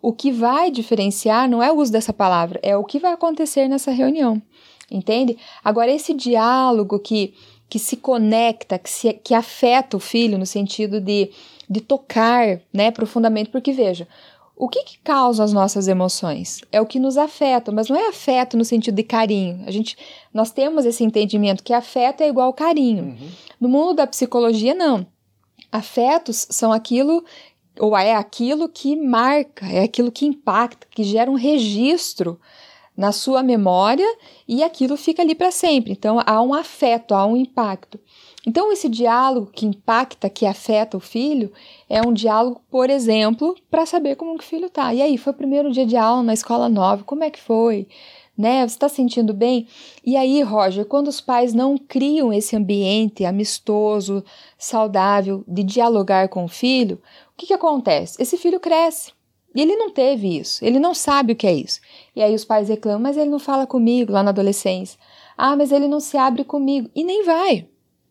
O 0.00 0.12
que 0.12 0.30
vai 0.30 0.70
diferenciar 0.70 1.48
não 1.48 1.60
é 1.60 1.72
o 1.72 1.76
uso 1.76 1.92
dessa 1.92 2.12
palavra, 2.12 2.60
é 2.62 2.76
o 2.76 2.84
que 2.84 3.00
vai 3.00 3.12
acontecer 3.12 3.68
nessa 3.68 3.90
reunião. 3.90 4.40
Entende? 4.90 5.36
Agora, 5.62 5.90
esse 5.90 6.14
diálogo 6.14 7.00
que, 7.00 7.34
que 7.68 7.80
se 7.80 7.96
conecta, 7.96 8.78
que, 8.78 8.88
se, 8.88 9.12
que 9.12 9.34
afeta 9.34 9.96
o 9.96 10.00
filho 10.00 10.38
no 10.38 10.46
sentido 10.46 11.00
de, 11.00 11.30
de 11.68 11.80
tocar 11.80 12.60
né, 12.72 12.92
profundamente, 12.92 13.50
porque 13.50 13.72
veja, 13.72 14.06
o 14.58 14.68
que, 14.68 14.82
que, 14.82 14.98
causa 14.98 15.44
as 15.44 15.52
nossas 15.52 15.86
emoções? 15.86 16.60
É 16.72 16.80
o 16.80 16.86
que 16.86 16.98
nos 16.98 17.16
afeta, 17.16 17.70
mas 17.70 17.88
não 17.88 17.96
é 17.96 18.08
afeto 18.08 18.56
no 18.56 18.64
sentido 18.64 18.96
de 18.96 19.04
carinho. 19.04 19.62
A 19.66 19.70
gente, 19.70 19.96
nós 20.34 20.50
temos 20.50 20.84
esse 20.84 21.04
entendimento 21.04 21.62
que 21.62 21.72
afeto 21.72 22.22
é 22.22 22.28
igual 22.28 22.52
carinho. 22.52 23.04
Uhum. 23.04 23.28
No 23.60 23.68
mundo 23.68 23.94
da 23.94 24.06
psicologia, 24.06 24.74
não. 24.74 25.06
Afetos 25.70 26.48
são 26.50 26.72
aquilo, 26.72 27.24
ou 27.78 27.96
é 27.96 28.16
aquilo 28.16 28.68
que 28.68 28.96
marca, 28.96 29.64
é 29.66 29.84
aquilo 29.84 30.10
que 30.10 30.26
impacta, 30.26 30.88
que 30.90 31.04
gera 31.04 31.30
um 31.30 31.34
registro 31.34 32.40
na 32.96 33.12
sua 33.12 33.44
memória 33.44 34.08
e 34.48 34.64
aquilo 34.64 34.96
fica 34.96 35.22
ali 35.22 35.36
para 35.36 35.52
sempre. 35.52 35.92
Então 35.92 36.20
há 36.26 36.42
um 36.42 36.52
afeto, 36.52 37.14
há 37.14 37.24
um 37.24 37.36
impacto. 37.36 38.00
Então, 38.48 38.72
esse 38.72 38.88
diálogo 38.88 39.50
que 39.52 39.66
impacta, 39.66 40.30
que 40.30 40.46
afeta 40.46 40.96
o 40.96 41.00
filho, 41.00 41.52
é 41.86 42.00
um 42.00 42.14
diálogo, 42.14 42.62
por 42.70 42.88
exemplo, 42.88 43.54
para 43.70 43.84
saber 43.84 44.16
como 44.16 44.38
que 44.38 44.44
o 44.44 44.46
filho 44.46 44.70
tá. 44.70 44.94
E 44.94 45.02
aí, 45.02 45.18
foi 45.18 45.34
o 45.34 45.36
primeiro 45.36 45.70
dia 45.70 45.84
de 45.84 45.98
aula 45.98 46.22
na 46.22 46.32
escola 46.32 46.66
nova, 46.66 47.04
como 47.04 47.22
é 47.22 47.28
que 47.28 47.38
foi? 47.38 47.86
né? 48.38 48.66
Você 48.66 48.76
está 48.76 48.88
sentindo 48.88 49.34
bem? 49.34 49.68
E 50.02 50.16
aí, 50.16 50.40
Roger, 50.40 50.86
quando 50.86 51.08
os 51.08 51.20
pais 51.20 51.52
não 51.52 51.76
criam 51.76 52.32
esse 52.32 52.56
ambiente 52.56 53.22
amistoso, 53.26 54.24
saudável, 54.56 55.44
de 55.46 55.62
dialogar 55.62 56.30
com 56.30 56.46
o 56.46 56.48
filho, 56.48 57.02
o 57.34 57.36
que, 57.36 57.48
que 57.48 57.52
acontece? 57.52 58.16
Esse 58.18 58.38
filho 58.38 58.58
cresce. 58.58 59.12
E 59.54 59.60
ele 59.60 59.76
não 59.76 59.90
teve 59.90 60.38
isso, 60.38 60.64
ele 60.64 60.78
não 60.78 60.94
sabe 60.94 61.34
o 61.34 61.36
que 61.36 61.46
é 61.46 61.52
isso. 61.52 61.80
E 62.16 62.22
aí 62.22 62.34
os 62.34 62.46
pais 62.46 62.70
reclamam, 62.70 63.00
mas 63.00 63.18
ele 63.18 63.28
não 63.28 63.38
fala 63.38 63.66
comigo 63.66 64.10
lá 64.10 64.22
na 64.22 64.30
adolescência. 64.30 64.98
Ah, 65.36 65.54
mas 65.54 65.70
ele 65.70 65.86
não 65.86 66.00
se 66.00 66.16
abre 66.16 66.44
comigo. 66.44 66.88
E 66.94 67.04
nem 67.04 67.24
vai, 67.24 67.66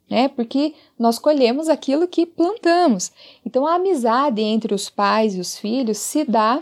né? 0.09 0.27
Porque 0.27 0.73
nós 0.97 1.19
colhemos 1.19 1.69
aquilo 1.69 2.07
que 2.07 2.25
plantamos. 2.25 3.11
Então 3.45 3.65
a 3.65 3.75
amizade 3.75 4.41
entre 4.41 4.73
os 4.73 4.89
pais 4.89 5.35
e 5.35 5.39
os 5.39 5.57
filhos 5.57 5.97
se 5.97 6.23
dá 6.23 6.61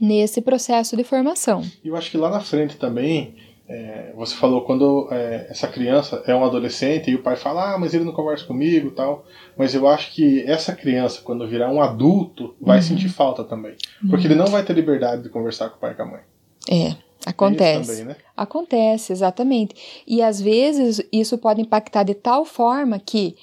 nesse 0.00 0.40
processo 0.40 0.96
de 0.96 1.04
formação. 1.04 1.62
Eu 1.84 1.96
acho 1.96 2.10
que 2.10 2.16
lá 2.16 2.28
na 2.28 2.40
frente 2.40 2.76
também, 2.76 3.36
é, 3.68 4.12
você 4.16 4.34
falou 4.34 4.62
quando 4.62 5.08
é, 5.12 5.46
essa 5.48 5.68
criança 5.68 6.22
é 6.26 6.34
um 6.34 6.44
adolescente 6.44 7.10
e 7.10 7.14
o 7.14 7.22
pai 7.22 7.36
fala, 7.36 7.74
ah, 7.74 7.78
mas 7.78 7.94
ele 7.94 8.04
não 8.04 8.12
conversa 8.12 8.44
comigo 8.44 8.90
tal. 8.90 9.24
Mas 9.56 9.74
eu 9.74 9.86
acho 9.86 10.12
que 10.12 10.42
essa 10.42 10.74
criança, 10.74 11.20
quando 11.22 11.46
virar 11.46 11.70
um 11.70 11.80
adulto, 11.80 12.54
vai 12.60 12.78
uhum. 12.78 12.82
sentir 12.82 13.08
falta 13.08 13.44
também. 13.44 13.76
Porque 14.10 14.26
ele 14.26 14.34
não 14.34 14.46
vai 14.46 14.64
ter 14.64 14.72
liberdade 14.72 15.22
de 15.22 15.28
conversar 15.28 15.70
com 15.70 15.76
o 15.76 15.80
pai 15.80 15.92
e 15.92 15.94
com 15.94 16.02
a 16.02 16.06
mãe. 16.06 16.20
É. 16.68 16.96
Acontece. 17.24 17.90
Também, 17.90 18.04
né? 18.04 18.16
Acontece, 18.36 19.12
exatamente. 19.12 20.02
E 20.06 20.22
às 20.22 20.40
vezes 20.40 21.00
isso 21.12 21.38
pode 21.38 21.60
impactar 21.60 22.02
de 22.02 22.14
tal 22.14 22.44
forma 22.44 22.98
que 22.98 23.36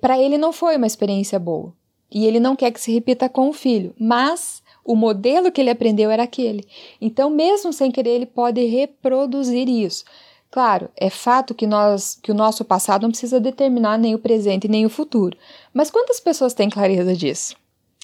para 0.00 0.18
ele 0.18 0.36
não 0.36 0.52
foi 0.52 0.76
uma 0.76 0.86
experiência 0.86 1.38
boa. 1.38 1.72
E 2.10 2.26
ele 2.26 2.40
não 2.40 2.56
quer 2.56 2.70
que 2.72 2.80
se 2.80 2.92
repita 2.92 3.28
com 3.28 3.48
o 3.48 3.52
filho. 3.52 3.94
Mas 3.98 4.62
o 4.84 4.96
modelo 4.96 5.52
que 5.52 5.60
ele 5.60 5.70
aprendeu 5.70 6.10
era 6.10 6.24
aquele. 6.24 6.66
Então, 7.00 7.30
mesmo 7.30 7.72
sem 7.72 7.90
querer, 7.90 8.10
ele 8.10 8.26
pode 8.26 8.64
reproduzir 8.66 9.68
isso. 9.68 10.04
Claro, 10.50 10.88
é 10.96 11.08
fato 11.08 11.54
que, 11.54 11.66
nós, 11.66 12.18
que 12.20 12.32
o 12.32 12.34
nosso 12.34 12.64
passado 12.64 13.02
não 13.02 13.10
precisa 13.10 13.38
determinar 13.38 13.96
nem 13.96 14.16
o 14.16 14.18
presente 14.18 14.66
nem 14.66 14.84
o 14.84 14.90
futuro. 14.90 15.36
Mas 15.72 15.90
quantas 15.90 16.18
pessoas 16.18 16.52
têm 16.52 16.68
clareza 16.68 17.14
disso? 17.14 17.54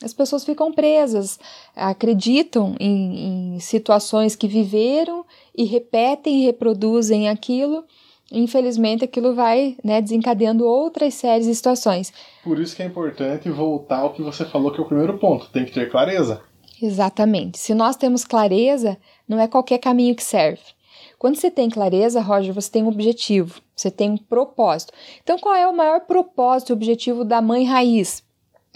As 0.02 0.12
pessoas 0.12 0.44
ficam 0.44 0.72
presas, 0.72 1.38
acreditam 1.74 2.76
em, 2.78 3.54
em 3.54 3.60
situações 3.60 4.36
que 4.36 4.46
viveram 4.46 5.24
e 5.56 5.64
repetem 5.64 6.40
e 6.40 6.44
reproduzem 6.44 7.28
aquilo. 7.28 7.82
Infelizmente, 8.30 9.04
aquilo 9.04 9.34
vai 9.34 9.76
né, 9.82 10.02
desencadeando 10.02 10.66
outras 10.66 11.14
séries 11.14 11.46
de 11.46 11.54
situações. 11.54 12.12
Por 12.44 12.58
isso 12.58 12.76
que 12.76 12.82
é 12.82 12.86
importante 12.86 13.48
voltar 13.48 14.00
ao 14.00 14.12
que 14.12 14.22
você 14.22 14.44
falou, 14.44 14.70
que 14.70 14.80
é 14.80 14.82
o 14.82 14.88
primeiro 14.88 15.18
ponto: 15.18 15.48
tem 15.50 15.64
que 15.64 15.72
ter 15.72 15.90
clareza. 15.90 16.42
Exatamente. 16.82 17.58
Se 17.58 17.72
nós 17.72 17.96
temos 17.96 18.24
clareza, 18.24 18.98
não 19.26 19.40
é 19.40 19.48
qualquer 19.48 19.78
caminho 19.78 20.14
que 20.14 20.22
serve. 20.22 20.76
Quando 21.18 21.36
você 21.36 21.50
tem 21.50 21.70
clareza, 21.70 22.20
Roger, 22.20 22.52
você 22.52 22.70
tem 22.70 22.82
um 22.82 22.88
objetivo, 22.88 23.62
você 23.74 23.90
tem 23.90 24.10
um 24.10 24.18
propósito. 24.18 24.92
Então, 25.22 25.38
qual 25.38 25.54
é 25.54 25.66
o 25.66 25.74
maior 25.74 26.00
propósito 26.00 26.70
e 26.70 26.72
objetivo 26.74 27.24
da 27.24 27.40
mãe 27.40 27.64
raiz? 27.64 28.25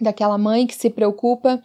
Daquela 0.01 0.39
mãe 0.39 0.67
que 0.67 0.75
se 0.75 0.89
preocupa 0.91 1.63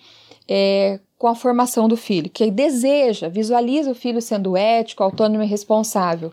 é, 0.47 0.99
com 1.17 1.27
a 1.27 1.35
formação 1.35 1.87
do 1.87 1.95
filho, 1.95 2.29
que 2.29 2.51
deseja, 2.51 3.29
visualiza 3.29 3.91
o 3.91 3.95
filho 3.95 4.21
sendo 4.21 4.57
ético, 4.57 5.03
autônomo 5.03 5.43
e 5.43 5.47
responsável. 5.47 6.31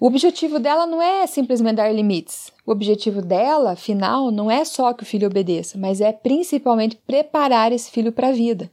O 0.00 0.06
objetivo 0.06 0.60
dela 0.60 0.86
não 0.86 1.02
é 1.02 1.26
simplesmente 1.26 1.76
dar 1.76 1.92
limites. 1.92 2.52
O 2.64 2.70
objetivo 2.70 3.20
dela, 3.20 3.72
afinal, 3.72 4.30
não 4.30 4.48
é 4.48 4.64
só 4.64 4.92
que 4.92 5.02
o 5.02 5.06
filho 5.06 5.26
obedeça, 5.26 5.76
mas 5.76 6.00
é 6.00 6.12
principalmente 6.12 6.94
preparar 6.94 7.72
esse 7.72 7.90
filho 7.90 8.12
para 8.12 8.28
a 8.28 8.32
vida. 8.32 8.70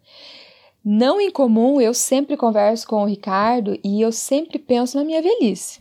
Não 0.83 1.19
em 1.19 1.31
comum, 1.31 1.81
eu 1.81 1.95
sempre 1.95 2.37
converso 2.37 2.87
com 2.87 3.01
o 3.01 3.07
Ricardo 3.07 3.75
e 3.83 3.99
eu 3.99 4.11
sempre 4.11 4.59
penso 4.59 4.97
na 4.97 5.03
minha 5.03 5.19
velhice. 5.19 5.79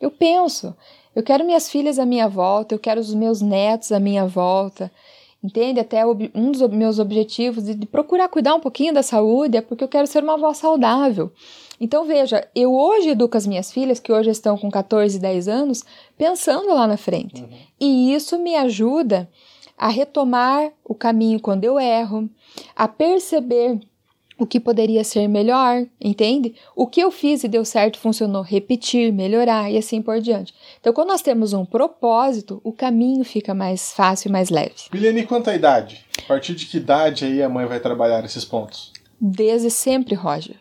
Eu 0.00 0.10
penso, 0.10 0.74
eu 1.14 1.22
quero 1.22 1.44
minhas 1.44 1.70
filhas 1.70 1.96
à 1.96 2.04
minha 2.04 2.28
volta, 2.28 2.74
eu 2.74 2.78
quero 2.80 3.00
os 3.00 3.14
meus 3.14 3.40
netos 3.40 3.92
à 3.92 4.00
minha 4.00 4.26
volta. 4.26 4.90
Entende? 5.42 5.80
Até 5.80 6.06
um 6.06 6.52
dos 6.52 6.60
meus 6.70 6.98
objetivos 6.98 7.64
de, 7.64 7.86
procurar 7.86 8.28
cuidar 8.28 8.54
um 8.54 8.60
pouquinho 8.60 8.94
da 8.94 9.02
saúde 9.02 9.56
é 9.56 9.60
porque 9.60 9.82
eu 9.82 9.88
quero 9.88 10.06
ser 10.06 10.22
uma 10.22 10.34
avó 10.34 10.52
saudável. 10.52 11.32
Então 11.80 12.04
veja, 12.04 12.46
eu 12.54 12.72
hoje 12.72 13.10
educo 13.10 13.36
as 13.36 13.46
minhas 13.46 13.72
filhas, 13.72 13.98
que 13.98 14.12
hoje 14.12 14.30
estão 14.30 14.56
com 14.56 14.70
14 14.70 15.16
e 15.16 15.20
10 15.20 15.48
anos, 15.48 15.84
pensando 16.16 16.68
lá 16.68 16.86
na 16.86 16.96
frente. 16.96 17.42
Uhum. 17.42 17.48
E 17.80 18.14
isso 18.14 18.38
me 18.38 18.54
ajuda 18.54 19.28
a 19.76 19.88
retomar 19.88 20.70
o 20.84 20.94
caminho 20.94 21.40
quando 21.40 21.64
eu 21.64 21.80
erro, 21.80 22.30
a 22.76 22.86
perceber 22.86 23.80
o 24.38 24.46
que 24.46 24.58
poderia 24.58 25.04
ser 25.04 25.28
melhor, 25.28 25.86
entende? 26.00 26.54
O 26.74 26.86
que 26.86 27.00
eu 27.00 27.10
fiz 27.10 27.44
e 27.44 27.48
deu 27.48 27.64
certo 27.64 27.98
funcionou, 27.98 28.42
repetir, 28.42 29.12
melhorar 29.12 29.70
e 29.70 29.76
assim 29.76 30.00
por 30.00 30.20
diante. 30.20 30.54
Então, 30.80 30.92
quando 30.92 31.08
nós 31.08 31.22
temos 31.22 31.52
um 31.52 31.64
propósito, 31.64 32.60
o 32.64 32.72
caminho 32.72 33.24
fica 33.24 33.54
mais 33.54 33.92
fácil 33.92 34.28
e 34.28 34.32
mais 34.32 34.50
leve. 34.50 34.74
Milene, 34.92 35.26
quanto 35.26 35.50
à 35.50 35.54
idade? 35.54 36.04
A 36.24 36.26
partir 36.28 36.54
de 36.54 36.66
que 36.66 36.76
idade 36.76 37.24
aí 37.24 37.42
a 37.42 37.48
mãe 37.48 37.66
vai 37.66 37.80
trabalhar 37.80 38.24
esses 38.24 38.44
pontos? 38.44 38.92
Desde 39.20 39.70
sempre, 39.70 40.14
Roger. 40.14 40.56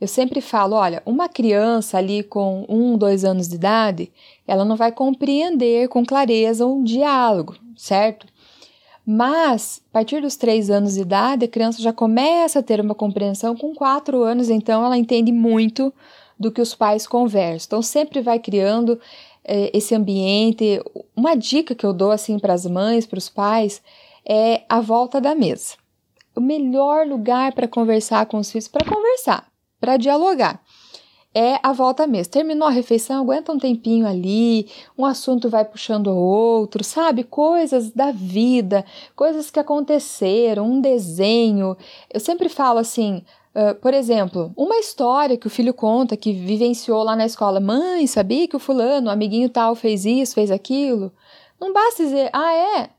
Eu 0.00 0.08
sempre 0.08 0.40
falo, 0.40 0.76
olha, 0.76 1.02
uma 1.06 1.28
criança 1.28 1.96
ali 1.96 2.22
com 2.22 2.66
um, 2.68 2.98
dois 2.98 3.24
anos 3.24 3.48
de 3.48 3.54
idade, 3.54 4.12
ela 4.46 4.64
não 4.64 4.76
vai 4.76 4.92
compreender 4.92 5.88
com 5.88 6.04
clareza 6.04 6.66
um 6.66 6.82
diálogo, 6.82 7.56
certo? 7.76 8.26
Mas, 9.06 9.82
a 9.90 9.92
partir 9.92 10.22
dos 10.22 10.34
três 10.34 10.70
anos 10.70 10.94
de 10.94 11.02
idade, 11.02 11.44
a 11.44 11.48
criança 11.48 11.82
já 11.82 11.92
começa 11.92 12.60
a 12.60 12.62
ter 12.62 12.80
uma 12.80 12.94
compreensão. 12.94 13.54
Com 13.54 13.74
quatro 13.74 14.22
anos, 14.22 14.48
então, 14.48 14.84
ela 14.84 14.96
entende 14.96 15.30
muito 15.30 15.92
do 16.38 16.50
que 16.50 16.60
os 16.60 16.74
pais 16.74 17.06
conversam. 17.06 17.66
Então, 17.66 17.82
sempre 17.82 18.22
vai 18.22 18.38
criando 18.38 18.98
eh, 19.44 19.70
esse 19.74 19.94
ambiente. 19.94 20.80
Uma 21.14 21.34
dica 21.34 21.74
que 21.74 21.84
eu 21.84 21.92
dou 21.92 22.10
assim 22.10 22.38
para 22.38 22.54
as 22.54 22.64
mães, 22.64 23.04
para 23.04 23.18
os 23.18 23.28
pais, 23.28 23.82
é 24.26 24.62
a 24.68 24.80
volta 24.80 25.20
da 25.20 25.34
mesa. 25.34 25.74
O 26.34 26.40
melhor 26.40 27.06
lugar 27.06 27.52
para 27.52 27.68
conversar 27.68 28.24
com 28.26 28.38
os 28.38 28.50
filhos, 28.50 28.68
para 28.68 28.86
conversar, 28.86 29.46
para 29.78 29.98
dialogar 29.98 30.63
é 31.34 31.58
a 31.62 31.72
volta 31.72 32.06
mesmo. 32.06 32.32
Terminou 32.32 32.68
a 32.68 32.70
refeição, 32.70 33.22
aguenta 33.22 33.52
um 33.52 33.58
tempinho 33.58 34.06
ali, 34.06 34.68
um 34.96 35.04
assunto 35.04 35.50
vai 35.50 35.64
puxando 35.64 36.06
o 36.06 36.16
outro, 36.16 36.84
sabe? 36.84 37.24
Coisas 37.24 37.90
da 37.90 38.12
vida, 38.12 38.84
coisas 39.16 39.50
que 39.50 39.58
aconteceram, 39.58 40.64
um 40.64 40.80
desenho. 40.80 41.76
Eu 42.12 42.20
sempre 42.20 42.48
falo 42.48 42.78
assim. 42.78 43.22
Uh, 43.54 43.72
por 43.76 43.94
exemplo, 43.94 44.52
uma 44.56 44.76
história 44.78 45.36
que 45.36 45.46
o 45.46 45.50
filho 45.50 45.72
conta 45.72 46.16
que 46.16 46.32
vivenciou 46.32 47.04
lá 47.04 47.14
na 47.14 47.24
escola. 47.24 47.60
Mãe, 47.60 48.04
sabia 48.06 48.48
que 48.48 48.56
o 48.56 48.58
fulano, 48.58 49.06
o 49.06 49.12
amiguinho 49.12 49.48
tal, 49.48 49.76
fez 49.76 50.04
isso, 50.04 50.34
fez 50.34 50.50
aquilo? 50.50 51.12
Não 51.60 51.72
basta 51.72 52.02
dizer, 52.02 52.30
ah, 52.32 52.52
é? 52.52 52.90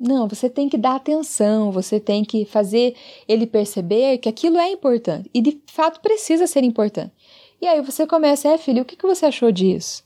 Não, 0.00 0.28
você 0.28 0.48
tem 0.48 0.68
que 0.68 0.78
dar 0.78 0.94
atenção, 0.94 1.72
você 1.72 1.98
tem 1.98 2.24
que 2.24 2.44
fazer 2.44 2.94
ele 3.26 3.46
perceber 3.46 4.18
que 4.18 4.28
aquilo 4.28 4.56
é 4.56 4.70
importante 4.70 5.28
e 5.34 5.40
de 5.40 5.60
fato 5.66 6.00
precisa 6.00 6.46
ser 6.46 6.62
importante. 6.62 7.12
E 7.60 7.66
aí 7.66 7.80
você 7.80 8.06
começa, 8.06 8.48
é 8.48 8.58
filho, 8.58 8.82
o 8.82 8.84
que, 8.84 8.96
que 8.96 9.06
você 9.06 9.26
achou 9.26 9.50
disso? 9.50 10.04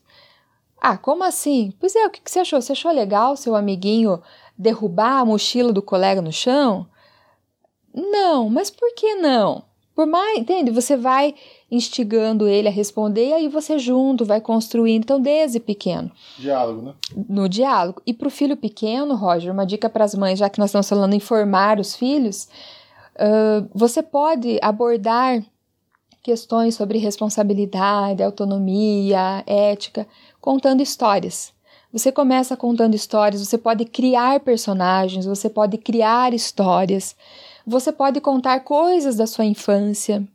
Ah, 0.80 0.96
como 0.96 1.22
assim? 1.22 1.72
Pois 1.78 1.94
é, 1.94 2.06
o 2.06 2.10
que, 2.10 2.20
que 2.20 2.30
você 2.30 2.40
achou? 2.40 2.60
Você 2.60 2.72
achou 2.72 2.90
legal 2.90 3.36
seu 3.36 3.54
amiguinho 3.54 4.20
derrubar 4.58 5.20
a 5.20 5.24
mochila 5.24 5.72
do 5.72 5.82
colega 5.82 6.20
no 6.20 6.32
chão? 6.32 6.86
Não, 7.94 8.48
mas 8.48 8.70
por 8.70 8.92
que 8.94 9.14
não? 9.14 9.64
Por 9.94 10.06
mais, 10.06 10.38
entende? 10.38 10.70
Você 10.70 10.96
vai 10.96 11.34
instigando 11.70 12.48
ele 12.48 12.66
a 12.66 12.70
responder 12.70 13.28
e 13.28 13.32
aí 13.34 13.48
você 13.48 13.78
junto 13.78 14.24
vai 14.24 14.40
construindo, 14.40 15.04
então 15.04 15.20
desde 15.20 15.60
pequeno. 15.60 16.10
Diálogo, 16.38 16.82
né? 16.82 16.94
No 17.28 17.48
diálogo. 17.48 18.00
E 18.06 18.14
para 18.14 18.28
o 18.28 18.30
filho 18.30 18.56
pequeno, 18.56 19.14
Roger, 19.14 19.52
uma 19.52 19.66
dica 19.66 19.90
para 19.90 20.04
as 20.04 20.14
mães, 20.14 20.38
já 20.38 20.48
que 20.48 20.58
nós 20.58 20.70
estamos 20.70 20.88
falando 20.88 21.12
em 21.12 21.20
formar 21.20 21.78
os 21.78 21.94
filhos, 21.94 22.48
uh, 23.16 23.68
você 23.74 24.02
pode 24.02 24.58
abordar 24.62 25.44
questões 26.22 26.74
sobre 26.76 26.98
responsabilidade, 26.98 28.22
autonomia, 28.22 29.42
ética, 29.46 30.06
contando 30.40 30.82
histórias. 30.82 31.52
Você 31.92 32.10
começa 32.10 32.56
contando 32.56 32.94
histórias, 32.94 33.46
você 33.46 33.58
pode 33.58 33.84
criar 33.84 34.40
personagens, 34.40 35.26
você 35.26 35.50
pode 35.50 35.76
criar 35.76 36.32
histórias, 36.32 37.14
você 37.66 37.92
pode 37.92 38.20
contar 38.20 38.60
coisas 38.60 39.16
da 39.16 39.26
sua 39.26 39.44
infância, 39.44 40.26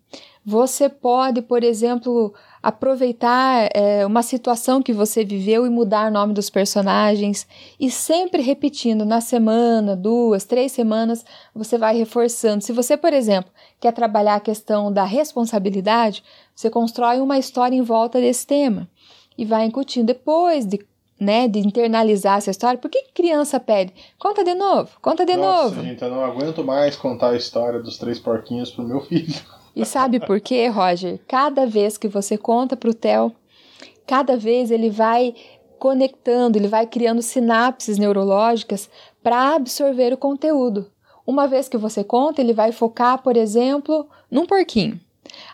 você 0.45 0.87
pode, 0.87 1.41
por 1.41 1.63
exemplo, 1.63 2.33
aproveitar 2.61 3.69
é, 3.73 4.05
uma 4.05 4.23
situação 4.23 4.81
que 4.81 4.93
você 4.93 5.23
viveu 5.23 5.65
e 5.65 5.69
mudar 5.69 6.09
o 6.09 6.13
nome 6.13 6.33
dos 6.33 6.49
personagens 6.49 7.47
e 7.79 7.89
sempre 7.89 8.41
repetindo 8.41 9.05
na 9.05 9.21
semana, 9.21 9.95
duas, 9.95 10.43
três 10.43 10.71
semanas, 10.71 11.23
você 11.53 11.77
vai 11.77 11.95
reforçando. 11.95 12.63
Se 12.63 12.73
você, 12.73 12.97
por 12.97 13.13
exemplo, 13.13 13.51
quer 13.79 13.93
trabalhar 13.93 14.35
a 14.35 14.41
questão 14.41 14.91
da 14.91 15.03
responsabilidade, 15.03 16.23
você 16.55 16.69
constrói 16.69 17.19
uma 17.19 17.37
história 17.37 17.75
em 17.75 17.81
volta 17.81 18.19
desse 18.19 18.45
tema 18.45 18.89
e 19.37 19.45
vai 19.45 19.65
incutindo 19.65 20.07
depois 20.07 20.65
de 20.65 20.79
né, 21.19 21.47
de 21.47 21.59
internalizar 21.59 22.37
essa 22.37 22.51
história. 22.51 22.77
Por 22.77 22.91
que 22.91 23.05
criança 23.13 23.59
pede? 23.59 23.93
Conta 24.19 24.43
de 24.43 24.53
novo, 24.53 24.89
conta 25.01 25.25
de 25.25 25.35
Nossa, 25.35 25.75
novo. 25.75 25.81
Gente, 25.81 26.01
eu 26.03 26.11
não 26.11 26.23
aguento 26.23 26.63
mais 26.63 26.95
contar 26.95 27.31
a 27.31 27.35
história 27.35 27.79
dos 27.79 27.97
três 27.97 28.19
porquinhos 28.19 28.69
pro 28.69 28.83
meu 28.83 29.01
filho. 29.01 29.33
E 29.77 29.85
sabe 29.85 30.19
por 30.19 30.41
quê, 30.41 30.67
Roger? 30.69 31.19
Cada 31.27 31.67
vez 31.67 31.99
que 31.99 32.07
você 32.07 32.35
conta 32.35 32.75
para 32.75 32.89
o 32.89 32.95
Theo, 32.95 33.31
cada 34.07 34.35
vez 34.35 34.71
ele 34.71 34.89
vai 34.89 35.35
conectando, 35.77 36.57
ele 36.57 36.67
vai 36.67 36.87
criando 36.87 37.21
sinapses 37.21 37.99
neurológicas 37.99 38.89
para 39.21 39.53
absorver 39.53 40.11
o 40.11 40.17
conteúdo. 40.17 40.89
Uma 41.27 41.47
vez 41.47 41.69
que 41.69 41.77
você 41.77 42.03
conta, 42.03 42.41
ele 42.41 42.53
vai 42.53 42.71
focar, 42.71 43.21
por 43.21 43.37
exemplo, 43.37 44.09
num 44.31 44.47
porquinho. 44.47 44.99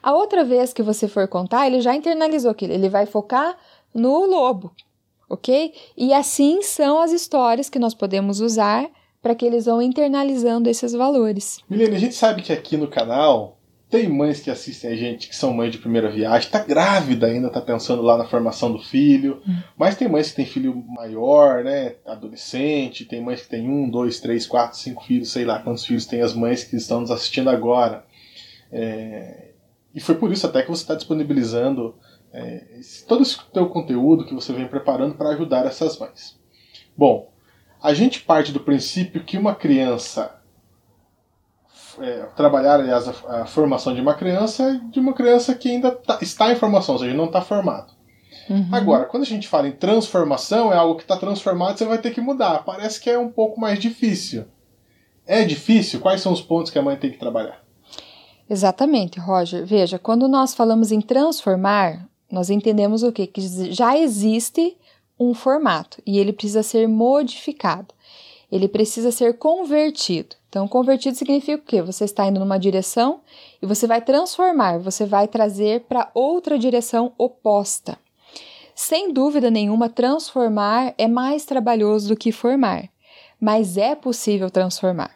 A 0.01 0.13
outra 0.13 0.45
vez 0.45 0.71
que 0.71 0.81
você 0.81 1.05
for 1.05 1.27
contar, 1.27 1.67
ele 1.67 1.81
já 1.81 1.93
internalizou 1.93 2.51
aquilo, 2.51 2.71
ele 2.71 2.87
vai 2.87 3.05
focar 3.05 3.57
no 3.93 4.25
lobo, 4.25 4.71
ok? 5.29 5.73
E 5.97 6.13
assim 6.13 6.61
são 6.61 7.01
as 7.01 7.11
histórias 7.11 7.69
que 7.69 7.77
nós 7.77 7.93
podemos 7.93 8.39
usar 8.39 8.89
para 9.21 9.35
que 9.35 9.45
eles 9.45 9.65
vão 9.65 9.81
internalizando 9.81 10.69
esses 10.69 10.93
valores. 10.93 11.59
Milene, 11.69 11.97
a 11.97 11.99
gente 11.99 12.15
sabe 12.15 12.41
que 12.41 12.53
aqui 12.53 12.77
no 12.77 12.87
canal 12.87 13.57
tem 13.93 14.09
mães 14.09 14.39
que 14.39 14.49
assistem 14.49 14.89
a 14.89 14.95
gente 14.95 15.29
que 15.29 15.35
são 15.35 15.53
mães 15.53 15.71
de 15.71 15.77
primeira 15.77 16.09
viagem, 16.09 16.49
tá 16.49 16.57
grávida 16.57 17.27
ainda, 17.27 17.47
tá 17.47 17.61
pensando 17.61 18.01
lá 18.01 18.17
na 18.17 18.25
formação 18.25 18.71
do 18.71 18.79
filho. 18.79 19.39
Hum. 19.47 19.59
Mas 19.77 19.95
tem 19.95 20.09
mães 20.09 20.31
que 20.31 20.37
têm 20.37 20.47
filho 20.47 20.83
maior, 20.87 21.63
né? 21.63 21.97
Adolescente, 22.03 23.05
tem 23.05 23.21
mães 23.21 23.43
que 23.43 23.49
têm 23.49 23.69
um, 23.69 23.87
dois, 23.87 24.19
três, 24.19 24.47
quatro, 24.47 24.79
cinco 24.79 25.03
filhos, 25.03 25.31
sei 25.31 25.45
lá 25.45 25.59
quantos 25.59 25.85
filhos 25.85 26.07
tem 26.07 26.23
as 26.23 26.33
mães 26.33 26.63
que 26.63 26.75
estão 26.75 27.01
nos 27.01 27.11
assistindo 27.11 27.51
agora. 27.51 28.03
É... 28.71 29.51
E 29.93 29.99
foi 29.99 30.15
por 30.15 30.31
isso 30.31 30.47
até 30.47 30.63
que 30.63 30.71
você 30.71 30.81
está 30.81 30.95
disponibilizando 30.95 31.93
é, 32.33 32.63
todo 33.07 33.21
esse 33.21 33.37
teu 33.53 33.69
conteúdo 33.69 34.25
que 34.25 34.33
você 34.33 34.51
vem 34.53 34.67
preparando 34.67 35.13
para 35.13 35.29
ajudar 35.29 35.67
essas 35.67 35.99
mães. 35.99 36.35
Bom, 36.97 37.31
a 37.79 37.93
gente 37.93 38.21
parte 38.21 38.51
do 38.51 38.59
princípio 38.59 39.23
que 39.23 39.37
uma 39.37 39.53
criança 39.53 40.41
é, 41.99 42.25
trabalhar, 42.35 42.75
aliás, 42.79 43.07
a, 43.07 43.41
a, 43.41 43.45
formação 43.45 43.93
de 43.93 44.01
uma 44.01 44.13
criança 44.13 44.79
de 44.89 44.99
uma 44.99 45.13
criança 45.13 45.53
que 45.55 45.69
ainda 45.69 45.91
tá, 45.91 46.19
está 46.21 46.51
em 46.51 46.55
formação, 46.55 46.95
ou 46.95 46.99
seja, 46.99 47.13
não 47.13 47.25
está 47.25 47.41
formado. 47.41 47.93
Uhum. 48.49 48.67
Agora, 48.71 49.05
quando 49.05 49.23
a 49.23 49.27
gente 49.27 49.47
fala 49.47 49.67
em 49.67 49.71
transformação, 49.71 50.71
é 50.71 50.75
algo 50.75 50.95
que 50.95 51.03
está 51.03 51.17
transformado, 51.17 51.77
você 51.77 51.85
vai 51.85 51.97
ter 51.97 52.11
que 52.11 52.21
mudar. 52.21 52.63
Parece 52.65 52.99
que 52.99 53.09
é 53.09 53.17
um 53.17 53.29
pouco 53.29 53.59
mais 53.59 53.79
difícil. 53.79 54.45
É 55.25 55.43
difícil? 55.43 56.01
Quais 56.01 56.21
são 56.21 56.33
os 56.33 56.41
pontos 56.41 56.71
que 56.71 56.77
a 56.77 56.81
mãe 56.81 56.97
tem 56.97 57.11
que 57.11 57.17
trabalhar? 57.17 57.63
Exatamente, 58.49 59.19
Roger. 59.19 59.65
Veja, 59.65 59.97
quando 59.97 60.27
nós 60.27 60.53
falamos 60.53 60.91
em 60.91 60.99
transformar, 60.99 62.05
nós 62.29 62.49
entendemos 62.49 63.03
o 63.03 63.11
quê? 63.11 63.25
Que 63.25 63.41
já 63.71 63.97
existe 63.97 64.77
um 65.19 65.33
formato 65.33 66.01
e 66.05 66.19
ele 66.19 66.33
precisa 66.33 66.63
ser 66.63 66.87
modificado. 66.87 67.93
Ele 68.51 68.67
precisa 68.67 69.11
ser 69.11 69.37
convertido. 69.37 70.35
Então, 70.53 70.67
convertido 70.67 71.17
significa 71.17 71.55
o 71.59 71.65
quê? 71.65 71.81
Você 71.81 72.05
está 72.05 72.27
indo 72.27 72.39
numa 72.39 72.59
direção 72.59 73.21
e 73.59 73.65
você 73.65 73.87
vai 73.87 73.99
transformar, 73.99 74.77
você 74.77 75.03
vai 75.03 75.27
trazer 75.27 75.81
para 75.89 76.11
outra 76.13 76.59
direção 76.59 77.11
oposta. 77.17 77.97
Sem 78.75 79.11
dúvida 79.11 79.49
nenhuma, 79.49 79.89
transformar 79.89 80.93
é 80.95 81.07
mais 81.07 81.43
trabalhoso 81.43 82.09
do 82.09 82.15
que 82.15 82.31
formar, 82.31 82.87
mas 83.41 83.77
é 83.77 83.95
possível 83.95 84.47
transformar. 84.51 85.15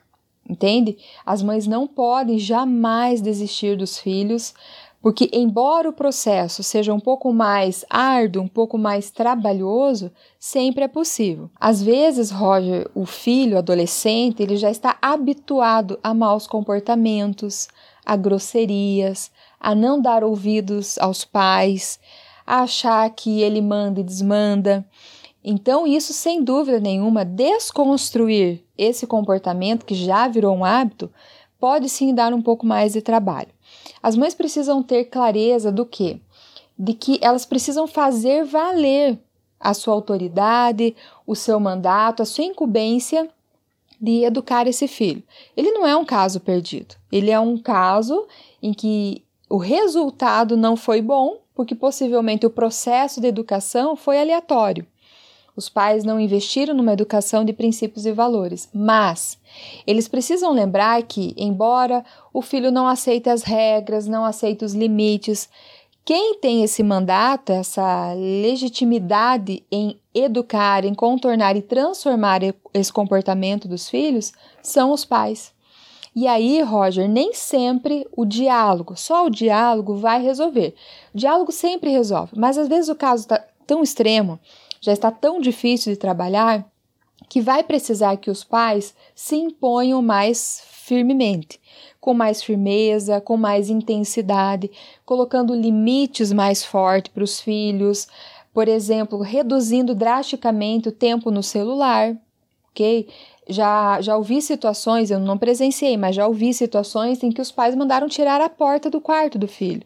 Entende? 0.50 0.98
As 1.24 1.44
mães 1.44 1.68
não 1.68 1.86
podem 1.86 2.40
jamais 2.40 3.22
desistir 3.22 3.78
dos 3.78 4.00
filhos, 4.00 4.56
porque, 5.02 5.30
embora 5.32 5.90
o 5.90 5.94
processo 5.94 6.64
seja 6.64 6.94
um 6.94 7.00
pouco 7.00 7.32
mais 7.32 7.86
árduo, 7.90 8.44
um 8.44 8.48
pouco 8.48 8.78
mais 8.78 9.12
trabalhoso, 9.12 10.12
sempre 10.40 10.84
é 10.84 10.88
possível. 10.88 11.50
Às 11.60 11.82
vezes, 11.82 12.32
Roger, 12.32 12.90
o 12.96 13.06
filho, 13.06 13.58
adolescente, 13.58 14.42
ele 14.42 14.58
já 14.58 14.72
está 14.72 14.98
habituado 15.02 16.00
a 16.04 16.14
maus 16.14 16.48
comportamentos, 16.48 17.68
a 18.06 18.16
grosserias, 18.16 19.32
a 19.60 19.76
não 19.76 20.02
dar 20.02 20.24
ouvidos 20.24 20.98
aos 20.98 21.24
pais, 21.24 22.00
a 22.46 22.62
achar 22.62 23.10
que 23.12 23.42
ele 23.42 23.62
manda 23.62 24.00
e 24.00 24.04
desmanda. 24.04 24.86
Então, 25.44 25.86
isso 25.86 26.12
sem 26.12 26.44
dúvida 26.44 26.80
nenhuma, 26.80 27.24
desconstruir 27.24 28.64
esse 28.78 29.06
comportamento 29.06 29.86
que 29.86 29.96
já 29.96 30.28
virou 30.28 30.56
um 30.56 30.66
hábito, 30.66 31.12
pode 31.60 31.88
sim 31.88 32.14
dar 32.14 32.34
um 32.34 32.42
pouco 32.42 32.66
mais 32.66 32.94
de 32.94 33.02
trabalho. 33.02 33.57
As 34.08 34.16
mães 34.16 34.34
precisam 34.34 34.82
ter 34.82 35.04
clareza 35.04 35.70
do 35.70 35.86
que? 35.86 36.22
De 36.80 36.94
que 36.94 37.20
elas 37.22 37.46
precisam 37.46 37.86
fazer 37.86 38.46
valer 38.46 39.20
a 39.60 39.74
sua 39.74 39.94
autoridade, 39.94 40.96
o 41.26 41.36
seu 41.36 41.60
mandato, 41.60 42.24
a 42.24 42.26
sua 42.26 42.46
incumbência 42.46 43.28
de 44.00 44.24
educar 44.24 44.66
esse 44.66 44.88
filho. 44.88 45.22
Ele 45.58 45.72
não 45.72 45.86
é 45.86 45.94
um 45.94 46.06
caso 46.06 46.40
perdido, 46.40 46.96
ele 47.12 47.32
é 47.32 47.38
um 47.38 47.58
caso 47.58 48.26
em 48.64 48.74
que 48.74 49.26
o 49.50 49.58
resultado 49.58 50.56
não 50.56 50.78
foi 50.78 51.02
bom, 51.02 51.40
porque 51.54 51.76
possivelmente 51.76 52.46
o 52.46 52.50
processo 52.50 53.20
de 53.20 53.28
educação 53.28 53.98
foi 53.98 54.22
aleatório. 54.22 54.88
Os 55.58 55.70
pais 55.70 56.04
não 56.04 56.20
investiram 56.20 56.76
numa 56.76 56.94
educação 56.94 57.44
de 57.44 57.52
princípios 57.52 58.06
e 58.06 58.12
valores, 58.12 58.70
mas 58.72 59.40
eles 59.88 60.08
precisam 60.08 60.54
lembrar 60.54 61.02
que, 61.02 61.34
embora 61.36 62.06
o 62.32 62.44
filho 62.44 62.72
não 62.72 62.88
aceite 62.88 63.28
as 63.28 63.42
regras, 63.42 64.06
não 64.06 64.24
aceite 64.24 64.64
os 64.64 64.76
limites, 64.76 65.50
quem 66.06 66.36
tem 66.36 66.64
esse 66.64 66.84
mandato, 66.84 67.52
essa 67.52 68.14
legitimidade 68.14 69.64
em 69.72 70.00
educar, 70.14 70.86
em 70.86 70.94
contornar 70.94 71.58
e 71.58 71.62
transformar 71.64 72.42
esse 72.72 72.94
comportamento 72.94 73.68
dos 73.68 73.90
filhos, 73.90 74.34
são 74.62 74.92
os 74.92 75.04
pais. 75.04 75.52
E 76.16 76.28
aí, 76.28 76.62
Roger, 76.62 77.10
nem 77.10 77.34
sempre 77.34 78.08
o 78.16 78.26
diálogo, 78.26 78.96
só 78.96 79.26
o 79.26 79.30
diálogo 79.30 79.96
vai 79.96 80.22
resolver. 80.22 80.76
O 81.16 81.18
diálogo 81.18 81.52
sempre 81.52 81.90
resolve, 81.90 82.34
mas 82.38 82.60
às 82.60 82.68
vezes 82.68 82.90
o 82.90 82.96
caso 82.96 83.24
está 83.24 83.44
tão 83.66 83.84
extremo, 83.84 84.40
já 84.82 84.94
está 84.94 85.12
tão 85.12 85.40
difícil 85.40 85.94
de 85.94 86.00
trabalhar, 86.00 86.66
que 87.30 87.42
vai 87.42 87.64
precisar 87.64 88.18
que 88.18 88.30
os 88.30 88.44
pais 88.44 88.96
se 89.16 89.36
imponham 89.36 90.02
mais 90.02 90.62
firmemente 90.68 91.60
com 92.08 92.14
mais 92.14 92.42
firmeza, 92.42 93.20
com 93.20 93.36
mais 93.36 93.70
intensidade, 93.70 94.72
colocando 95.06 95.54
limites 95.54 96.32
mais 96.32 96.64
fortes 96.64 97.12
para 97.12 97.22
os 97.22 97.42
filhos, 97.42 98.08
por 98.54 98.70
exemplo, 98.70 99.20
reduzindo 99.20 99.94
drasticamente 99.94 100.88
o 100.88 100.92
tempo 100.94 101.30
no 101.30 101.44
celular, 101.44 102.16
ok? 102.72 103.10
Já, 103.50 104.00
já 104.00 104.16
ouvi 104.16 104.42
situações, 104.42 105.12
eu 105.12 105.20
não 105.20 105.38
presenciei, 105.38 105.98
mas 105.98 106.16
já 106.16 106.26
ouvi 106.26 106.54
situações 106.54 107.22
em 107.22 107.30
que 107.30 107.42
os 107.42 107.52
pais 107.52 107.76
mandaram 107.76 108.08
tirar 108.08 108.40
a 108.40 108.48
porta 108.48 108.90
do 108.90 109.02
quarto 109.02 109.38
do 109.38 109.48
filho. 109.48 109.84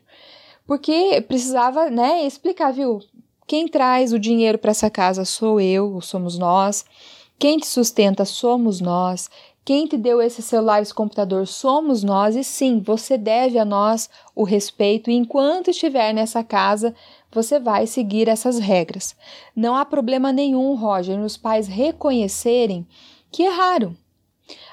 Porque 0.67 1.25
precisava, 1.27 1.89
né, 1.89 2.23
explicar, 2.23 2.71
viu? 2.71 2.99
Quem 3.51 3.67
traz 3.67 4.13
o 4.13 4.17
dinheiro 4.17 4.57
para 4.57 4.71
essa 4.71 4.89
casa 4.89 5.25
sou 5.25 5.59
eu, 5.59 5.99
somos 5.99 6.37
nós. 6.37 6.85
Quem 7.37 7.57
te 7.57 7.67
sustenta 7.67 8.23
somos 8.23 8.79
nós. 8.79 9.29
Quem 9.65 9.85
te 9.85 9.97
deu 9.97 10.21
esse 10.21 10.41
celular, 10.41 10.81
esse 10.81 10.93
computador, 10.93 11.45
somos 11.45 12.01
nós, 12.01 12.37
e 12.37 12.45
sim, 12.45 12.79
você 12.79 13.17
deve 13.17 13.59
a 13.59 13.65
nós 13.65 14.09
o 14.33 14.45
respeito, 14.45 15.11
e 15.11 15.15
enquanto 15.15 15.69
estiver 15.69 16.13
nessa 16.13 16.45
casa, 16.45 16.95
você 17.29 17.59
vai 17.59 17.85
seguir 17.87 18.29
essas 18.29 18.57
regras. 18.57 19.17
Não 19.53 19.75
há 19.75 19.83
problema 19.83 20.31
nenhum, 20.31 20.73
Roger, 20.75 21.19
nos 21.19 21.35
pais 21.35 21.67
reconhecerem 21.67 22.87
que 23.29 23.43
erraram. 23.43 23.93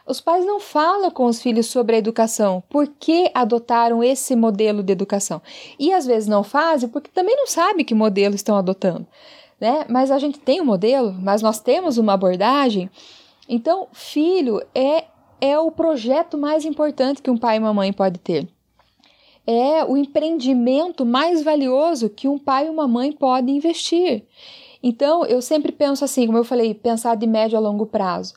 Os 0.09 0.21
pais 0.21 0.47
não 0.47 0.59
falam 0.59 1.11
com 1.11 1.27
os 1.27 1.41
filhos 1.43 1.67
sobre 1.67 1.97
a 1.97 1.99
educação, 1.99 2.63
por 2.69 2.87
que 2.87 3.31
adotaram 3.35 4.03
esse 4.03 4.35
modelo 4.35 4.83
de 4.83 4.93
educação. 4.93 5.43
E 5.79 5.93
às 5.93 6.07
vezes 6.07 6.29
não 6.29 6.43
fazem 6.43 6.89
porque 6.89 7.11
também 7.11 7.37
não 7.37 7.47
sabem 7.47 7.85
que 7.85 7.95
modelo 7.95 8.35
estão 8.35 8.57
adotando. 8.57 9.07
Né? 9.61 9.85
Mas 9.89 10.11
a 10.11 10.19
gente 10.19 10.39
tem 10.39 10.61
um 10.61 10.65
modelo, 10.65 11.13
mas 11.21 11.43
nós 11.43 11.61
temos 11.61 11.99
uma 11.99 12.15
abordagem 12.15 12.91
então, 13.49 13.89
filho 13.93 14.61
é, 14.75 15.05
é 15.41 15.59
o 15.59 15.71
projeto 15.71 16.37
mais 16.37 16.67
importante 16.67 17.23
que 17.23 17.31
um 17.31 17.39
pai 17.39 17.57
e 17.57 17.59
uma 17.59 17.73
mãe 17.73 17.93
pode 17.93 18.19
ter. 18.19 18.47
É 19.47 19.83
o 19.83 19.97
empreendimento 19.97 21.07
mais 21.07 21.43
valioso 21.43 22.11
que 22.11 22.29
um 22.29 22.39
pai 22.39 22.67
e 22.67 22.71
uma 22.71 22.87
mãe 22.87 23.11
podem 23.11 23.57
investir. 23.57 24.25
Então, 24.83 25.25
eu 25.25 25.41
sempre 25.41 25.73
penso 25.73 26.05
assim, 26.05 26.27
como 26.27 26.37
eu 26.37 26.45
falei, 26.45 26.75
pensar 26.75 27.17
de 27.17 27.27
médio 27.27 27.57
a 27.57 27.61
longo 27.61 27.87
prazo. 27.87 28.35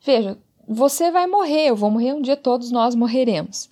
Veja, 0.00 0.38
você 0.68 1.10
vai 1.10 1.26
morrer, 1.26 1.68
eu 1.68 1.76
vou 1.76 1.90
morrer 1.90 2.12
um 2.12 2.22
dia, 2.22 2.36
todos 2.36 2.70
nós 2.70 2.94
morreremos. 2.94 3.68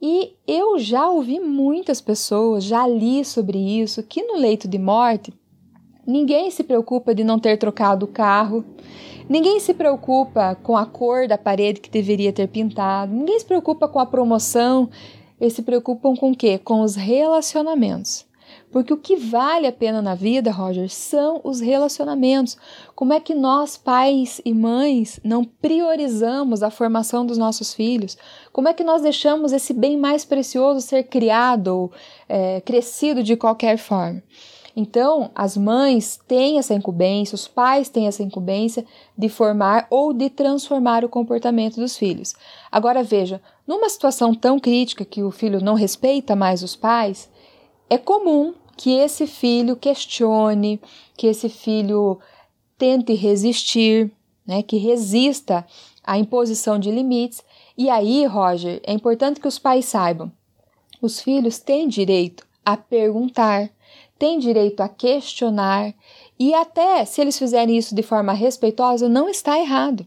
E 0.00 0.34
eu 0.46 0.78
já 0.78 1.08
ouvi 1.08 1.40
muitas 1.40 2.00
pessoas, 2.00 2.64
já 2.64 2.86
li 2.86 3.24
sobre 3.24 3.58
isso, 3.58 4.02
que 4.02 4.22
no 4.22 4.36
leito 4.36 4.68
de 4.68 4.78
morte, 4.78 5.32
ninguém 6.06 6.50
se 6.50 6.62
preocupa 6.62 7.14
de 7.14 7.24
não 7.24 7.38
ter 7.38 7.56
trocado 7.56 8.04
o 8.04 8.08
carro, 8.08 8.64
Ninguém 9.28 9.58
se 9.58 9.72
preocupa 9.72 10.54
com 10.62 10.76
a 10.76 10.84
cor 10.84 11.26
da 11.26 11.38
parede 11.38 11.80
que 11.80 11.88
deveria 11.88 12.32
ter 12.32 12.46
pintado, 12.46 13.14
ninguém 13.14 13.38
se 13.38 13.46
preocupa 13.46 13.88
com 13.88 13.98
a 13.98 14.04
promoção, 14.04 14.90
eles 15.40 15.54
se 15.54 15.62
preocupam 15.62 16.14
com 16.14 16.30
o 16.30 16.36
quê? 16.36 16.58
Com 16.58 16.82
os 16.82 16.94
relacionamentos. 16.94 18.26
Porque 18.74 18.92
o 18.92 18.96
que 18.96 19.14
vale 19.14 19.68
a 19.68 19.72
pena 19.72 20.02
na 20.02 20.16
vida, 20.16 20.50
Roger, 20.50 20.90
são 20.90 21.40
os 21.44 21.60
relacionamentos. 21.60 22.56
Como 22.92 23.12
é 23.12 23.20
que 23.20 23.32
nós, 23.32 23.76
pais 23.76 24.40
e 24.44 24.52
mães, 24.52 25.20
não 25.22 25.44
priorizamos 25.44 26.60
a 26.60 26.70
formação 26.70 27.24
dos 27.24 27.38
nossos 27.38 27.72
filhos? 27.72 28.18
Como 28.52 28.66
é 28.66 28.74
que 28.74 28.82
nós 28.82 29.00
deixamos 29.00 29.52
esse 29.52 29.72
bem 29.72 29.96
mais 29.96 30.24
precioso 30.24 30.80
ser 30.80 31.04
criado 31.04 31.68
ou 31.68 31.92
é, 32.28 32.60
crescido 32.62 33.22
de 33.22 33.36
qualquer 33.36 33.78
forma? 33.78 34.20
Então, 34.74 35.30
as 35.36 35.56
mães 35.56 36.18
têm 36.26 36.58
essa 36.58 36.74
incumbência, 36.74 37.36
os 37.36 37.46
pais 37.46 37.88
têm 37.88 38.08
essa 38.08 38.24
incumbência 38.24 38.84
de 39.16 39.28
formar 39.28 39.86
ou 39.88 40.12
de 40.12 40.28
transformar 40.28 41.04
o 41.04 41.08
comportamento 41.08 41.76
dos 41.76 41.96
filhos. 41.96 42.34
Agora 42.72 43.04
veja, 43.04 43.40
numa 43.68 43.88
situação 43.88 44.34
tão 44.34 44.58
crítica 44.58 45.04
que 45.04 45.22
o 45.22 45.30
filho 45.30 45.62
não 45.62 45.74
respeita 45.74 46.34
mais 46.34 46.60
os 46.64 46.74
pais, 46.74 47.30
é 47.88 47.96
comum 47.96 48.52
que 48.76 48.90
esse 48.98 49.26
filho 49.26 49.76
questione, 49.76 50.80
que 51.16 51.26
esse 51.26 51.48
filho 51.48 52.18
tente 52.76 53.14
resistir, 53.14 54.10
né, 54.46 54.62
que 54.62 54.76
resista 54.76 55.66
à 56.02 56.18
imposição 56.18 56.78
de 56.78 56.90
limites. 56.90 57.42
E 57.76 57.88
aí, 57.88 58.26
Roger, 58.26 58.80
é 58.84 58.92
importante 58.92 59.40
que 59.40 59.48
os 59.48 59.58
pais 59.58 59.86
saibam: 59.86 60.30
os 61.00 61.20
filhos 61.20 61.58
têm 61.58 61.88
direito 61.88 62.46
a 62.64 62.76
perguntar, 62.76 63.70
têm 64.18 64.38
direito 64.38 64.80
a 64.80 64.88
questionar 64.88 65.94
e 66.38 66.54
até 66.54 67.04
se 67.04 67.20
eles 67.20 67.38
fizerem 67.38 67.76
isso 67.76 67.94
de 67.94 68.02
forma 68.02 68.32
respeitosa, 68.32 69.08
não 69.08 69.28
está 69.28 69.58
errado. 69.58 70.06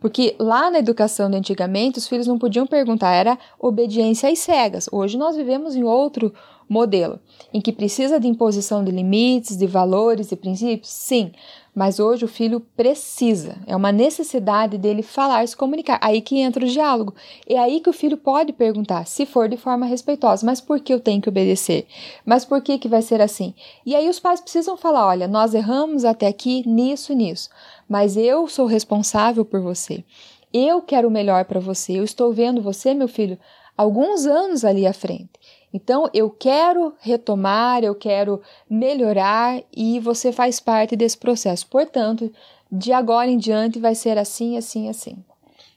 Porque 0.00 0.34
lá 0.38 0.70
na 0.70 0.78
educação 0.78 1.30
de 1.30 1.36
antigamente, 1.36 1.98
os 1.98 2.08
filhos 2.08 2.26
não 2.26 2.38
podiam 2.38 2.66
perguntar, 2.66 3.12
era 3.12 3.38
obediência 3.58 4.28
às 4.28 4.38
cegas. 4.38 4.88
Hoje 4.92 5.16
nós 5.16 5.36
vivemos 5.36 5.74
em 5.74 5.84
outro 5.84 6.34
modelo, 6.70 7.18
em 7.52 7.60
que 7.60 7.72
precisa 7.72 8.20
de 8.20 8.28
imposição 8.28 8.84
de 8.84 8.92
limites, 8.92 9.56
de 9.56 9.66
valores, 9.66 10.28
de 10.28 10.36
princípios? 10.36 10.88
Sim, 10.88 11.32
mas 11.74 11.98
hoje 11.98 12.24
o 12.24 12.28
filho 12.28 12.60
precisa, 12.76 13.56
é 13.66 13.74
uma 13.74 13.90
necessidade 13.90 14.78
dele 14.78 15.02
falar, 15.02 15.46
se 15.48 15.56
comunicar. 15.56 15.98
Aí 16.00 16.20
que 16.20 16.38
entra 16.38 16.64
o 16.64 16.68
diálogo. 16.68 17.12
É 17.48 17.58
aí 17.58 17.80
que 17.80 17.90
o 17.90 17.92
filho 17.92 18.16
pode 18.16 18.52
perguntar, 18.52 19.04
se 19.04 19.26
for 19.26 19.48
de 19.48 19.56
forma 19.56 19.84
respeitosa, 19.84 20.46
mas 20.46 20.60
por 20.60 20.78
que 20.78 20.94
eu 20.94 21.00
tenho 21.00 21.20
que 21.20 21.28
obedecer? 21.28 21.86
Mas 22.24 22.44
por 22.44 22.62
que 22.62 22.78
que 22.78 22.88
vai 22.88 23.02
ser 23.02 23.20
assim? 23.20 23.52
E 23.84 23.96
aí 23.96 24.08
os 24.08 24.20
pais 24.20 24.40
precisam 24.40 24.76
falar, 24.76 25.08
olha, 25.08 25.26
nós 25.26 25.54
erramos 25.54 26.04
até 26.04 26.28
aqui 26.28 26.62
nisso, 26.68 27.12
nisso, 27.14 27.50
mas 27.88 28.16
eu 28.16 28.46
sou 28.46 28.66
responsável 28.66 29.44
por 29.44 29.60
você. 29.60 30.04
Eu 30.52 30.82
quero 30.82 31.08
o 31.08 31.10
melhor 31.10 31.44
para 31.44 31.60
você. 31.60 31.98
Eu 31.98 32.04
estou 32.04 32.32
vendo 32.32 32.62
você, 32.62 32.92
meu 32.92 33.08
filho, 33.08 33.38
alguns 33.76 34.26
anos 34.26 34.64
ali 34.64 34.86
à 34.86 34.92
frente. 34.92 35.30
Então, 35.72 36.10
eu 36.12 36.30
quero 36.30 36.94
retomar, 37.00 37.84
eu 37.84 37.94
quero 37.94 38.42
melhorar 38.68 39.62
e 39.74 40.00
você 40.00 40.32
faz 40.32 40.58
parte 40.58 40.96
desse 40.96 41.16
processo. 41.16 41.66
Portanto, 41.68 42.32
de 42.70 42.92
agora 42.92 43.30
em 43.30 43.38
diante 43.38 43.78
vai 43.78 43.94
ser 43.94 44.18
assim, 44.18 44.56
assim, 44.56 44.88
assim. 44.88 45.16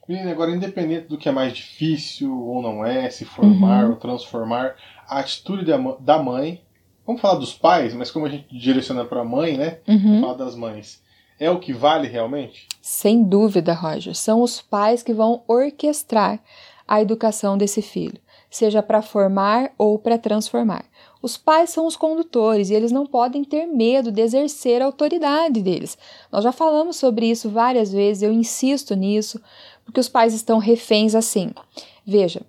Menina, 0.07 0.31
agora, 0.31 0.51
independente 0.51 1.07
do 1.07 1.17
que 1.17 1.29
é 1.29 1.31
mais 1.31 1.53
difícil 1.53 2.35
ou 2.35 2.61
não 2.61 2.85
é, 2.85 3.09
se 3.09 3.23
formar 3.23 3.85
uhum. 3.85 3.91
ou 3.91 3.95
transformar, 3.95 4.75
a 5.07 5.19
atitude 5.19 5.65
da 5.99 6.21
mãe, 6.21 6.61
vamos 7.05 7.21
falar 7.21 7.35
dos 7.35 7.53
pais, 7.53 7.93
mas 7.93 8.11
como 8.11 8.25
a 8.25 8.29
gente 8.29 8.47
direciona 8.51 9.05
para 9.05 9.21
a 9.21 9.25
mãe, 9.25 9.57
né? 9.57 9.79
Uhum. 9.87 9.99
Vamos 9.99 10.21
falar 10.21 10.33
das 10.33 10.55
mães. 10.55 11.01
É 11.39 11.49
o 11.49 11.59
que 11.59 11.71
vale 11.71 12.07
realmente? 12.07 12.67
Sem 12.81 13.23
dúvida, 13.23 13.73
Roger. 13.73 14.15
São 14.15 14.41
os 14.41 14.61
pais 14.61 15.01
que 15.01 15.13
vão 15.13 15.43
orquestrar 15.47 16.39
a 16.87 17.01
educação 17.01 17.57
desse 17.57 17.81
filho 17.81 18.19
seja 18.55 18.83
para 18.83 19.01
formar 19.01 19.71
ou 19.77 19.97
para 19.97 20.17
transformar. 20.17 20.85
Os 21.21 21.37
pais 21.37 21.71
são 21.71 21.87
os 21.87 21.95
condutores 21.95 22.69
e 22.69 22.73
eles 22.73 22.91
não 22.91 23.05
podem 23.05 23.43
ter 23.43 23.65
medo 23.65 24.11
de 24.11 24.21
exercer 24.21 24.81
a 24.81 24.85
autoridade 24.85 25.61
deles. 25.61 25.97
Nós 26.31 26.43
já 26.43 26.51
falamos 26.51 26.97
sobre 26.97 27.25
isso 27.25 27.49
várias 27.49 27.91
vezes, 27.91 28.21
eu 28.21 28.31
insisto 28.31 28.95
nisso, 28.95 29.41
porque 29.83 29.99
os 29.99 30.07
pais 30.07 30.33
estão 30.33 30.59
reféns 30.59 31.15
assim. 31.15 31.51
Veja, 32.05 32.41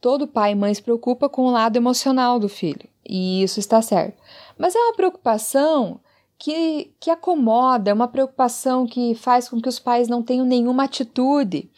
todo 0.00 0.26
pai 0.26 0.52
e 0.52 0.54
mãe 0.54 0.72
se 0.72 0.82
preocupa 0.82 1.28
com 1.28 1.42
o 1.42 1.50
lado 1.50 1.76
emocional 1.76 2.38
do 2.38 2.48
filho, 2.48 2.88
e 3.06 3.42
isso 3.42 3.60
está 3.60 3.82
certo. 3.82 4.16
Mas 4.56 4.74
é 4.74 4.78
uma 4.78 4.94
preocupação 4.94 6.00
que, 6.38 6.90
que 6.98 7.10
acomoda, 7.10 7.90
é 7.90 7.94
uma 7.94 8.08
preocupação 8.08 8.86
que 8.86 9.14
faz 9.14 9.46
com 9.46 9.60
que 9.60 9.68
os 9.68 9.78
pais 9.78 10.08
não 10.08 10.22
tenham 10.22 10.46
nenhuma 10.46 10.84
atitude. 10.84 11.70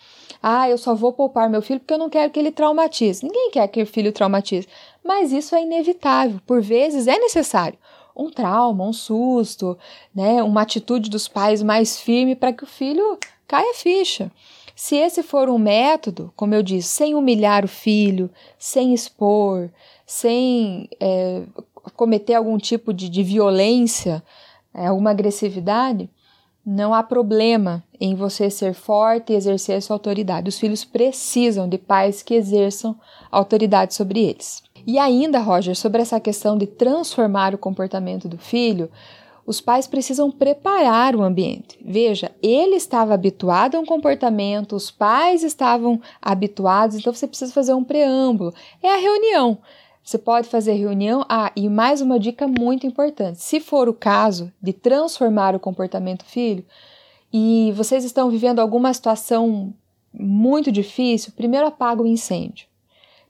Ah, 0.43 0.69
eu 0.69 0.77
só 0.77 0.95
vou 0.95 1.13
poupar 1.13 1.49
meu 1.49 1.63
filho 1.63 1.79
porque 1.79 1.95
eu 1.95 1.99
não 1.99 2.11
quero 2.11 2.31
que 2.33 2.39
ele 2.39 2.51
traumatize. 2.51 3.25
Ninguém 3.25 3.51
quer 3.53 3.69
que 3.69 3.83
o 3.83 3.87
filho 3.87 4.13
traumatize, 4.13 4.67
mas 5.05 5.33
isso 5.33 5.55
é 5.55 5.63
inevitável. 5.63 6.41
Por 6.47 6.61
vezes 6.61 7.07
é 7.07 7.17
necessário 7.19 7.79
um 8.15 8.31
trauma, 8.31 8.85
um 8.85 8.93
susto, 8.93 9.79
né, 10.15 10.43
uma 10.43 10.63
atitude 10.63 11.09
dos 11.09 11.29
pais 11.29 11.63
mais 11.63 11.99
firme 11.99 12.37
para 12.37 12.53
que 12.53 12.65
o 12.65 12.67
filho 12.67 13.19
caia 13.47 13.71
a 13.71 13.75
ficha. 13.75 14.31
Se 14.75 14.97
esse 14.97 15.23
for 15.23 15.49
um 15.49 15.59
método, 15.59 16.33
como 16.35 16.55
eu 16.55 16.63
disse, 16.63 16.89
sem 16.89 17.15
humilhar 17.15 17.65
o 17.65 17.69
filho, 17.69 18.31
sem 18.59 18.95
expor, 18.95 19.71
sem 20.07 20.89
é, 20.99 21.43
cometer 21.95 22.35
algum 22.35 22.59
tipo 22.59 22.93
de, 22.93 23.09
de 23.09 23.23
violência, 23.23 24.23
é, 24.75 24.87
alguma 24.87 25.11
agressividade, 25.11 26.11
não 26.65 26.95
há 26.95 27.03
problema 27.03 27.83
em 28.01 28.15
você 28.15 28.49
ser 28.49 28.75
forte 28.75 29.33
e 29.33 29.37
exercer 29.37 29.77
essa 29.77 29.93
autoridade. 29.93 30.49
Os 30.49 30.59
filhos 30.59 30.85
precisam 30.85 31.69
de 31.69 31.79
pais 31.79 32.23
que 32.23 32.35
exerçam 32.35 32.97
autoridade 33.31 33.95
sobre 33.95 34.21
eles. 34.21 34.63
E 34.87 34.99
ainda, 34.99 35.39
Roger, 35.39 35.77
sobre 35.77 36.03
essa 36.03 36.19
questão 36.19 36.57
de 36.57 36.67
transformar 36.67 37.55
o 37.55 37.59
comportamento 37.59 38.29
do 38.29 38.39
filho, 38.39 38.91
os 39.45 39.61
pais 39.61 39.87
precisam 39.87 40.31
preparar 40.31 41.17
o 41.17 41.23
ambiente. 41.23 41.79
Veja, 41.85 42.31
ele 42.43 42.77
estava 42.77 43.15
habituado 43.15 43.77
a 43.77 43.81
um 43.81 43.85
comportamento, 43.85 44.77
os 44.77 44.91
pais 44.91 45.43
estavam 45.43 46.01
habituados, 46.21 46.97
então 46.97 47.13
você 47.13 47.27
precisa 47.27 47.53
fazer 47.53 47.75
um 47.75 47.83
preâmbulo. 47.83 48.55
É 48.83 48.93
a 48.93 48.99
reunião. 48.99 49.59
Você 50.05 50.19
pode 50.19 50.49
fazer 50.49 50.73
reunião. 50.73 51.25
Ah, 51.29 51.53
e 51.55 51.69
mais 51.69 52.01
uma 52.01 52.19
dica 52.19 52.49
muito 52.49 52.87
importante: 52.87 53.41
se 53.41 53.61
for 53.61 53.89
o 53.89 53.95
caso 53.95 54.53
de 54.61 54.73
transformar 54.73 55.55
o 55.55 55.61
comportamento 55.61 56.25
filho 56.25 56.65
e 57.33 57.73
vocês 57.77 58.05
estão 58.05 58.29
vivendo 58.29 58.59
alguma 58.59 58.93
situação 58.93 59.73
muito 60.13 60.71
difícil, 60.71 61.33
primeiro 61.37 61.67
apaga 61.67 62.03
o 62.03 62.07
incêndio. 62.07 62.67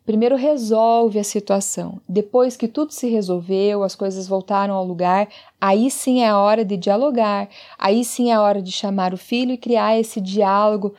Primeiro 0.04 0.34
resolve 0.34 1.20
a 1.20 1.24
situação. 1.24 2.00
Depois 2.08 2.56
que 2.56 2.66
tudo 2.66 2.92
se 2.92 3.08
resolveu, 3.08 3.84
as 3.84 3.94
coisas 3.94 4.26
voltaram 4.26 4.74
ao 4.74 4.84
lugar, 4.84 5.28
aí 5.60 5.88
sim 5.92 6.22
é 6.22 6.28
a 6.28 6.38
hora 6.38 6.64
de 6.64 6.76
dialogar, 6.76 7.48
aí 7.78 8.04
sim 8.04 8.30
é 8.30 8.34
a 8.34 8.42
hora 8.42 8.60
de 8.60 8.72
chamar 8.72 9.14
o 9.14 9.16
filho 9.16 9.52
e 9.52 9.56
criar 9.56 9.96
esse 9.96 10.20
diálogo 10.20 10.92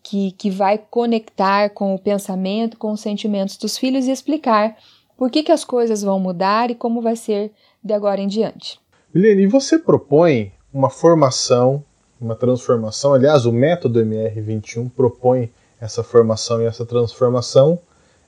que, 0.00 0.30
que 0.32 0.48
vai 0.48 0.78
conectar 0.78 1.70
com 1.70 1.92
o 1.92 1.98
pensamento, 1.98 2.76
com 2.76 2.92
os 2.92 3.00
sentimentos 3.00 3.56
dos 3.56 3.76
filhos 3.76 4.06
e 4.06 4.12
explicar 4.12 4.76
por 5.16 5.30
que, 5.30 5.42
que 5.42 5.52
as 5.52 5.64
coisas 5.64 6.02
vão 6.02 6.18
mudar 6.20 6.70
e 6.70 6.74
como 6.74 7.00
vai 7.00 7.16
ser 7.16 7.52
de 7.82 7.92
agora 7.92 8.20
em 8.20 8.28
diante. 8.28 8.78
Milene, 9.14 9.42
e 9.42 9.46
você 9.46 9.78
propõe 9.78 10.52
uma 10.72 10.90
formação, 10.90 11.82
uma 12.20 12.34
transformação? 12.34 13.14
Aliás, 13.14 13.46
o 13.46 13.52
método 13.52 14.00
MR21 14.00 14.90
propõe 14.90 15.50
essa 15.80 16.02
formação 16.02 16.60
e 16.60 16.66
essa 16.66 16.84
transformação 16.84 17.78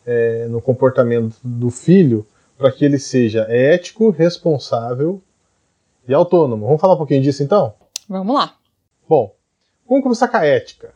é, 0.06 0.46
no 0.48 0.60
comportamento 0.60 1.36
do 1.42 1.70
filho 1.70 2.26
para 2.56 2.72
que 2.72 2.84
ele 2.84 2.98
seja 2.98 3.46
ético, 3.48 4.10
responsável 4.10 5.20
e 6.06 6.14
autônomo. 6.14 6.66
Vamos 6.66 6.80
falar 6.80 6.94
um 6.94 6.98
pouquinho 6.98 7.22
disso 7.22 7.42
então? 7.42 7.74
Vamos 8.08 8.34
lá. 8.34 8.54
Bom, 9.08 9.34
vamos 9.88 10.02
começar 10.02 10.28
com 10.28 10.36
a 10.38 10.44
ética. 10.44 10.94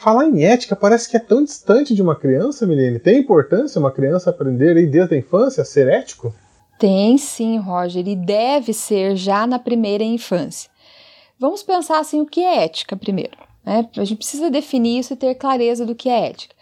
Falar 0.00 0.24
em 0.24 0.46
ética 0.46 0.74
parece 0.74 1.10
que 1.10 1.16
é 1.18 1.20
tão 1.20 1.44
distante 1.44 1.94
de 1.94 2.00
uma 2.00 2.16
criança, 2.16 2.66
Milene. 2.66 2.98
Tem 2.98 3.18
importância 3.18 3.78
uma 3.78 3.92
criança 3.92 4.30
aprender 4.30 4.74
aí 4.74 4.86
desde 4.86 5.14
a 5.14 5.18
infância 5.18 5.60
a 5.60 5.64
ser 5.64 5.88
ético? 5.88 6.34
Tem 6.78 7.18
sim, 7.18 7.58
Roger, 7.58 8.08
e 8.08 8.16
deve 8.16 8.72
ser 8.72 9.14
já 9.14 9.46
na 9.46 9.58
primeira 9.58 10.02
infância. 10.02 10.70
Vamos 11.38 11.62
pensar 11.62 11.98
assim 11.98 12.18
o 12.18 12.24
que 12.24 12.40
é 12.40 12.64
ética 12.64 12.96
primeiro. 12.96 13.36
Né? 13.62 13.86
A 13.94 14.04
gente 14.04 14.16
precisa 14.16 14.50
definir 14.50 15.00
isso 15.00 15.12
e 15.12 15.16
ter 15.16 15.34
clareza 15.34 15.84
do 15.84 15.94
que 15.94 16.08
é 16.08 16.30
ética. 16.30 16.54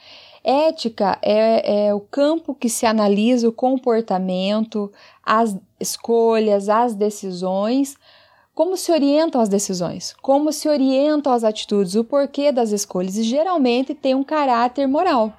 Ética 0.43 1.17
é, 1.23 1.87
é 1.87 1.95
o 1.95 2.01
campo 2.01 2.57
que 2.57 2.69
se 2.69 2.87
analisa 2.87 3.49
o 3.49 3.53
comportamento, 3.53 4.93
as 5.25 5.57
escolhas, 5.79 6.69
as 6.69 6.93
decisões 6.93 7.97
como 8.59 8.77
se 8.77 8.91
orientam 8.91 9.41
as 9.41 9.49
decisões, 9.49 10.17
como 10.21 10.53
se 10.53 10.69
orientam 10.69 11.33
as 11.33 11.45
atitudes, 11.45 11.95
o 11.95 12.03
porquê 12.03 12.51
das 12.51 12.73
escolhas, 12.73 13.17
e 13.17 13.23
geralmente 13.23 13.95
tem 13.95 14.17
um 14.17 14.25
caráter 14.25 14.85
moral. 14.89 15.33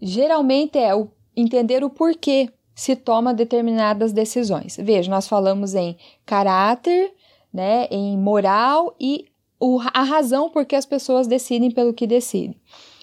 Geralmente 0.00 0.78
é 0.78 0.94
o 0.94 1.08
entender 1.36 1.82
o 1.82 1.90
porquê 1.90 2.48
se 2.72 2.94
toma 2.94 3.34
determinadas 3.34 4.12
decisões. 4.12 4.76
Veja, 4.76 5.10
nós 5.10 5.26
falamos 5.26 5.74
em 5.74 5.96
caráter, 6.24 7.12
né, 7.52 7.88
em 7.90 8.16
moral 8.16 8.94
e 9.00 9.26
o, 9.58 9.80
a 9.92 10.04
razão 10.04 10.50
por 10.50 10.66
que 10.66 10.76
as 10.76 10.86
pessoas 10.86 11.26
decidem 11.26 11.72
pelo 11.72 11.92
que 11.92 12.06
decidem. 12.06 12.54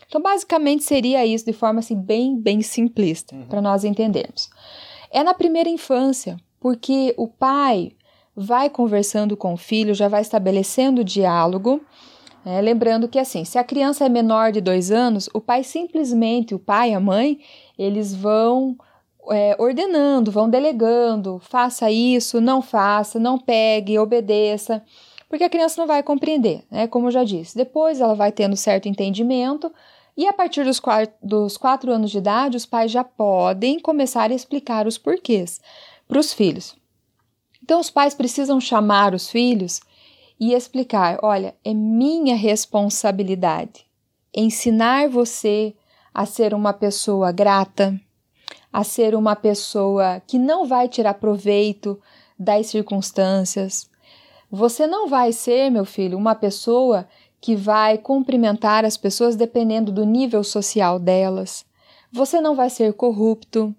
Então, 0.07 0.21
basicamente 0.21 0.85
seria 0.85 1.25
isso 1.25 1.45
de 1.45 1.51
forma 1.51 1.79
assim 1.79 1.97
bem, 1.97 2.39
bem 2.39 2.61
simplista, 2.61 3.35
uhum. 3.35 3.45
para 3.47 3.61
nós 3.61 3.83
entendermos. 3.83 4.49
É 5.11 5.23
na 5.23 5.33
primeira 5.33 5.69
infância, 5.69 6.37
porque 6.59 7.13
o 7.17 7.27
pai 7.27 7.91
vai 8.35 8.69
conversando 8.69 9.37
com 9.37 9.53
o 9.53 9.57
filho, 9.57 9.93
já 9.93 10.07
vai 10.07 10.21
estabelecendo 10.21 11.03
diálogo. 11.03 11.81
Né? 12.43 12.59
Lembrando 12.61 13.07
que 13.07 13.17
assim, 13.17 13.45
se 13.45 13.57
a 13.57 13.63
criança 13.63 14.05
é 14.05 14.09
menor 14.09 14.51
de 14.51 14.59
dois 14.59 14.91
anos, 14.91 15.29
o 15.33 15.39
pai 15.39 15.63
simplesmente, 15.63 16.53
o 16.53 16.59
pai 16.59 16.91
e 16.91 16.93
a 16.93 16.99
mãe, 16.99 17.39
eles 17.77 18.13
vão 18.13 18.75
é, 19.31 19.55
ordenando, 19.57 20.31
vão 20.31 20.49
delegando, 20.49 21.39
faça 21.39 21.89
isso, 21.89 22.41
não 22.41 22.61
faça, 22.61 23.19
não 23.19 23.39
pegue, 23.39 23.97
obedeça, 23.97 24.83
porque 25.29 25.43
a 25.43 25.49
criança 25.49 25.81
não 25.81 25.87
vai 25.87 26.03
compreender, 26.03 26.63
né? 26.69 26.87
Como 26.87 27.07
eu 27.07 27.11
já 27.11 27.23
disse. 27.23 27.57
Depois 27.57 27.99
ela 27.99 28.13
vai 28.13 28.31
tendo 28.31 28.55
certo 28.55 28.87
entendimento, 28.87 29.71
e 30.17 30.27
a 30.27 30.33
partir 30.33 30.63
dos 30.63 30.79
quatro, 30.79 31.13
dos 31.21 31.57
quatro 31.57 31.91
anos 31.91 32.11
de 32.11 32.17
idade, 32.17 32.57
os 32.57 32.65
pais 32.65 32.91
já 32.91 33.03
podem 33.03 33.79
começar 33.79 34.31
a 34.31 34.33
explicar 34.33 34.87
os 34.87 34.97
porquês 34.97 35.59
para 36.07 36.19
os 36.19 36.33
filhos. 36.33 36.75
Então, 37.61 37.79
os 37.79 37.89
pais 37.89 38.13
precisam 38.13 38.59
chamar 38.61 39.13
os 39.13 39.29
filhos 39.29 39.81
e 40.39 40.53
explicar: 40.53 41.19
olha, 41.21 41.55
é 41.63 41.73
minha 41.73 42.35
responsabilidade 42.35 43.85
ensinar 44.35 45.07
você 45.07 45.73
a 46.13 46.25
ser 46.25 46.53
uma 46.53 46.73
pessoa 46.73 47.31
grata, 47.31 47.99
a 48.71 48.83
ser 48.83 49.15
uma 49.15 49.35
pessoa 49.35 50.21
que 50.27 50.37
não 50.37 50.65
vai 50.65 50.89
tirar 50.89 51.13
proveito 51.15 51.99
das 52.37 52.67
circunstâncias. 52.67 53.89
Você 54.51 54.85
não 54.85 55.07
vai 55.07 55.31
ser, 55.31 55.69
meu 55.69 55.85
filho, 55.85 56.17
uma 56.17 56.35
pessoa 56.35 57.07
que 57.45 57.55
vai 57.55 57.95
cumprimentar 57.99 58.83
as 58.85 58.97
pessoas 58.97 59.35
dependendo 59.35 59.91
do 59.91 60.03
nível 60.03 60.43
social 60.43 60.97
delas. 60.97 61.63
Você 62.11 62.41
não 62.41 62.55
vai 62.55 62.71
ser 62.71 62.91
corrupto. 62.93 63.71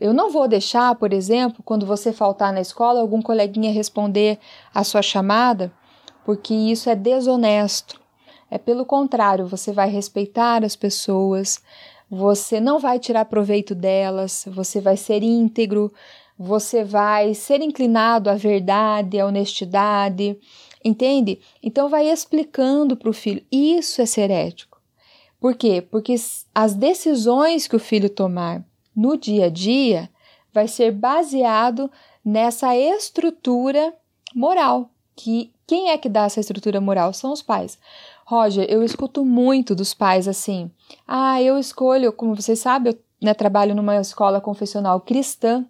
Eu 0.00 0.12
não 0.12 0.32
vou 0.32 0.48
deixar, 0.48 0.92
por 0.96 1.12
exemplo, 1.12 1.62
quando 1.64 1.86
você 1.86 2.12
faltar 2.12 2.52
na 2.52 2.60
escola, 2.60 3.00
algum 3.00 3.22
coleguinha 3.22 3.70
responder 3.70 4.36
a 4.74 4.82
sua 4.82 5.00
chamada, 5.00 5.72
porque 6.24 6.52
isso 6.52 6.90
é 6.90 6.96
desonesto. 6.96 8.00
É 8.50 8.58
pelo 8.58 8.84
contrário, 8.84 9.46
você 9.46 9.70
vai 9.70 9.88
respeitar 9.88 10.64
as 10.64 10.74
pessoas, 10.74 11.62
você 12.10 12.58
não 12.58 12.80
vai 12.80 12.98
tirar 12.98 13.26
proveito 13.26 13.76
delas, 13.76 14.44
você 14.48 14.80
vai 14.80 14.96
ser 14.96 15.22
íntegro, 15.22 15.92
você 16.36 16.82
vai 16.82 17.32
ser 17.32 17.60
inclinado 17.60 18.28
à 18.28 18.34
verdade, 18.34 19.20
à 19.20 19.26
honestidade, 19.26 20.36
entende? 20.84 21.40
Então 21.62 21.88
vai 21.88 22.10
explicando 22.10 22.96
para 22.96 23.10
o 23.10 23.14
filho, 23.14 23.44
isso 23.50 24.02
é 24.02 24.06
ser 24.06 24.30
ético. 24.30 24.80
Por 25.40 25.54
quê? 25.54 25.82
Porque 25.90 26.14
as 26.54 26.74
decisões 26.74 27.66
que 27.66 27.76
o 27.76 27.80
filho 27.80 28.08
tomar 28.08 28.64
no 28.94 29.16
dia 29.16 29.46
a 29.46 29.50
dia 29.50 30.08
vai 30.52 30.68
ser 30.68 30.92
baseado 30.92 31.90
nessa 32.24 32.76
estrutura 32.76 33.92
moral. 34.34 34.90
Que 35.16 35.52
quem 35.66 35.90
é 35.90 35.98
que 35.98 36.08
dá 36.08 36.24
essa 36.24 36.40
estrutura 36.40 36.80
moral? 36.80 37.12
São 37.12 37.32
os 37.32 37.42
pais. 37.42 37.78
Roger, 38.24 38.66
eu 38.70 38.82
escuto 38.82 39.24
muito 39.24 39.74
dos 39.74 39.92
pais 39.92 40.26
assim: 40.26 40.70
ah, 41.06 41.40
eu 41.42 41.58
escolho, 41.58 42.12
como 42.12 42.34
vocês 42.34 42.58
sabem, 42.58 42.92
eu 42.92 42.98
né, 43.22 43.34
trabalho 43.34 43.74
numa 43.74 43.96
escola 43.96 44.40
confessional 44.40 45.00
cristã. 45.00 45.64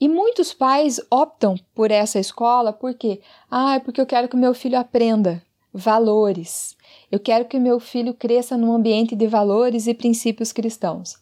E 0.00 0.08
muitos 0.08 0.54
pais 0.54 0.98
optam 1.10 1.56
por 1.74 1.90
essa 1.90 2.18
escola 2.18 2.72
porque, 2.72 3.20
ah, 3.50 3.74
é 3.74 3.78
porque 3.78 4.00
eu 4.00 4.06
quero 4.06 4.28
que 4.28 4.36
meu 4.36 4.54
filho 4.54 4.78
aprenda 4.78 5.42
valores. 5.72 6.76
Eu 7.12 7.20
quero 7.20 7.44
que 7.44 7.58
meu 7.58 7.78
filho 7.78 8.14
cresça 8.14 8.56
num 8.56 8.72
ambiente 8.72 9.14
de 9.14 9.26
valores 9.26 9.86
e 9.86 9.92
princípios 9.92 10.52
cristãos. 10.52 11.16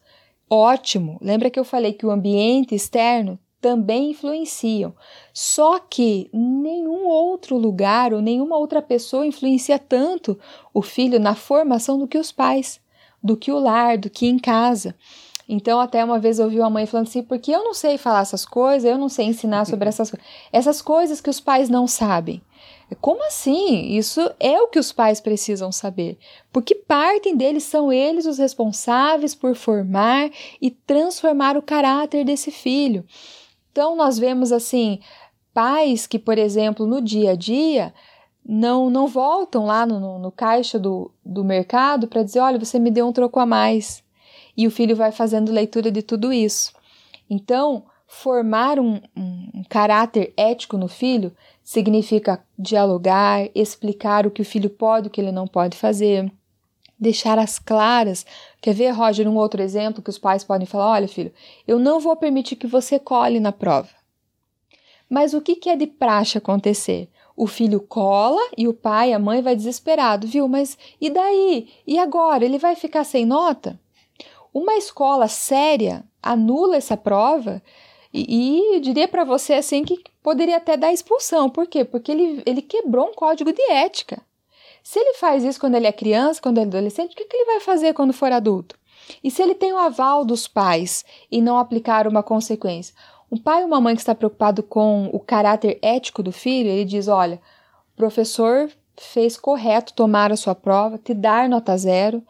Ótimo! 0.48 1.18
Lembra 1.20 1.50
que 1.50 1.59
eu 1.59 1.64
falei 1.64 1.92
que 1.92 2.07
o 2.07 2.11
ambiente 2.11 2.74
externo 2.74 3.38
também 3.61 4.12
influenciam. 4.12 4.94
Só 5.34 5.78
que 5.78 6.30
nenhum 6.32 7.07
outro 7.07 7.59
lugar 7.59 8.14
ou 8.14 8.22
nenhuma 8.22 8.57
outra 8.57 8.80
pessoa 8.80 9.26
influencia 9.26 9.78
tanto 9.78 10.38
o 10.72 10.80
filho 10.80 11.18
na 11.18 11.34
formação 11.34 11.98
do 11.98 12.07
que 12.07 12.16
os 12.16 12.32
pais, 12.32 12.80
do 13.22 13.36
que 13.36 13.50
o 13.50 13.59
lar, 13.59 13.98
do 13.98 14.09
que 14.09 14.26
em 14.26 14.38
casa. 14.38 14.94
Então, 15.49 15.80
até 15.80 16.05
uma 16.05 16.18
vez 16.18 16.38
eu 16.38 16.44
ouvi 16.44 16.59
uma 16.59 16.68
mãe 16.68 16.84
falando 16.84 17.07
assim: 17.07 17.22
porque 17.22 17.51
eu 17.51 17.64
não 17.64 17.72
sei 17.72 17.96
falar 17.96 18.20
essas 18.20 18.44
coisas, 18.44 18.84
eu 18.84 18.99
não 18.99 19.09
sei 19.09 19.26
ensinar 19.26 19.64
sobre 19.64 19.88
essas 19.88 20.11
coisas. 20.11 20.26
Essas 20.53 20.82
coisas 20.82 21.20
que 21.20 21.30
os 21.30 21.40
pais 21.40 21.70
não 21.70 21.86
sabem. 21.86 22.42
Como 23.01 23.24
assim? 23.26 23.96
Isso 23.96 24.30
é 24.40 24.61
o 24.61 24.68
que 24.68 24.78
os 24.78 24.92
pais 24.92 25.20
precisam 25.20 25.70
saber, 25.70 26.18
porque 26.51 26.74
partem 26.74 27.36
deles 27.36 27.64
são 27.64 27.92
eles 27.92 28.24
os 28.24 28.38
responsáveis 28.38 29.34
por 29.34 29.55
formar 29.55 30.30
e 30.61 30.70
transformar 30.70 31.57
o 31.57 31.62
caráter 31.62 32.24
desse 32.24 32.51
filho. 32.51 33.05
Então 33.70 33.94
nós 33.94 34.18
vemos 34.18 34.53
assim 34.53 35.01
pais 35.53 36.07
que, 36.07 36.18
por 36.18 36.38
exemplo, 36.38 36.86
no 36.86 37.03
dia 37.03 37.32
a 37.32 37.36
dia 37.36 37.92
não 38.44 38.88
não 38.88 39.07
voltam 39.07 39.66
lá 39.66 39.84
no, 39.84 40.01
no, 40.01 40.18
no 40.18 40.32
caixa 40.32 40.78
do, 40.78 41.11
do 41.24 41.44
mercado 41.44 42.09
para 42.09 42.22
dizer, 42.22 42.40
olha, 42.40 42.59
você 42.59 42.78
me 42.78 42.90
deu 42.90 43.07
um 43.07 43.12
troco 43.12 43.38
a 43.38 43.44
mais. 43.44 44.03
E 44.59 44.66
o 44.66 44.72
filho 44.72 44.96
vai 44.96 45.12
fazendo 45.12 45.52
leitura 45.52 45.88
de 45.88 46.02
tudo 46.02 46.32
isso. 46.32 46.72
Então, 47.30 47.84
formar 48.09 48.80
um, 48.80 49.00
um, 49.16 49.62
caráter 49.68 50.34
ético 50.36 50.76
no 50.76 50.88
filho 50.88 51.32
significa 51.62 52.44
dialogar, 52.59 53.48
explicar 53.54 54.26
o 54.26 54.32
que 54.32 54.42
o 54.42 54.44
filho 54.44 54.68
pode 54.68 55.06
e 55.06 55.09
o 55.09 55.11
que 55.12 55.20
ele 55.20 55.30
não 55.30 55.46
pode 55.46 55.76
fazer, 55.76 56.28
deixar 56.98 57.38
as 57.38 57.56
claras. 57.56 58.26
Quer 58.61 58.74
ver, 58.74 58.90
Roger, 58.90 59.28
um 59.28 59.36
outro 59.36 59.62
exemplo 59.62 60.02
que 60.02 60.11
os 60.11 60.18
pais 60.18 60.42
podem 60.42 60.66
falar: 60.66 60.90
olha, 60.90 61.06
filho, 61.06 61.32
eu 61.64 61.78
não 61.78 62.00
vou 62.00 62.16
permitir 62.16 62.56
que 62.56 62.66
você 62.66 62.98
cole 62.98 63.38
na 63.38 63.52
prova. 63.52 63.90
Mas 65.09 65.34
o 65.34 65.40
que, 65.40 65.54
que 65.54 65.70
é 65.70 65.76
de 65.76 65.86
praxe 65.86 66.36
acontecer? 66.36 67.09
O 67.36 67.46
filho 67.46 67.80
cola 67.80 68.40
e 68.59 68.66
o 68.66 68.74
pai, 68.74 69.12
a 69.12 69.20
mãe 69.20 69.40
vai 69.40 69.54
desesperado, 69.54 70.26
viu? 70.26 70.48
Mas 70.48 70.76
e 71.00 71.09
daí? 71.09 71.68
E 71.86 71.96
agora? 71.96 72.44
Ele 72.44 72.59
vai 72.59 72.74
ficar 72.74 73.04
sem 73.04 73.24
nota? 73.24 73.78
Uma 74.59 74.74
escola 74.74 75.28
séria 75.28 76.04
anula 76.20 76.76
essa 76.76 76.96
prova 76.96 77.62
e, 78.12 78.74
e 78.76 78.80
diria 78.80 79.06
para 79.06 79.22
você 79.22 79.54
assim 79.54 79.84
que 79.84 80.02
poderia 80.20 80.56
até 80.56 80.76
dar 80.76 80.92
expulsão. 80.92 81.48
Por 81.48 81.68
quê? 81.68 81.84
Porque 81.84 82.11
ele, 82.11 82.42
ele 82.44 82.61
quebrou 82.61 83.06
um 83.06 83.14
código 83.14 83.52
de 83.52 83.62
ética. 83.70 84.20
Se 84.82 84.98
ele 84.98 85.14
faz 85.14 85.44
isso 85.44 85.61
quando 85.61 85.76
ele 85.76 85.86
é 85.86 85.92
criança, 85.92 86.42
quando 86.42 86.59
ele 86.59 86.66
é 86.66 86.70
adolescente, 86.70 87.12
o 87.12 87.16
que, 87.16 87.24
que 87.24 87.36
ele 87.36 87.44
vai 87.44 87.61
fazer 87.61 87.94
quando 87.94 88.12
for 88.12 88.32
adulto? 88.32 88.76
E 89.22 89.30
se 89.30 89.40
ele 89.40 89.54
tem 89.54 89.72
o 89.72 89.78
aval 89.78 90.24
dos 90.24 90.48
pais 90.48 91.04
e 91.30 91.40
não 91.40 91.56
aplicar 91.56 92.09
uma 92.09 92.24
consequência? 92.24 92.92
Um 93.30 93.38
pai 93.38 93.61
ou 93.61 93.68
uma 93.68 93.80
mãe 93.80 93.94
que 93.94 94.00
está 94.00 94.14
preocupado 94.14 94.61
com 94.61 95.09
o 95.12 95.20
caráter 95.20 95.78
ético 95.80 96.20
do 96.20 96.32
filho, 96.32 96.68
ele 96.68 96.84
diz: 96.84 97.06
olha, 97.06 97.40
o 97.94 97.96
professor 97.96 98.68
fez 98.96 99.36
correto 99.36 99.94
tomar 99.94 100.32
a 100.32 100.36
sua 100.36 100.56
prova, 100.56 100.98
te 100.98 101.14
dar 101.14 101.48
nota 101.48 101.76
zero, 101.78 102.24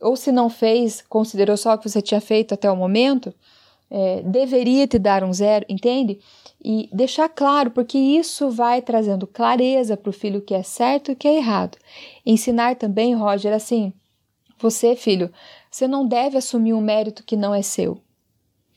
ou 0.00 0.16
se 0.16 0.32
não 0.32 0.48
fez, 0.48 1.02
considerou 1.08 1.56
só 1.56 1.74
o 1.74 1.78
que 1.78 1.88
você 1.88 2.02
tinha 2.02 2.20
feito 2.20 2.54
até 2.54 2.70
o 2.70 2.76
momento, 2.76 3.34
é, 3.90 4.22
deveria 4.22 4.86
te 4.86 4.98
dar 4.98 5.22
um 5.22 5.32
zero, 5.32 5.64
entende? 5.68 6.18
E 6.64 6.88
deixar 6.92 7.28
claro, 7.28 7.70
porque 7.70 7.96
isso 7.96 8.50
vai 8.50 8.82
trazendo 8.82 9.26
clareza 9.26 9.96
para 9.96 10.10
o 10.10 10.12
filho 10.12 10.42
que 10.42 10.54
é 10.54 10.62
certo 10.62 11.10
e 11.10 11.12
o 11.12 11.16
que 11.16 11.28
é 11.28 11.36
errado. 11.36 11.78
Ensinar 12.24 12.76
também, 12.76 13.14
Roger, 13.14 13.52
assim: 13.52 13.92
você, 14.58 14.96
filho, 14.96 15.30
você 15.70 15.86
não 15.86 16.06
deve 16.06 16.36
assumir 16.36 16.72
um 16.72 16.80
mérito 16.80 17.22
que 17.22 17.36
não 17.36 17.54
é 17.54 17.62
seu. 17.62 18.00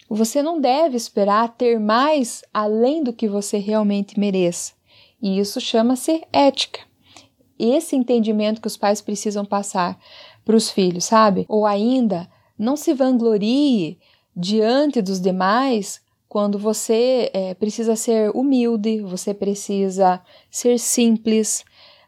Você 0.09 0.41
não 0.41 0.59
deve 0.59 0.97
esperar 0.97 1.55
ter 1.55 1.79
mais 1.79 2.43
além 2.53 3.03
do 3.03 3.13
que 3.13 3.27
você 3.27 3.57
realmente 3.57 4.19
mereça. 4.19 4.73
E 5.21 5.39
isso 5.39 5.61
chama-se 5.61 6.23
ética. 6.33 6.79
Esse 7.57 7.95
entendimento 7.95 8.61
que 8.61 8.67
os 8.67 8.77
pais 8.77 9.01
precisam 9.01 9.45
passar 9.45 9.99
para 10.49 10.57
os 10.57 10.71
filhos, 10.71 11.05
sabe? 11.05 11.45
Ou 11.47 11.63
ainda, 11.63 12.27
não 12.57 12.75
se 12.75 12.91
vanglorie 12.91 13.99
diante 14.35 14.99
dos 14.99 15.21
demais 15.21 16.01
quando 16.27 16.57
você 16.57 17.29
é, 17.35 17.53
precisa 17.53 17.95
ser 17.95 18.31
humilde, 18.35 18.99
você 19.01 19.31
precisa 19.31 20.19
ser 20.49 20.79
simples, 20.79 21.63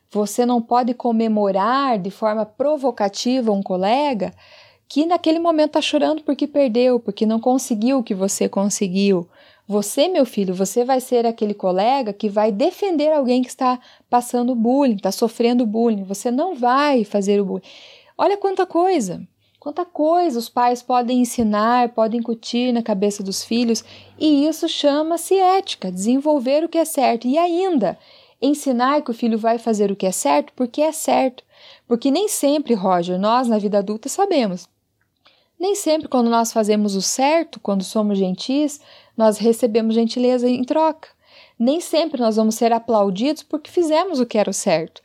você 0.09 0.43
não 0.43 0.59
pode 0.59 0.95
comemorar 0.95 1.99
de 1.99 2.09
forma 2.09 2.43
provocativa 2.43 3.51
um 3.51 3.61
colega 3.61 4.33
que 4.89 5.05
naquele 5.05 5.37
momento 5.37 5.77
está 5.77 5.81
chorando 5.81 6.23
porque 6.23 6.47
perdeu, 6.47 6.99
porque 6.99 7.27
não 7.27 7.39
conseguiu 7.39 7.99
o 7.99 8.03
que 8.03 8.15
você 8.15 8.49
conseguiu. 8.49 9.29
Você, 9.67 10.07
meu 10.07 10.25
filho, 10.25 10.55
você 10.55 10.83
vai 10.83 10.99
ser 10.99 11.27
aquele 11.27 11.53
colega 11.53 12.11
que 12.11 12.27
vai 12.27 12.51
defender 12.51 13.11
alguém 13.11 13.43
que 13.43 13.49
está 13.49 13.79
passando 14.09 14.55
bullying, 14.55 14.95
está 14.95 15.11
sofrendo 15.11 15.63
bullying. 15.63 16.03
Você 16.05 16.31
não 16.31 16.55
vai 16.55 17.03
fazer 17.03 17.39
o 17.39 17.45
bullying. 17.45 17.63
Olha 18.23 18.37
quanta 18.37 18.67
coisa, 18.67 19.27
quanta 19.59 19.83
coisa 19.83 20.37
os 20.37 20.47
pais 20.47 20.83
podem 20.83 21.21
ensinar, 21.21 21.89
podem 21.89 22.19
incutir 22.19 22.71
na 22.71 22.83
cabeça 22.83 23.23
dos 23.23 23.43
filhos, 23.43 23.83
e 24.19 24.45
isso 24.45 24.69
chama-se 24.69 25.33
ética, 25.39 25.91
desenvolver 25.91 26.63
o 26.63 26.69
que 26.69 26.77
é 26.77 26.85
certo 26.85 27.27
e 27.27 27.35
ainda 27.35 27.97
ensinar 28.39 29.01
que 29.01 29.09
o 29.09 29.13
filho 29.15 29.39
vai 29.39 29.57
fazer 29.57 29.91
o 29.91 29.95
que 29.95 30.05
é 30.05 30.11
certo 30.11 30.53
porque 30.55 30.83
é 30.83 30.91
certo. 30.91 31.43
Porque 31.87 32.11
nem 32.11 32.27
sempre, 32.27 32.75
Roger, 32.75 33.17
nós 33.17 33.47
na 33.47 33.57
vida 33.57 33.79
adulta 33.79 34.07
sabemos. 34.07 34.69
Nem 35.59 35.73
sempre, 35.73 36.07
quando 36.07 36.29
nós 36.29 36.53
fazemos 36.53 36.95
o 36.95 37.01
certo, 37.01 37.59
quando 37.59 37.83
somos 37.83 38.19
gentis, 38.19 38.79
nós 39.17 39.39
recebemos 39.39 39.95
gentileza 39.95 40.47
em 40.47 40.63
troca. 40.63 41.09
Nem 41.57 41.81
sempre 41.81 42.21
nós 42.21 42.35
vamos 42.35 42.53
ser 42.53 42.71
aplaudidos 42.71 43.41
porque 43.41 43.71
fizemos 43.71 44.19
o 44.19 44.27
que 44.27 44.37
era 44.37 44.51
o 44.51 44.53
certo. 44.53 45.01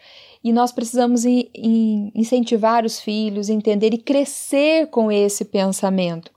E 0.47 0.53
nós 0.53 0.71
precisamos 0.71 1.25
in, 1.25 1.51
in, 1.53 2.13
incentivar 2.15 2.85
os 2.85 3.01
filhos, 3.01 3.49
entender 3.49 3.93
e 3.93 3.99
crescer 3.99 4.87
com 4.91 5.11
esse 5.11 5.45
pensamento. 5.45 6.31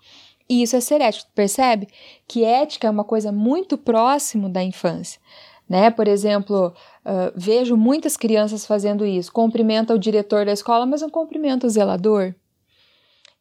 E 0.49 0.63
isso 0.63 0.75
é 0.75 0.79
ser 0.79 0.99
ético, 0.99 1.29
percebe? 1.35 1.87
Que 2.27 2.43
ética 2.43 2.87
é 2.87 2.89
uma 2.89 3.03
coisa 3.03 3.31
muito 3.31 3.77
próximo 3.77 4.49
da 4.49 4.63
infância. 4.63 5.21
Né? 5.69 5.91
Por 5.91 6.07
exemplo, 6.07 6.73
uh, 7.05 7.31
vejo 7.35 7.77
muitas 7.77 8.17
crianças 8.17 8.65
fazendo 8.65 9.05
isso. 9.05 9.31
Cumprimenta 9.31 9.93
o 9.93 9.99
diretor 9.99 10.43
da 10.43 10.53
escola, 10.53 10.87
mas 10.87 11.03
não 11.03 11.09
cumprimenta 11.11 11.67
o 11.67 11.69
zelador. 11.69 12.33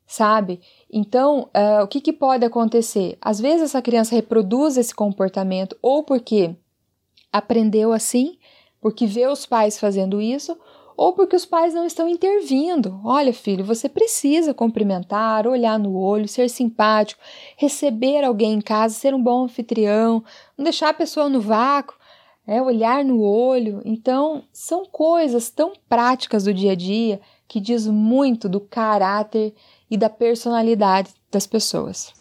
Sabe? 0.07 0.61
Então, 0.93 1.49
uh, 1.57 1.83
o 1.83 1.89
que, 1.89 1.99
que 1.99 2.13
pode 2.13 2.45
acontecer? 2.45 3.17
Às 3.23 3.41
vezes 3.41 3.63
essa 3.63 3.81
criança 3.81 4.15
reproduz 4.15 4.77
esse 4.77 4.95
comportamento 4.95 5.79
ou 5.81 6.03
porque 6.03 6.55
aprendeu 7.33 7.91
assim, 7.91 8.37
porque 8.81 9.07
vê 9.07 9.27
os 9.27 9.47
pais 9.47 9.79
fazendo 9.79 10.21
isso, 10.21 10.57
ou 10.97 11.13
porque 11.13 11.37
os 11.37 11.47
pais 11.47 11.73
não 11.73 11.87
estão 11.87 12.09
intervindo. 12.09 13.01
Olha, 13.05 13.33
filho, 13.33 13.65
você 13.65 13.89
precisa 13.89 14.53
cumprimentar, 14.53 15.47
olhar 15.47 15.79
no 15.79 15.97
olho, 15.97 16.27
ser 16.27 16.51
simpático, 16.51 17.21
receber 17.57 18.25
alguém 18.25 18.55
em 18.55 18.61
casa, 18.61 18.95
ser 18.95 19.15
um 19.15 19.23
bom 19.23 19.45
anfitrião, 19.45 20.25
não 20.57 20.65
deixar 20.65 20.89
a 20.89 20.95
pessoa 20.95 21.29
no 21.29 21.41
vácuo, 21.41 21.97
é, 22.47 22.61
olhar 22.61 23.05
no 23.05 23.21
olho. 23.21 23.81
Então, 23.85 24.43
são 24.53 24.85
coisas 24.87 25.51
tão 25.51 25.73
práticas 25.89 26.45
do 26.45 26.55
dia 26.55 26.73
a 26.73 26.75
dia 26.75 27.21
que 27.47 27.61
diz 27.61 27.87
muito 27.87 28.49
do 28.49 28.61
caráter 28.61 29.55
e 29.91 29.97
da 29.97 30.11
personalidade 30.11 31.15
das 31.31 31.47
pessoas. 31.47 32.13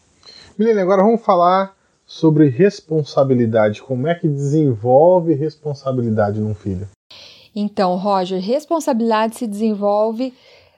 Milene, 0.58 0.82
agora 0.82 1.04
vamos 1.04 1.24
falar 1.24 1.77
sobre 2.08 2.48
responsabilidade. 2.48 3.84
Como 3.84 4.08
é 4.08 4.16
que 4.16 4.30
desenvolve 4.30 5.34
responsabilidade 5.34 6.40
num 6.40 6.56
filho? 6.56 6.88
Então, 7.54 7.98
Roger, 7.98 8.40
responsabilidade 8.40 9.36
se 9.36 9.46
desenvolve 9.46 10.34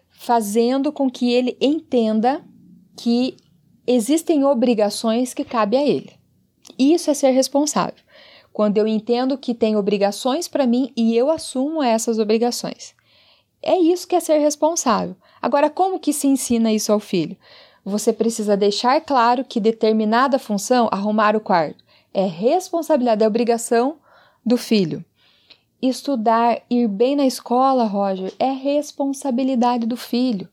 fazendo 0.10 0.92
com 0.92 1.10
que 1.10 1.32
ele 1.32 1.56
entenda 1.62 2.42
que 2.98 3.38
existem 3.86 4.44
obrigações 4.44 5.34
que 5.34 5.46
cabem 5.46 5.80
a 5.80 5.88
ele. 5.88 6.12
Isso 6.78 7.12
é 7.12 7.14
ser 7.14 7.30
responsável. 7.30 8.00
Quando 8.52 8.78
eu 8.78 8.88
entendo 8.88 9.38
que 9.38 9.54
tem 9.54 9.78
obrigações 9.78 10.48
para 10.48 10.66
mim 10.66 10.92
e 10.98 11.16
eu 11.16 11.30
assumo 11.30 11.84
essas 11.84 12.18
obrigações. 12.18 12.94
É 13.62 13.78
isso 13.78 14.08
que 14.08 14.16
é 14.16 14.20
ser 14.20 14.40
responsável. 14.40 15.16
Agora, 15.42 15.70
como 15.70 16.00
que 16.00 16.14
se 16.14 16.28
ensina 16.28 16.72
isso 16.72 16.92
ao 16.92 17.00
filho? 17.00 17.38
Você 17.84 18.12
precisa 18.14 18.58
deixar 18.58 19.00
claro 19.02 19.44
que 19.44 19.60
determinada 19.60 20.38
função, 20.38 20.90
arrumar 20.92 21.36
o 21.36 21.40
quarto, 21.40 21.84
é 22.14 22.26
responsabilidade, 22.26 23.24
é 23.24 23.28
obrigação 23.28 23.98
do 24.46 24.58
filho. 24.58 25.04
Estudar, 25.82 26.62
ir 26.70 26.88
bem 26.88 27.16
na 27.16 27.26
escola, 27.26 27.86
Roger, 27.86 28.34
é 28.38 28.52
responsabilidade 28.52 29.86
do 29.86 29.96
filho. 29.96 30.50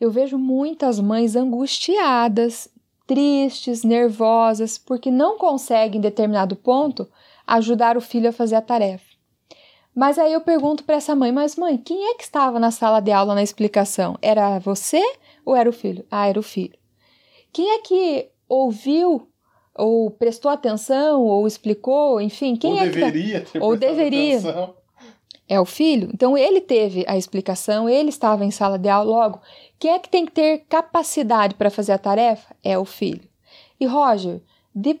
Eu 0.00 0.10
vejo 0.10 0.38
muitas 0.38 1.00
mães 1.00 1.34
angustiadas, 1.34 2.68
tristes, 3.06 3.82
nervosas, 3.82 4.78
porque 4.78 5.10
não 5.10 5.36
conseguem, 5.36 5.98
em 5.98 6.00
determinado 6.00 6.54
ponto, 6.54 7.08
ajudar 7.46 7.96
o 7.96 8.00
filho 8.00 8.28
a 8.28 8.32
fazer 8.32 8.54
a 8.54 8.62
tarefa. 8.62 9.09
Mas 9.94 10.18
aí 10.18 10.32
eu 10.32 10.40
pergunto 10.40 10.84
para 10.84 10.96
essa 10.96 11.14
mãe: 11.14 11.32
Mas, 11.32 11.56
mãe, 11.56 11.76
quem 11.76 12.10
é 12.10 12.14
que 12.14 12.22
estava 12.22 12.58
na 12.58 12.70
sala 12.70 13.00
de 13.00 13.10
aula 13.10 13.34
na 13.34 13.42
explicação? 13.42 14.16
Era 14.22 14.58
você 14.58 15.02
ou 15.44 15.56
era 15.56 15.68
o 15.68 15.72
filho? 15.72 16.04
Ah, 16.10 16.28
era 16.28 16.38
o 16.38 16.42
filho. 16.42 16.78
Quem 17.52 17.70
é 17.70 17.78
que 17.78 18.28
ouviu 18.48 19.28
ou 19.74 20.10
prestou 20.10 20.50
atenção 20.50 21.22
ou 21.22 21.46
explicou, 21.46 22.20
enfim, 22.20 22.54
quem 22.56 22.72
ou 22.72 22.78
é 22.78 22.88
deveria 22.88 23.40
que 23.40 23.52
ter 23.52 23.62
ou 23.62 23.76
deveria 23.76 24.38
atenção. 24.38 24.74
É 25.48 25.60
o 25.60 25.64
filho? 25.64 26.10
Então 26.14 26.38
ele 26.38 26.60
teve 26.60 27.04
a 27.08 27.16
explicação, 27.16 27.88
ele 27.88 28.10
estava 28.10 28.44
em 28.44 28.52
sala 28.52 28.78
de 28.78 28.88
aula 28.88 29.10
logo. 29.10 29.40
Quem 29.80 29.92
é 29.92 29.98
que 29.98 30.08
tem 30.08 30.24
que 30.24 30.32
ter 30.32 30.64
capacidade 30.68 31.54
para 31.54 31.70
fazer 31.70 31.92
a 31.92 31.98
tarefa? 31.98 32.54
É 32.62 32.78
o 32.78 32.84
filho. 32.84 33.28
E 33.80 33.86
Roger, 33.86 34.40
de, 34.72 35.00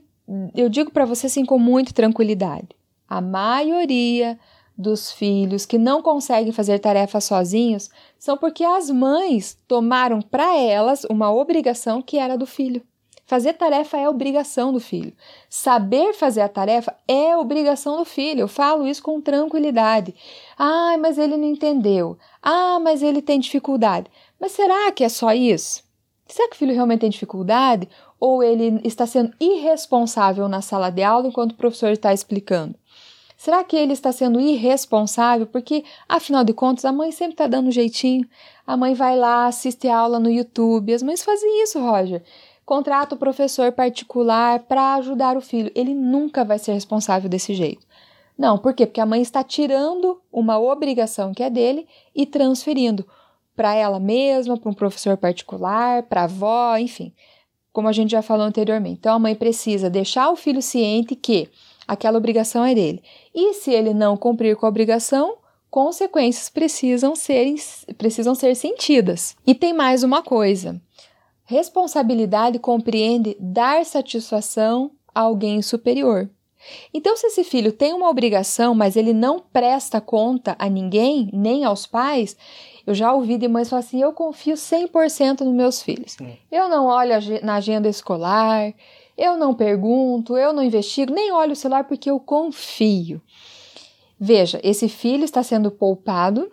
eu 0.56 0.68
digo 0.68 0.90
para 0.90 1.04
você 1.04 1.26
assim 1.26 1.44
com 1.44 1.58
muita 1.58 1.92
tranquilidade: 1.92 2.68
a 3.08 3.20
maioria 3.20 4.38
dos 4.80 5.12
filhos 5.12 5.66
que 5.66 5.78
não 5.78 6.02
conseguem 6.02 6.52
fazer 6.52 6.78
tarefas 6.78 7.24
sozinhos 7.24 7.90
são 8.18 8.36
porque 8.36 8.64
as 8.64 8.90
mães 8.90 9.56
tomaram 9.68 10.20
para 10.20 10.56
elas 10.56 11.04
uma 11.04 11.32
obrigação 11.32 12.00
que 12.02 12.18
era 12.18 12.36
do 12.36 12.46
filho. 12.46 12.82
Fazer 13.30 13.52
tarefa 13.52 13.96
é 13.96 14.08
obrigação 14.08 14.72
do 14.72 14.80
filho. 14.80 15.12
Saber 15.48 16.14
fazer 16.14 16.40
a 16.40 16.48
tarefa 16.48 16.96
é 17.06 17.36
obrigação 17.36 17.96
do 17.96 18.04
filho. 18.04 18.40
Eu 18.40 18.48
falo 18.48 18.88
isso 18.88 19.00
com 19.00 19.20
tranquilidade. 19.20 20.12
Ah, 20.58 20.96
mas 20.98 21.16
ele 21.16 21.36
não 21.36 21.44
entendeu. 21.44 22.18
Ah, 22.42 22.80
mas 22.80 23.04
ele 23.04 23.22
tem 23.22 23.38
dificuldade. 23.38 24.10
Mas 24.40 24.50
será 24.50 24.90
que 24.90 25.04
é 25.04 25.08
só 25.08 25.32
isso? 25.32 25.84
Será 26.26 26.48
que 26.48 26.56
o 26.56 26.58
filho 26.58 26.74
realmente 26.74 27.02
tem 27.02 27.10
dificuldade? 27.10 27.88
Ou 28.18 28.42
ele 28.42 28.80
está 28.82 29.06
sendo 29.06 29.32
irresponsável 29.38 30.48
na 30.48 30.60
sala 30.60 30.90
de 30.90 31.04
aula 31.04 31.28
enquanto 31.28 31.52
o 31.52 31.56
professor 31.56 31.92
está 31.92 32.12
explicando? 32.12 32.74
Será 33.40 33.64
que 33.64 33.74
ele 33.74 33.94
está 33.94 34.12
sendo 34.12 34.38
irresponsável? 34.38 35.46
Porque, 35.46 35.82
afinal 36.06 36.44
de 36.44 36.52
contas, 36.52 36.84
a 36.84 36.92
mãe 36.92 37.10
sempre 37.10 37.32
está 37.32 37.46
dando 37.46 37.70
jeitinho. 37.70 38.28
A 38.66 38.76
mãe 38.76 38.92
vai 38.92 39.16
lá, 39.16 39.46
assiste 39.46 39.88
a 39.88 39.96
aula 39.96 40.20
no 40.20 40.28
YouTube. 40.28 40.92
As 40.92 41.02
mães 41.02 41.22
fazem 41.22 41.62
isso, 41.62 41.80
Roger. 41.80 42.22
Contrata 42.66 43.14
o 43.14 43.18
professor 43.18 43.72
particular 43.72 44.60
para 44.64 44.96
ajudar 44.96 45.38
o 45.38 45.40
filho. 45.40 45.72
Ele 45.74 45.94
nunca 45.94 46.44
vai 46.44 46.58
ser 46.58 46.74
responsável 46.74 47.30
desse 47.30 47.54
jeito. 47.54 47.86
Não, 48.36 48.58
por 48.58 48.74
quê? 48.74 48.84
Porque 48.84 49.00
a 49.00 49.06
mãe 49.06 49.22
está 49.22 49.42
tirando 49.42 50.20
uma 50.30 50.58
obrigação 50.58 51.32
que 51.32 51.42
é 51.42 51.48
dele 51.48 51.88
e 52.14 52.26
transferindo 52.26 53.08
para 53.56 53.74
ela 53.74 53.98
mesma, 53.98 54.58
para 54.58 54.68
um 54.68 54.74
professor 54.74 55.16
particular, 55.16 56.02
para 56.02 56.20
a 56.20 56.24
avó, 56.24 56.76
enfim, 56.76 57.10
como 57.72 57.88
a 57.88 57.92
gente 57.92 58.10
já 58.10 58.20
falou 58.20 58.44
anteriormente. 58.44 58.98
Então 59.00 59.14
a 59.14 59.18
mãe 59.18 59.34
precisa 59.34 59.88
deixar 59.88 60.28
o 60.28 60.36
filho 60.36 60.60
ciente 60.60 61.16
que 61.16 61.48
aquela 61.90 62.18
obrigação 62.18 62.64
é 62.64 62.72
dele. 62.72 63.02
E 63.34 63.54
se 63.54 63.72
ele 63.72 63.92
não 63.92 64.16
cumprir 64.16 64.54
com 64.54 64.64
a 64.64 64.68
obrigação, 64.68 65.38
consequências 65.68 66.48
precisam 66.48 67.16
ser, 67.16 67.52
precisam 67.98 68.32
ser 68.32 68.54
sentidas. 68.54 69.36
E 69.44 69.56
tem 69.56 69.72
mais 69.72 70.04
uma 70.04 70.22
coisa: 70.22 70.80
responsabilidade 71.44 72.60
compreende 72.60 73.36
dar 73.40 73.84
satisfação 73.84 74.92
a 75.12 75.22
alguém 75.22 75.60
superior. 75.62 76.30
Então, 76.94 77.16
se 77.16 77.26
esse 77.26 77.42
filho 77.42 77.72
tem 77.72 77.92
uma 77.92 78.08
obrigação, 78.08 78.74
mas 78.74 78.94
ele 78.94 79.12
não 79.12 79.40
presta 79.40 80.00
conta 80.00 80.54
a 80.58 80.68
ninguém, 80.68 81.28
nem 81.32 81.64
aos 81.64 81.86
pais, 81.86 82.36
eu 82.86 82.94
já 82.94 83.12
ouvi 83.12 83.36
de 83.36 83.48
mães 83.48 83.68
falar 83.68 83.80
assim: 83.80 84.00
eu 84.00 84.12
confio 84.12 84.54
100% 84.54 85.40
nos 85.40 85.54
meus 85.54 85.82
filhos. 85.82 86.16
Eu 86.52 86.68
não 86.68 86.86
olho 86.86 87.14
na 87.42 87.54
agenda 87.54 87.88
escolar, 87.88 88.72
eu 89.20 89.36
não 89.36 89.52
pergunto, 89.52 90.34
eu 90.36 90.50
não 90.50 90.62
investigo, 90.62 91.12
nem 91.12 91.30
olho 91.30 91.52
o 91.52 91.56
celular 91.56 91.84
porque 91.84 92.10
eu 92.10 92.18
confio. 92.18 93.20
Veja, 94.18 94.58
esse 94.64 94.88
filho 94.88 95.24
está 95.24 95.42
sendo 95.42 95.70
poupado 95.70 96.50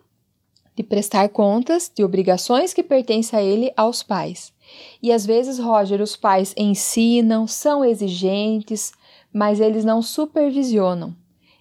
de 0.76 0.84
prestar 0.84 1.30
contas 1.30 1.90
de 1.94 2.04
obrigações 2.04 2.74
que 2.74 2.84
pertencem 2.84 3.40
a 3.40 3.42
ele 3.42 3.72
aos 3.76 4.04
pais. 4.04 4.54
E 5.02 5.14
às 5.14 5.26
vezes, 5.26 5.58
Roger, 5.58 6.02
os 6.02 6.18
pais 6.18 6.54
ensinam, 6.58 7.48
são 7.48 7.86
exigentes, 7.86 8.92
mas 9.32 9.62
eles 9.62 9.86
não 9.86 10.02
supervisionam, 10.02 11.16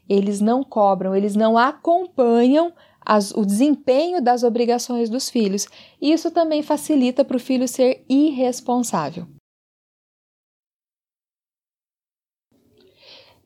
eles 0.08 0.40
não 0.40 0.64
cobram, 0.64 1.14
eles 1.14 1.36
não 1.36 1.56
acompanham 1.56 2.72
as, 3.00 3.30
o 3.30 3.46
desempenho 3.46 4.20
das 4.20 4.42
obrigações 4.42 5.08
dos 5.08 5.30
filhos. 5.30 5.68
Isso 6.02 6.32
também 6.32 6.62
facilita 6.62 7.24
para 7.24 7.36
o 7.36 7.40
filho 7.40 7.68
ser 7.68 8.04
irresponsável. 8.08 9.26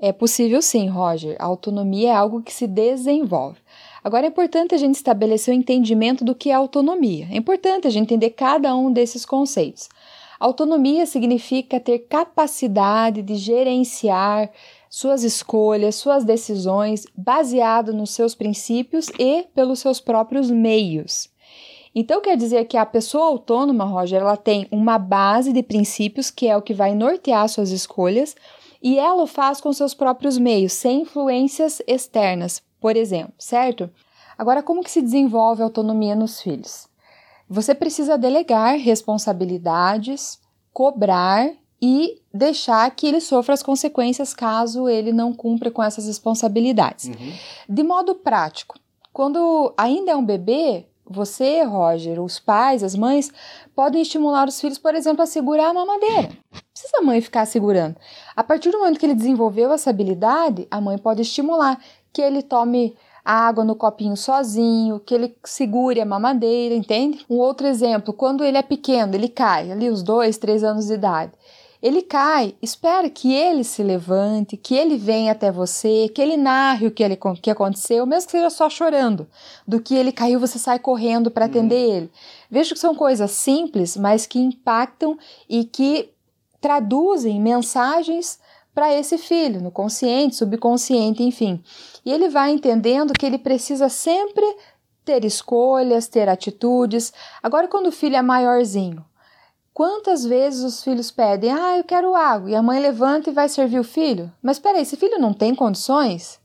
É 0.03 0.13
possível 0.13 0.63
sim, 0.63 0.89
Roger. 0.89 1.37
A 1.39 1.45
autonomia 1.45 2.09
é 2.09 2.15
algo 2.15 2.41
que 2.43 2.53
se 2.53 2.67
desenvolve. 2.67 3.59
Agora 4.03 4.25
é 4.25 4.31
importante 4.31 4.75
a 4.75 4.79
gente 4.79 4.95
estabelecer 4.95 5.55
o 5.55 5.57
entendimento 5.57 6.25
do 6.25 6.35
que 6.35 6.51
é 6.51 6.55
autonomia. 6.55 7.29
É 7.31 7.37
importante 7.37 7.87
a 7.87 7.91
gente 7.91 8.05
entender 8.05 8.31
cada 8.31 8.75
um 8.75 8.91
desses 8.91 9.27
conceitos. 9.27 9.91
Autonomia 10.39 11.05
significa 11.05 11.79
ter 11.79 11.99
capacidade 11.99 13.21
de 13.21 13.35
gerenciar 13.35 14.51
suas 14.89 15.23
escolhas, 15.23 15.97
suas 15.97 16.25
decisões, 16.25 17.07
baseado 17.15 17.93
nos 17.93 18.11
seus 18.11 18.35
princípios 18.35 19.11
e 19.19 19.45
pelos 19.55 19.81
seus 19.81 20.01
próprios 20.01 20.51
meios. 20.51 21.29
Então 21.95 22.23
quer 22.23 22.39
dizer 22.39 22.65
que 22.65 22.79
a 22.79 22.87
pessoa 22.87 23.27
autônoma, 23.27 23.85
Roger, 23.85 24.23
ela 24.23 24.37
tem 24.37 24.67
uma 24.71 24.99
base 24.99 25.53
de 25.53 25.63
princípios 25.63 26.31
que 26.31 26.49
é 26.49 26.57
o 26.57 26.63
que 26.63 26.73
vai 26.73 26.95
nortear 26.95 27.47
suas 27.51 27.71
escolhas, 27.71 28.35
e 28.83 28.99
ela 28.99 29.23
o 29.23 29.27
faz 29.27 29.61
com 29.61 29.73
seus 29.73 29.95
próprios 29.95 30.39
meios, 30.39 30.73
sem 30.73 31.03
influências 31.03 31.83
externas, 31.87 32.63
por 32.81 32.97
exemplo, 32.97 33.35
certo? 33.39 33.91
Agora, 34.39 34.63
como 34.63 34.83
que 34.83 34.91
se 34.91 35.03
desenvolve 35.03 35.63
a 35.63 35.67
autonomia 35.67 36.15
nos 36.15 36.41
filhos? 36.41 36.89
Você 37.49 37.75
precisa 37.75 38.17
delegar 38.17 38.79
responsabilidades, 38.79 40.41
cobrar 40.73 41.51
e 41.83 42.21
deixar 42.33 42.91
que 42.91 43.07
ele 43.07 43.21
sofra 43.21 43.55
as 43.55 43.63
consequências 43.63 44.35
caso 44.35 44.89
ele 44.89 45.13
não 45.13 45.33
cumpra 45.33 45.71
com 45.71 45.83
essas 45.83 46.07
responsabilidades. 46.07 47.07
Uhum. 47.07 47.33
De 47.69 47.83
modo 47.83 48.15
prático, 48.15 48.79
quando 49.13 49.75
ainda 49.77 50.13
é 50.13 50.17
um 50.17 50.25
bebê, 50.25 50.87
você, 51.05 51.63
Roger, 51.65 52.23
os 52.23 52.39
pais, 52.39 52.85
as 52.85 52.95
mães, 52.95 53.33
podem 53.75 54.01
estimular 54.01 54.47
os 54.47 54.61
filhos, 54.61 54.79
por 54.79 54.95
exemplo, 54.95 55.23
a 55.23 55.27
segurar 55.27 55.71
a 55.71 55.75
mamadeira. 55.75 56.31
Não 56.81 56.91
precisa 56.91 56.99
a 56.99 57.03
mãe 57.03 57.21
ficar 57.21 57.47
segurando. 57.47 57.97
A 58.35 58.43
partir 58.43 58.71
do 58.71 58.79
momento 58.79 58.99
que 58.99 59.05
ele 59.05 59.15
desenvolveu 59.15 59.71
essa 59.73 59.91
habilidade, 59.91 60.67
a 60.71 60.81
mãe 60.81 60.97
pode 60.97 61.21
estimular 61.21 61.79
que 62.13 62.23
ele 62.23 62.43
tome 62.43 62.97
água 63.23 63.65
no 63.65 63.77
copinho 63.77 64.17
sozinho, 64.17 64.99
que 64.99 65.15
ele 65.15 65.37
segure 65.45 66.01
a 66.01 66.07
mamadeira, 66.07 66.75
entende? 66.75 67.25
Um 67.29 67.37
outro 67.37 67.67
exemplo, 67.67 68.15
quando 68.15 68.43
ele 68.43 68.57
é 68.57 68.63
pequeno, 68.63 69.15
ele 69.15 69.29
cai, 69.29 69.71
ali 69.71 69.91
os 69.91 70.03
dois, 70.03 70.39
três 70.39 70.65
anos 70.65 70.87
de 70.87 70.95
idade. 70.95 71.33
Ele 71.83 72.03
cai, 72.03 72.55
espera 72.61 73.09
que 73.09 73.33
ele 73.33 73.65
se 73.65 73.83
levante, 73.83 74.57
que 74.57 74.75
ele 74.75 74.99
venha 74.99 75.33
até 75.33 75.51
você, 75.51 76.11
que 76.15 76.21
ele 76.21 76.37
narre 76.37 76.87
o 76.87 76.91
que, 76.91 77.03
ele, 77.03 77.19
que 77.41 77.51
aconteceu, 77.51 78.05
mesmo 78.05 78.27
que 78.27 78.33
seja 78.33 78.51
só 78.51 78.69
chorando. 78.69 79.27
Do 79.67 79.81
que 79.81 79.95
ele 79.95 80.13
caiu, 80.13 80.39
você 80.39 80.59
sai 80.59 80.79
correndo 80.79 81.31
para 81.31 81.47
atender 81.47 81.89
uhum. 81.89 81.97
ele. 81.97 82.11
Vejo 82.51 82.75
que 82.75 82.81
são 82.81 82.95
coisas 82.95 83.31
simples, 83.31 83.97
mas 83.97 84.27
que 84.27 84.39
impactam 84.39 85.17
e 85.49 85.65
que 85.65 86.11
traduzem 86.61 87.41
mensagens 87.41 88.39
para 88.75 88.95
esse 88.95 89.19
filho, 89.19 89.61
no 89.61 89.71
consciente, 89.71 90.37
subconsciente, 90.37 91.23
enfim. 91.23 91.63
E 92.05 92.13
ele 92.13 92.29
vai 92.29 92.51
entendendo 92.51 93.13
que 93.13 93.27
ele 93.27 93.39
precisa 93.39 93.89
sempre 93.89 94.45
ter 95.05 95.25
escolhas, 95.25 96.07
ter 96.07 96.29
atitudes. 96.29 97.13
Agora, 97.43 97.67
quando 97.67 97.87
o 97.87 97.93
filho 97.93 98.17
é 98.17 98.23
maiorzinho, 98.23 99.05
Quantas 99.73 100.27
vezes 100.27 100.63
os 100.63 100.83
filhos 100.83 101.11
pedem, 101.11 101.51
ah, 101.51 101.79
eu 101.79 101.85
quero 101.85 102.15
água, 102.15 102.51
e 102.51 102.55
a 102.55 102.63
mãe 102.63 102.79
levanta 102.79 103.31
e 103.31 103.33
vai 103.33 103.49
servir 103.49 103.79
o 103.79 103.85
filho? 103.85 104.31
Mas 104.43 104.59
peraí, 104.59 104.83
esse 104.83 104.95
filho 104.95 105.19
não 105.19 105.33
tem 105.33 105.55
condições? 105.55 106.39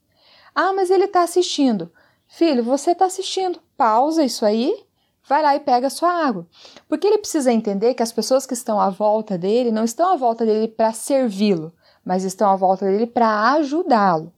Ah, 0.56 0.72
mas 0.72 0.90
ele 0.90 1.04
está 1.04 1.24
assistindo. 1.24 1.92
Filho, 2.30 2.64
você 2.64 2.92
está 2.92 3.06
assistindo, 3.06 3.60
pausa 3.76 4.24
isso 4.24 4.46
aí, 4.46 4.85
vai 5.28 5.42
lá 5.42 5.56
e 5.56 5.60
pega 5.60 5.88
a 5.88 5.90
sua 5.90 6.12
água. 6.12 6.48
Porque 6.88 7.08
ele 7.08 7.18
precisa 7.18 7.52
entender 7.52 7.94
que 7.94 8.04
as 8.04 8.12
pessoas 8.12 8.46
que 8.46 8.54
estão 8.54 8.80
à 8.80 8.90
volta 8.90 9.38
dele 9.38 9.72
não 9.72 9.84
estão 9.84 10.14
à 10.14 10.16
volta 10.16 10.46
dele 10.46 10.68
para 10.68 10.94
servi-lo, 10.94 11.74
mas 12.04 12.24
estão 12.24 12.50
à 12.50 12.56
volta 12.56 12.86
dele 12.86 13.08
para 13.08 13.54
ajudá-lo. 13.54 14.32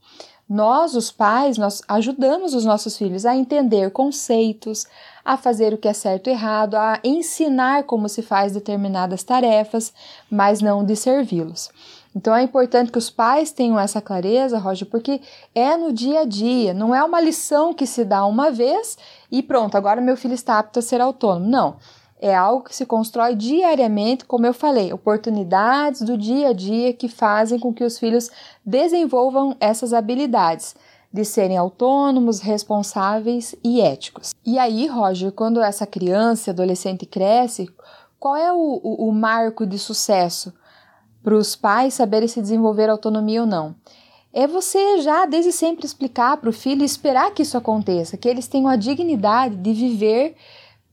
Nós, 0.49 0.95
os 0.95 1.11
pais, 1.11 1.57
nós 1.57 1.81
ajudamos 1.89 2.53
os 2.53 2.63
nossos 2.63 2.97
filhos 2.97 3.25
a 3.25 3.35
entender 3.35 3.91
conceitos, 3.91 4.85
a 5.25 5.35
fazer 5.35 5.73
o 5.73 5.77
que 5.77 5.89
é 5.89 5.93
certo 5.93 6.29
e 6.29 6.31
errado, 6.31 6.75
a 6.75 7.01
ensinar 7.03 7.83
como 7.83 8.07
se 8.07 8.21
faz 8.21 8.53
determinadas 8.53 9.23
tarefas, 9.23 9.93
mas 10.31 10.61
não 10.61 10.85
de 10.85 10.95
servi-los. 10.95 11.69
Então 12.15 12.35
é 12.35 12.43
importante 12.43 12.91
que 12.91 12.97
os 12.97 13.09
pais 13.09 13.51
tenham 13.51 13.79
essa 13.79 14.01
clareza, 14.01 14.57
Roger, 14.57 14.87
porque 14.87 15.21
é 15.53 15.77
no 15.77 15.91
dia 15.91 16.21
a 16.21 16.25
dia, 16.25 16.73
não 16.73 16.93
é 16.93 17.03
uma 17.03 17.21
lição 17.21 17.73
que 17.73 17.85
se 17.85 18.03
dá 18.03 18.25
uma 18.25 18.51
vez 18.51 18.97
e 19.31 19.43
pronto, 19.43 19.75
agora 19.75 20.01
meu 20.01 20.17
filho 20.17 20.33
está 20.33 20.59
apto 20.59 20.79
a 20.79 20.81
ser 20.81 21.01
autônomo. 21.01 21.47
Não. 21.47 21.75
É 22.19 22.35
algo 22.35 22.63
que 22.63 22.75
se 22.75 22.85
constrói 22.85 23.35
diariamente, 23.35 24.25
como 24.25 24.47
eu 24.47 24.53
falei, 24.53 24.91
oportunidades 24.91 26.01
do 26.01 26.17
dia 26.17 26.49
a 26.49 26.53
dia 26.53 26.91
que 26.91 27.07
fazem 27.07 27.59
com 27.59 27.71
que 27.71 27.83
os 27.83 27.99
filhos 27.99 28.31
desenvolvam 28.65 29.55
essas 29.59 29.93
habilidades 29.93 30.75
de 31.13 31.23
serem 31.23 31.57
autônomos, 31.57 32.39
responsáveis 32.39 33.55
e 33.63 33.81
éticos. 33.81 34.33
E 34.43 34.57
aí, 34.57 34.87
Roger, 34.87 35.31
quando 35.31 35.61
essa 35.61 35.85
criança, 35.85 36.51
adolescente 36.51 37.05
cresce, 37.05 37.69
qual 38.19 38.35
é 38.35 38.51
o, 38.51 38.79
o, 38.83 39.09
o 39.09 39.11
marco 39.11 39.65
de 39.65 39.77
sucesso 39.77 40.51
para 41.27 41.35
os 41.35 41.57
pais 41.57 41.93
saberem 41.93 42.29
se 42.29 42.41
desenvolver 42.41 42.89
autonomia 42.89 43.41
ou 43.41 43.45
não? 43.45 43.75
é 44.31 44.45
você 44.45 45.01
já 45.01 45.25
desde 45.25 45.51
sempre 45.51 45.85
explicar 45.85 46.37
para 46.37 46.49
o 46.49 46.53
filho 46.53 46.83
e 46.83 46.85
esperar 46.85 47.33
que 47.33 47.41
isso 47.41 47.57
aconteça, 47.57 48.15
que 48.15 48.29
eles 48.29 48.47
tenham 48.47 48.69
a 48.69 48.75
dignidade 48.75 49.55
de 49.55 49.73
viver 49.73 50.35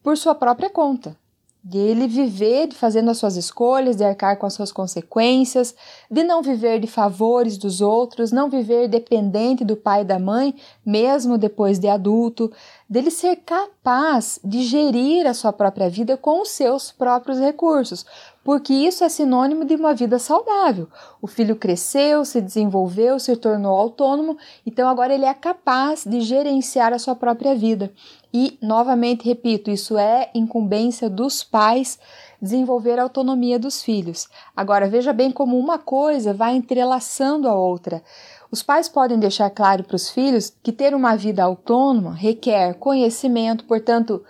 por 0.03 0.17
sua 0.17 0.35
própria 0.35 0.71
conta. 0.71 1.15
De 1.63 1.79
ele 1.79 2.07
viver 2.07 2.73
fazendo 2.73 3.11
as 3.11 3.19
suas 3.19 3.37
escolhas, 3.37 3.97
de 3.97 4.05
arcar 4.05 4.39
com 4.39 4.47
as 4.47 4.55
suas 4.55 4.73
consequências, 4.73 5.75
de 6.11 6.25
não 6.25 6.43
viver 6.43 6.81
de 6.81 6.87
favores 6.87 7.59
dos 7.59 7.83
outros, 7.83 8.33
não 8.33 8.49
viver 8.49 8.89
dependente 8.89 9.65
do 9.65 9.77
pai 9.77 10.03
e 10.03 10.05
da 10.05 10.19
mãe, 10.19 10.55
mesmo 10.85 11.39
depois 11.39 11.79
de 11.79 11.89
adulto, 11.89 12.51
dele 12.89 13.11
ser 13.11 13.37
capaz 13.37 14.39
de 14.43 14.63
gerir 14.63 15.27
a 15.27 15.35
sua 15.35 15.53
própria 15.53 15.89
vida 15.89 16.17
com 16.17 16.43
os 16.43 16.51
seus 16.51 16.91
próprios 16.91 17.39
recursos, 17.39 18.05
porque 18.45 18.75
isso 18.75 19.03
é 19.03 19.09
sinônimo 19.09 19.65
de 19.65 19.75
uma 19.75 19.95
vida 19.95 20.19
saudável. 20.19 20.87
O 21.21 21.27
filho 21.27 21.57
cresceu, 21.57 22.25
se 22.25 22.43
desenvolveu, 22.43 23.19
se 23.19 23.35
tornou 23.35 23.75
autônomo, 23.75 24.37
então 24.67 24.87
agora 24.87 25.15
ele 25.15 25.25
é 25.25 25.33
capaz 25.33 26.05
de 26.05 26.21
gerenciar 26.21 26.93
a 26.93 26.99
sua 26.99 27.17
própria 27.17 27.55
vida. 27.55 27.91
E, 28.33 28.59
novamente, 28.61 29.25
repito, 29.25 29.71
isso 29.71 29.97
é 29.97 30.31
incumbência 30.35 31.09
dos 31.09 31.43
pais 31.43 31.99
desenvolver 32.43 32.99
a 32.99 33.05
autonomia 33.05 33.59
dos 33.59 33.83
filhos. 33.83 34.29
Agora, 34.55 34.89
veja 34.89 35.13
bem 35.13 35.31
como 35.31 35.59
uma 35.59 35.79
coisa 35.79 36.35
vai 36.35 36.55
entrelaçando 36.55 37.49
a 37.49 37.55
outra. 37.55 38.03
Os 38.51 38.63
pais 38.63 38.89
podem 38.89 39.19
deixar 39.19 39.49
claro 39.51 39.83
para 39.83 39.97
os 39.97 40.11
filhos 40.11 40.53
que 40.63 40.71
ter 40.71 40.95
uma 40.95 41.17
vida 41.17 41.43
autônoma 41.43 42.15
requer 42.15 42.75
conhecimento, 42.75 43.65
portanto, 43.65 44.23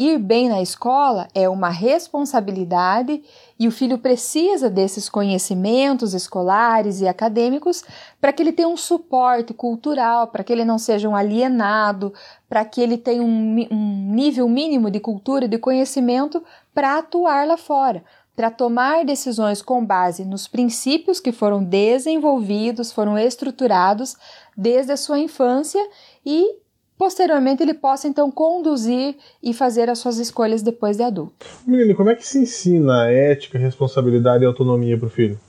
Ir 0.00 0.18
bem 0.18 0.48
na 0.48 0.62
escola 0.62 1.28
é 1.34 1.46
uma 1.46 1.68
responsabilidade 1.68 3.22
e 3.58 3.68
o 3.68 3.70
filho 3.70 3.98
precisa 3.98 4.70
desses 4.70 5.10
conhecimentos 5.10 6.14
escolares 6.14 7.02
e 7.02 7.06
acadêmicos 7.06 7.84
para 8.18 8.32
que 8.32 8.42
ele 8.42 8.50
tenha 8.50 8.66
um 8.66 8.78
suporte 8.78 9.52
cultural, 9.52 10.28
para 10.28 10.42
que 10.42 10.54
ele 10.54 10.64
não 10.64 10.78
seja 10.78 11.06
um 11.06 11.14
alienado, 11.14 12.14
para 12.48 12.64
que 12.64 12.80
ele 12.80 12.96
tenha 12.96 13.22
um, 13.22 13.68
um 13.70 14.14
nível 14.14 14.48
mínimo 14.48 14.90
de 14.90 15.00
cultura 15.00 15.44
e 15.44 15.48
de 15.48 15.58
conhecimento 15.58 16.42
para 16.72 16.96
atuar 16.96 17.46
lá 17.46 17.58
fora 17.58 18.02
para 18.34 18.50
tomar 18.50 19.04
decisões 19.04 19.60
com 19.60 19.84
base 19.84 20.24
nos 20.24 20.48
princípios 20.48 21.20
que 21.20 21.30
foram 21.30 21.62
desenvolvidos, 21.62 22.90
foram 22.90 23.18
estruturados 23.18 24.16
desde 24.56 24.92
a 24.92 24.96
sua 24.96 25.18
infância 25.18 25.86
e 26.24 26.58
posteriormente 27.00 27.62
ele 27.62 27.72
possa 27.72 28.06
então 28.06 28.30
conduzir 28.30 29.16
e 29.42 29.54
fazer 29.54 29.88
as 29.88 29.98
suas 29.98 30.18
escolhas 30.18 30.60
depois 30.60 30.98
de 30.98 31.02
adulto. 31.02 31.46
Menino, 31.66 31.96
como 31.96 32.10
é 32.10 32.14
que 32.14 32.26
se 32.26 32.40
ensina 32.40 33.10
ética, 33.10 33.58
responsabilidade 33.58 34.44
e 34.44 34.46
autonomia 34.46 34.98
para 34.98 35.06
o 35.06 35.10
filho? 35.10 35.40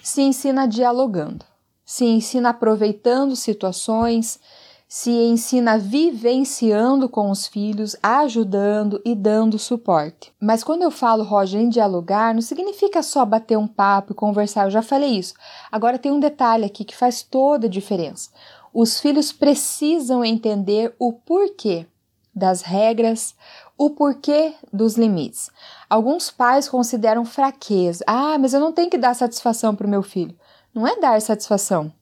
Se 0.00 0.22
ensina 0.22 0.64
dialogando, 0.64 1.44
se 1.84 2.04
ensina 2.04 2.50
aproveitando 2.50 3.34
situações, 3.34 4.38
se 4.86 5.10
ensina 5.10 5.76
vivenciando 5.76 7.08
com 7.08 7.32
os 7.32 7.48
filhos, 7.48 7.96
ajudando 8.00 9.02
e 9.04 9.12
dando 9.16 9.58
suporte. 9.58 10.32
Mas 10.40 10.62
quando 10.62 10.82
eu 10.82 10.90
falo, 10.92 11.24
Roger, 11.24 11.60
em 11.60 11.68
dialogar, 11.68 12.32
não 12.32 12.42
significa 12.42 13.02
só 13.02 13.24
bater 13.24 13.58
um 13.58 13.66
papo 13.66 14.12
e 14.12 14.14
conversar, 14.14 14.66
eu 14.66 14.70
já 14.70 14.82
falei 14.82 15.18
isso. 15.18 15.34
Agora 15.72 15.98
tem 15.98 16.12
um 16.12 16.20
detalhe 16.20 16.64
aqui 16.64 16.84
que 16.84 16.94
faz 16.94 17.22
toda 17.22 17.66
a 17.66 17.70
diferença. 17.70 18.30
Os 18.74 18.98
filhos 18.98 19.32
precisam 19.32 20.24
entender 20.24 20.94
o 20.98 21.12
porquê 21.12 21.86
das 22.34 22.62
regras, 22.62 23.34
o 23.76 23.90
porquê 23.90 24.54
dos 24.72 24.96
limites. 24.96 25.50
Alguns 25.90 26.30
pais 26.30 26.68
consideram 26.68 27.24
fraqueza. 27.24 28.02
Ah, 28.06 28.38
mas 28.38 28.54
eu 28.54 28.60
não 28.60 28.72
tenho 28.72 28.88
que 28.88 28.96
dar 28.96 29.14
satisfação 29.14 29.76
para 29.76 29.86
o 29.86 29.90
meu 29.90 30.02
filho. 30.02 30.34
Não 30.74 30.86
é 30.86 30.98
dar 30.98 31.20
satisfação. 31.20 31.92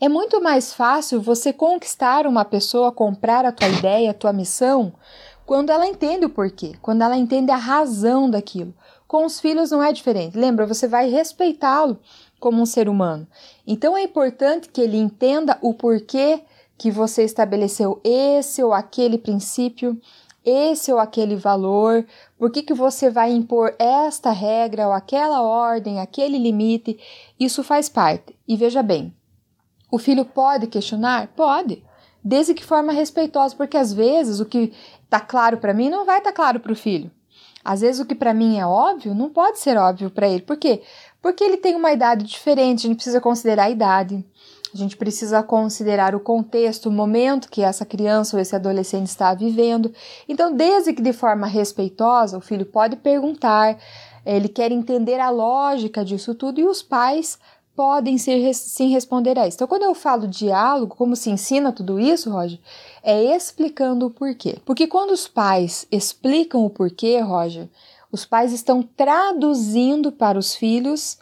É 0.00 0.08
muito 0.08 0.40
mais 0.40 0.72
fácil 0.72 1.20
você 1.20 1.52
conquistar 1.52 2.26
uma 2.26 2.44
pessoa, 2.44 2.92
comprar 2.92 3.44
a 3.44 3.52
tua 3.52 3.68
ideia, 3.68 4.10
a 4.10 4.14
tua 4.14 4.32
missão, 4.32 4.92
quando 5.44 5.70
ela 5.70 5.86
entende 5.86 6.24
o 6.24 6.30
porquê, 6.30 6.74
quando 6.80 7.02
ela 7.02 7.16
entende 7.16 7.50
a 7.50 7.56
razão 7.56 8.30
daquilo. 8.30 8.74
Com 9.06 9.26
os 9.26 9.40
filhos 9.40 9.70
não 9.70 9.82
é 9.82 9.92
diferente. 9.92 10.38
Lembra, 10.38 10.66
você 10.66 10.88
vai 10.88 11.08
respeitá-lo 11.08 11.98
como 12.42 12.60
um 12.60 12.66
ser 12.66 12.88
humano. 12.88 13.24
Então 13.64 13.96
é 13.96 14.02
importante 14.02 14.68
que 14.68 14.80
ele 14.80 14.96
entenda 14.96 15.56
o 15.62 15.72
porquê 15.72 16.42
que 16.76 16.90
você 16.90 17.22
estabeleceu 17.22 18.00
esse 18.02 18.60
ou 18.60 18.72
aquele 18.72 19.16
princípio, 19.16 19.96
esse 20.44 20.92
ou 20.92 20.98
aquele 20.98 21.36
valor, 21.36 22.04
por 22.36 22.50
que, 22.50 22.64
que 22.64 22.74
você 22.74 23.08
vai 23.08 23.30
impor 23.30 23.76
esta 23.78 24.32
regra 24.32 24.88
ou 24.88 24.92
aquela 24.92 25.40
ordem, 25.40 26.00
aquele 26.00 26.36
limite. 26.36 26.98
Isso 27.38 27.62
faz 27.62 27.88
parte. 27.88 28.36
E 28.48 28.56
veja 28.56 28.82
bem, 28.82 29.14
o 29.88 29.96
filho 29.96 30.24
pode 30.24 30.66
questionar? 30.66 31.28
Pode. 31.36 31.84
Desde 32.24 32.54
que 32.54 32.64
forma 32.64 32.92
respeitosa, 32.92 33.54
porque 33.54 33.76
às 33.76 33.92
vezes 33.92 34.40
o 34.40 34.46
que 34.46 34.72
está 35.04 35.20
claro 35.20 35.58
para 35.58 35.72
mim 35.72 35.88
não 35.88 36.04
vai 36.04 36.18
estar 36.18 36.30
tá 36.30 36.36
claro 36.36 36.58
para 36.58 36.72
o 36.72 36.76
filho. 36.76 37.08
Às 37.64 37.80
vezes 37.80 38.00
o 38.00 38.06
que 38.06 38.14
para 38.14 38.34
mim 38.34 38.58
é 38.58 38.66
óbvio 38.66 39.14
não 39.14 39.30
pode 39.30 39.58
ser 39.58 39.76
óbvio 39.76 40.10
para 40.10 40.28
ele. 40.28 40.42
Por 40.42 40.56
quê? 40.56 40.82
Porque 41.20 41.44
ele 41.44 41.56
tem 41.56 41.76
uma 41.76 41.92
idade 41.92 42.24
diferente, 42.24 42.86
a 42.86 42.88
gente 42.88 42.96
precisa 42.96 43.20
considerar 43.20 43.64
a 43.64 43.70
idade. 43.70 44.24
A 44.74 44.76
gente 44.76 44.96
precisa 44.96 45.42
considerar 45.42 46.14
o 46.14 46.20
contexto, 46.20 46.88
o 46.88 46.92
momento 46.92 47.50
que 47.50 47.62
essa 47.62 47.84
criança 47.84 48.36
ou 48.36 48.40
esse 48.40 48.56
adolescente 48.56 49.06
está 49.06 49.34
vivendo. 49.34 49.92
Então, 50.26 50.54
desde 50.54 50.94
que 50.94 51.02
de 51.02 51.12
forma 51.12 51.46
respeitosa, 51.46 52.38
o 52.38 52.40
filho 52.40 52.64
pode 52.64 52.96
perguntar, 52.96 53.78
ele 54.24 54.48
quer 54.48 54.72
entender 54.72 55.20
a 55.20 55.28
lógica 55.28 56.02
disso 56.02 56.34
tudo 56.34 56.58
e 56.58 56.64
os 56.64 56.82
pais 56.82 57.38
podem 57.76 58.16
ser, 58.16 58.54
sim 58.54 58.88
responder 58.88 59.38
a 59.38 59.46
isso. 59.46 59.56
Então, 59.56 59.68
quando 59.68 59.82
eu 59.82 59.94
falo 59.94 60.26
diálogo, 60.26 60.94
como 60.94 61.16
se 61.16 61.30
ensina 61.30 61.70
tudo 61.70 62.00
isso, 62.00 62.30
Roger, 62.30 62.58
é 63.02 63.34
explicando 63.36 64.06
o 64.06 64.10
porquê. 64.10 64.58
Porque 64.64 64.86
quando 64.86 65.10
os 65.10 65.26
pais 65.26 65.86
explicam 65.90 66.64
o 66.64 66.70
porquê, 66.70 67.18
Roger, 67.20 67.68
os 68.10 68.24
pais 68.24 68.52
estão 68.52 68.82
traduzindo 68.82 70.12
para 70.12 70.38
os 70.38 70.54
filhos 70.54 71.18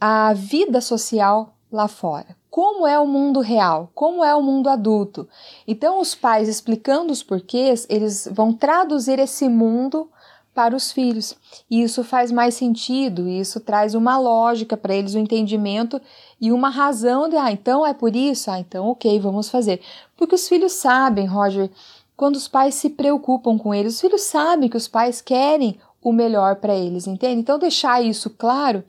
a 0.00 0.32
vida 0.32 0.80
social 0.80 1.54
lá 1.70 1.88
fora. 1.88 2.36
Como 2.50 2.86
é 2.86 2.98
o 2.98 3.06
mundo 3.06 3.40
real? 3.40 3.90
Como 3.94 4.24
é 4.24 4.34
o 4.34 4.42
mundo 4.42 4.68
adulto? 4.68 5.28
Então, 5.66 6.00
os 6.00 6.14
pais 6.14 6.48
explicando 6.48 7.12
os 7.12 7.22
porquês, 7.22 7.86
eles 7.90 8.28
vão 8.30 8.52
traduzir 8.52 9.18
esse 9.18 9.48
mundo 9.48 10.08
para 10.54 10.76
os 10.76 10.92
filhos. 10.92 11.36
E 11.68 11.82
isso 11.82 12.04
faz 12.04 12.30
mais 12.30 12.54
sentido, 12.54 13.28
isso 13.28 13.58
traz 13.60 13.94
uma 13.94 14.16
lógica 14.16 14.76
para 14.76 14.94
eles, 14.94 15.14
um 15.14 15.20
entendimento 15.20 16.00
e 16.40 16.52
uma 16.52 16.70
razão 16.70 17.28
de, 17.28 17.36
ah, 17.36 17.50
então 17.50 17.84
é 17.86 17.92
por 17.92 18.14
isso? 18.14 18.50
Ah, 18.50 18.60
então 18.60 18.88
ok, 18.88 19.18
vamos 19.18 19.48
fazer. 19.48 19.80
Porque 20.16 20.34
os 20.34 20.48
filhos 20.48 20.72
sabem, 20.72 21.26
Roger, 21.26 21.70
quando 22.16 22.36
os 22.36 22.46
pais 22.46 22.76
se 22.76 22.90
preocupam 22.90 23.58
com 23.58 23.74
eles, 23.74 23.94
os 23.94 24.00
filhos 24.00 24.22
sabem 24.22 24.68
que 24.68 24.76
os 24.76 24.86
pais 24.86 25.20
querem 25.20 25.78
o 26.00 26.12
melhor 26.12 26.56
para 26.56 26.74
eles, 26.74 27.06
entende? 27.06 27.40
Então, 27.40 27.58
deixar 27.58 28.02
isso 28.02 28.30
claro 28.30 28.84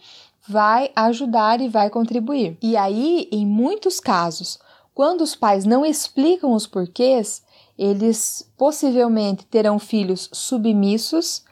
vai 0.47 0.91
ajudar 0.95 1.59
e 1.61 1.67
vai 1.67 1.89
contribuir. 1.89 2.57
E 2.61 2.77
aí, 2.77 3.27
em 3.31 3.45
muitos 3.45 3.99
casos, 3.99 4.59
quando 4.93 5.21
os 5.21 5.33
pais 5.35 5.65
não 5.65 5.85
explicam 5.85 6.53
os 6.53 6.67
porquês, 6.67 7.41
eles 7.77 8.47
possivelmente 8.57 9.45
terão 9.45 9.79
filhos 9.79 10.29
submissos, 10.31 11.43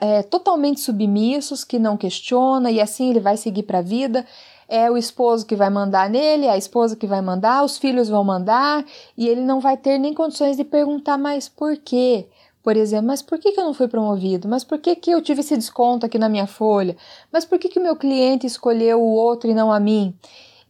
é, 0.00 0.22
totalmente 0.22 0.80
submissos, 0.80 1.64
que 1.64 1.78
não 1.78 1.96
questiona 1.96 2.70
e 2.70 2.80
assim 2.80 3.10
ele 3.10 3.20
vai 3.20 3.36
seguir 3.36 3.64
para 3.64 3.78
a 3.78 3.82
vida. 3.82 4.24
É 4.68 4.90
o 4.90 4.96
esposo 4.96 5.44
que 5.44 5.56
vai 5.56 5.68
mandar 5.68 6.08
nele, 6.08 6.46
é 6.46 6.50
a 6.50 6.56
esposa 6.56 6.96
que 6.96 7.06
vai 7.06 7.20
mandar, 7.20 7.64
os 7.64 7.76
filhos 7.76 8.08
vão 8.08 8.24
mandar 8.24 8.84
e 9.16 9.28
ele 9.28 9.42
não 9.42 9.60
vai 9.60 9.76
ter 9.76 9.98
nem 9.98 10.14
condições 10.14 10.56
de 10.56 10.64
perguntar 10.64 11.18
mais 11.18 11.48
por 11.48 11.76
quê. 11.76 12.26
Por 12.62 12.78
exemplo, 12.78 13.08
mas 13.08 13.20
por 13.20 13.38
que, 13.38 13.52
que 13.52 13.60
eu 13.60 13.64
não 13.64 13.74
fui 13.74 13.86
promovido? 13.86 14.48
Mas 14.48 14.64
por 14.64 14.78
que, 14.78 14.96
que 14.96 15.10
eu 15.10 15.20
tive 15.20 15.40
esse 15.40 15.54
desconto 15.54 16.06
aqui 16.06 16.18
na 16.18 16.30
minha 16.30 16.46
folha? 16.46 16.96
Mas 17.30 17.44
por 17.44 17.58
que, 17.58 17.68
que 17.68 17.78
o 17.78 17.82
meu 17.82 17.94
cliente 17.94 18.46
escolheu 18.46 19.02
o 19.02 19.12
outro 19.12 19.50
e 19.50 19.54
não 19.54 19.70
a 19.70 19.78
mim? 19.78 20.16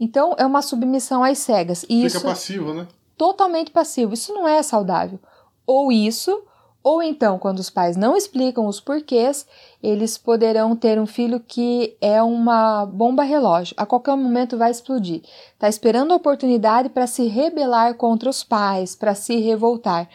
Então, 0.00 0.34
é 0.36 0.44
uma 0.44 0.60
submissão 0.60 1.22
às 1.22 1.38
cegas. 1.38 1.82
Fica 1.82 1.94
isso 1.94 2.20
passivo, 2.20 2.74
né? 2.74 2.88
Totalmente 3.16 3.70
passivo. 3.70 4.12
Isso 4.12 4.34
não 4.34 4.48
é 4.48 4.60
saudável. 4.60 5.20
Ou 5.64 5.92
isso, 5.92 6.42
ou 6.84 7.02
então, 7.02 7.38
quando 7.38 7.60
os 7.60 7.70
pais 7.70 7.96
não 7.96 8.14
explicam 8.14 8.66
os 8.66 8.78
porquês, 8.78 9.46
eles 9.82 10.18
poderão 10.18 10.76
ter 10.76 11.00
um 11.00 11.06
filho 11.06 11.40
que 11.40 11.96
é 11.98 12.22
uma 12.22 12.84
bomba 12.84 13.22
relógio, 13.22 13.74
a 13.78 13.86
qualquer 13.86 14.14
momento 14.14 14.58
vai 14.58 14.70
explodir. 14.70 15.22
Está 15.54 15.66
esperando 15.66 16.12
a 16.12 16.16
oportunidade 16.16 16.90
para 16.90 17.06
se 17.06 17.26
rebelar 17.26 17.94
contra 17.94 18.28
os 18.28 18.44
pais, 18.44 18.94
para 18.94 19.14
se 19.14 19.36
revoltar. 19.40 20.10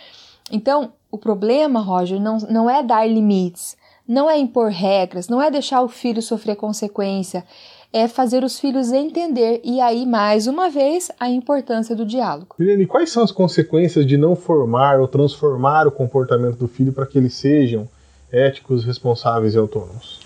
Então, 0.52 0.94
o 1.12 1.18
problema, 1.18 1.80
Roger, 1.80 2.22
não, 2.22 2.38
não 2.38 2.70
é 2.70 2.84
dar 2.84 3.10
limites, 3.10 3.76
não 4.08 4.30
é 4.30 4.38
impor 4.38 4.70
regras, 4.70 5.28
não 5.28 5.42
é 5.42 5.50
deixar 5.50 5.82
o 5.82 5.88
filho 5.88 6.22
sofrer 6.22 6.56
consequência, 6.56 7.44
é 7.92 8.08
fazer 8.08 8.44
os 8.44 8.60
filhos 8.60 8.92
entender 8.92 9.62
e 9.64 9.82
aí, 9.82 10.06
mais 10.06 10.48
uma 10.48 10.70
vez, 10.70 11.12
a 11.20 11.30
importância 11.30 11.96
do 11.96 12.06
diálogo. 12.06 12.56
Liliane, 12.60 12.86
quais 12.86 13.12
são 13.12 13.24
as 13.24 13.32
consequências 13.32 14.06
de 14.06 14.18
não 14.18 14.36
formar 14.36 15.00
ou 15.00 15.08
transformar 15.08 15.88
o 15.88 15.92
comportamento 15.92 16.58
do 16.58 16.68
filho 16.68 16.94
para 16.94 17.06
que 17.06 17.18
eles 17.18 17.34
sejam 17.34 17.90
éticos, 18.32 18.84
responsáveis 18.84 19.56
e 19.56 19.58
autônomos? 19.58 20.20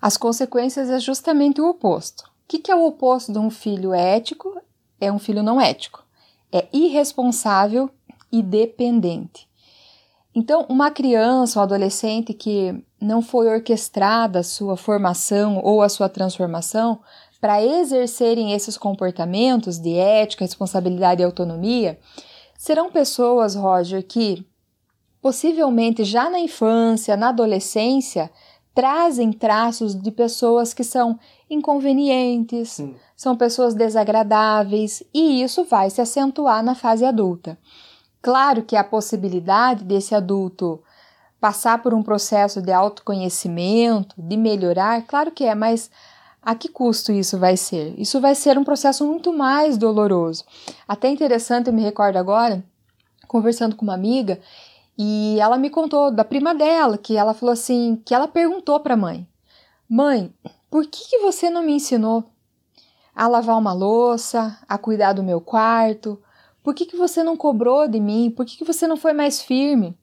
As 0.00 0.16
consequências 0.16 0.88
é 0.88 0.98
justamente 0.98 1.60
o 1.60 1.68
oposto. 1.68 2.24
O 2.24 2.58
que 2.58 2.70
é 2.70 2.74
o 2.74 2.84
oposto 2.84 3.32
de 3.32 3.38
um 3.38 3.50
filho 3.50 3.92
ético? 3.92 4.60
é 5.00 5.10
um 5.10 5.18
filho 5.18 5.42
não 5.42 5.60
ético, 5.60 6.04
é 6.52 6.68
irresponsável 6.72 7.90
e 8.30 8.42
dependente. 8.42 9.48
Então, 10.34 10.64
uma 10.68 10.90
criança 10.90 11.58
ou 11.58 11.64
adolescente 11.64 12.32
que 12.32 12.74
não 13.00 13.20
foi 13.20 13.48
orquestrada 13.48 14.40
a 14.40 14.44
sua 14.44 14.76
formação 14.76 15.60
ou 15.64 15.82
a 15.82 15.88
sua 15.88 16.08
transformação 16.08 17.00
para 17.40 17.64
exercerem 17.64 18.52
esses 18.52 18.76
comportamentos 18.76 19.78
de 19.78 19.94
ética, 19.94 20.44
responsabilidade 20.44 21.22
e 21.22 21.24
autonomia, 21.24 21.98
serão 22.56 22.92
pessoas, 22.92 23.54
Roger, 23.54 24.06
que 24.06 24.46
possivelmente 25.20 26.04
já 26.04 26.30
na 26.30 26.38
infância, 26.38 27.16
na 27.16 27.30
adolescência, 27.30 28.30
trazem 28.74 29.32
traços 29.32 29.94
de 29.94 30.10
pessoas 30.10 30.72
que 30.72 30.84
são 30.84 31.18
inconvenientes, 31.48 32.78
hum. 32.78 32.94
são 33.16 33.36
pessoas 33.36 33.74
desagradáveis, 33.74 35.02
e 35.12 35.42
isso 35.42 35.64
vai 35.64 35.90
se 35.90 36.00
acentuar 36.00 36.62
na 36.62 36.74
fase 36.74 37.04
adulta. 37.04 37.58
Claro 38.22 38.62
que 38.62 38.76
a 38.76 38.84
possibilidade 38.84 39.84
desse 39.84 40.14
adulto 40.14 40.82
passar 41.40 41.82
por 41.82 41.94
um 41.94 42.02
processo 42.02 42.60
de 42.60 42.70
autoconhecimento, 42.70 44.14
de 44.18 44.36
melhorar, 44.36 45.02
claro 45.06 45.30
que 45.30 45.44
é, 45.44 45.54
mas 45.54 45.90
a 46.42 46.54
que 46.54 46.68
custo 46.68 47.12
isso 47.12 47.38
vai 47.38 47.56
ser? 47.56 47.94
Isso 47.98 48.20
vai 48.20 48.34
ser 48.34 48.58
um 48.58 48.64
processo 48.64 49.06
muito 49.06 49.32
mais 49.32 49.78
doloroso. 49.78 50.44
Até 50.86 51.08
interessante, 51.08 51.68
eu 51.68 51.72
me 51.72 51.82
recordo 51.82 52.16
agora, 52.16 52.62
conversando 53.26 53.74
com 53.74 53.84
uma 53.84 53.94
amiga, 53.94 54.38
e 54.98 55.38
ela 55.40 55.56
me 55.56 55.70
contou 55.70 56.10
da 56.10 56.24
prima 56.24 56.54
dela, 56.54 56.98
que 56.98 57.16
ela 57.16 57.32
falou 57.32 57.52
assim, 57.52 58.00
que 58.04 58.14
ela 58.14 58.28
perguntou 58.28 58.78
para 58.80 58.94
a 58.94 58.98
mãe: 58.98 59.26
"Mãe, 59.88 60.30
por 60.70 60.86
que, 60.86 61.08
que 61.08 61.18
você 61.18 61.48
não 61.48 61.62
me 61.62 61.72
ensinou 61.72 62.24
a 63.14 63.26
lavar 63.26 63.58
uma 63.58 63.72
louça, 63.72 64.58
a 64.68 64.76
cuidar 64.76 65.14
do 65.14 65.22
meu 65.22 65.40
quarto, 65.40 66.20
por 66.62 66.74
que, 66.74 66.86
que 66.86 66.96
você 66.96 67.22
não 67.22 67.36
cobrou 67.36 67.88
de 67.88 67.98
mim? 68.00 68.30
Por 68.30 68.44
que, 68.44 68.56
que 68.56 68.64
você 68.64 68.86
não 68.86 68.96
foi 68.96 69.12
mais 69.12 69.40
firme? 69.40 69.96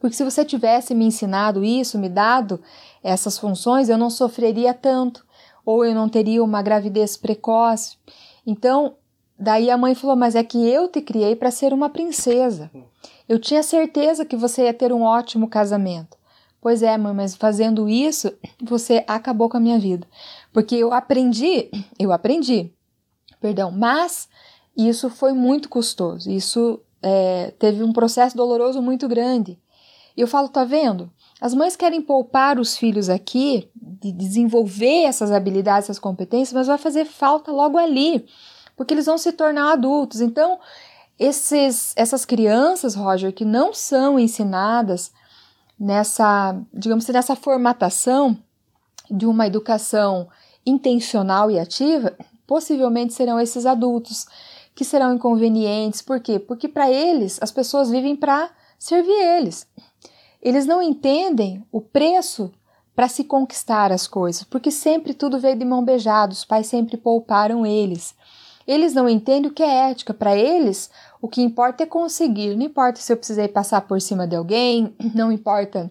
Porque 0.00 0.16
se 0.16 0.24
você 0.24 0.44
tivesse 0.44 0.94
me 0.94 1.04
ensinado 1.04 1.64
isso, 1.64 1.98
me 1.98 2.08
dado 2.08 2.60
essas 3.02 3.38
funções, 3.38 3.88
eu 3.88 3.98
não 3.98 4.10
sofreria 4.10 4.72
tanto, 4.72 5.26
ou 5.64 5.84
eu 5.84 5.94
não 5.94 6.08
teria 6.08 6.42
uma 6.42 6.62
gravidez 6.62 7.16
precoce. 7.16 7.96
Então, 8.46 8.94
daí 9.38 9.70
a 9.70 9.76
mãe 9.76 9.94
falou: 9.94 10.16
Mas 10.16 10.34
é 10.34 10.44
que 10.44 10.68
eu 10.68 10.88
te 10.88 11.00
criei 11.00 11.34
para 11.34 11.50
ser 11.50 11.72
uma 11.72 11.90
princesa. 11.90 12.70
Eu 13.28 13.38
tinha 13.38 13.62
certeza 13.62 14.24
que 14.24 14.36
você 14.36 14.64
ia 14.64 14.74
ter 14.74 14.92
um 14.92 15.02
ótimo 15.02 15.48
casamento. 15.48 16.16
Pois 16.60 16.82
é, 16.82 16.96
mãe, 16.96 17.14
mas 17.14 17.36
fazendo 17.36 17.88
isso, 17.88 18.32
você 18.60 19.04
acabou 19.06 19.48
com 19.48 19.56
a 19.56 19.60
minha 19.60 19.78
vida. 19.78 20.06
Porque 20.52 20.74
eu 20.74 20.92
aprendi, 20.92 21.70
eu 21.98 22.12
aprendi, 22.12 22.72
perdão, 23.40 23.70
mas 23.70 24.28
isso 24.86 25.10
foi 25.10 25.32
muito 25.32 25.68
custoso, 25.68 26.30
isso 26.30 26.80
é, 27.02 27.52
teve 27.58 27.82
um 27.82 27.92
processo 27.92 28.36
doloroso 28.36 28.80
muito 28.80 29.08
grande. 29.08 29.58
E 30.16 30.20
eu 30.20 30.26
falo, 30.26 30.48
tá 30.48 30.64
vendo? 30.64 31.10
As 31.40 31.54
mães 31.54 31.76
querem 31.76 32.02
poupar 32.02 32.58
os 32.58 32.76
filhos 32.76 33.08
aqui, 33.08 33.70
de 33.74 34.12
desenvolver 34.12 35.04
essas 35.04 35.30
habilidades, 35.30 35.84
essas 35.84 35.98
competências, 35.98 36.52
mas 36.52 36.66
vai 36.66 36.78
fazer 36.78 37.04
falta 37.04 37.52
logo 37.52 37.78
ali, 37.78 38.26
porque 38.76 38.92
eles 38.92 39.06
vão 39.06 39.16
se 39.16 39.32
tornar 39.32 39.72
adultos. 39.72 40.20
Então, 40.20 40.58
esses, 41.18 41.92
essas 41.96 42.24
crianças, 42.24 42.94
Roger, 42.94 43.32
que 43.32 43.44
não 43.44 43.72
são 43.72 44.18
ensinadas 44.18 45.12
nessa, 45.78 46.60
digamos 46.72 47.04
assim, 47.04 47.12
nessa 47.12 47.36
formatação 47.36 48.36
de 49.10 49.26
uma 49.26 49.46
educação 49.46 50.28
intencional 50.66 51.50
e 51.50 51.58
ativa, 51.58 52.16
possivelmente 52.46 53.14
serão 53.14 53.40
esses 53.40 53.66
adultos 53.66 54.26
que 54.78 54.84
serão 54.84 55.12
inconvenientes. 55.12 56.00
Por 56.00 56.20
quê? 56.20 56.38
Porque 56.38 56.68
para 56.68 56.88
eles, 56.88 57.36
as 57.42 57.50
pessoas 57.50 57.90
vivem 57.90 58.14
para 58.14 58.48
servir 58.78 59.10
eles. 59.10 59.66
Eles 60.40 60.66
não 60.66 60.80
entendem 60.80 61.66
o 61.72 61.80
preço 61.80 62.52
para 62.94 63.08
se 63.08 63.24
conquistar 63.24 63.90
as 63.90 64.06
coisas, 64.06 64.44
porque 64.44 64.70
sempre 64.70 65.14
tudo 65.14 65.40
veio 65.40 65.56
de 65.56 65.64
mão 65.64 65.84
beijada, 65.84 66.32
os 66.32 66.44
pais 66.44 66.68
sempre 66.68 66.96
pouparam 66.96 67.66
eles. 67.66 68.14
Eles 68.68 68.94
não 68.94 69.08
entendem 69.08 69.50
o 69.50 69.52
que 69.52 69.64
é 69.64 69.90
ética. 69.90 70.14
Para 70.14 70.36
eles, 70.36 70.88
o 71.20 71.26
que 71.26 71.42
importa 71.42 71.82
é 71.82 71.86
conseguir. 71.86 72.54
Não 72.54 72.64
importa 72.64 73.00
se 73.00 73.12
eu 73.12 73.16
precisei 73.16 73.48
passar 73.48 73.80
por 73.80 74.00
cima 74.00 74.28
de 74.28 74.36
alguém, 74.36 74.94
não 75.12 75.32
importa 75.32 75.90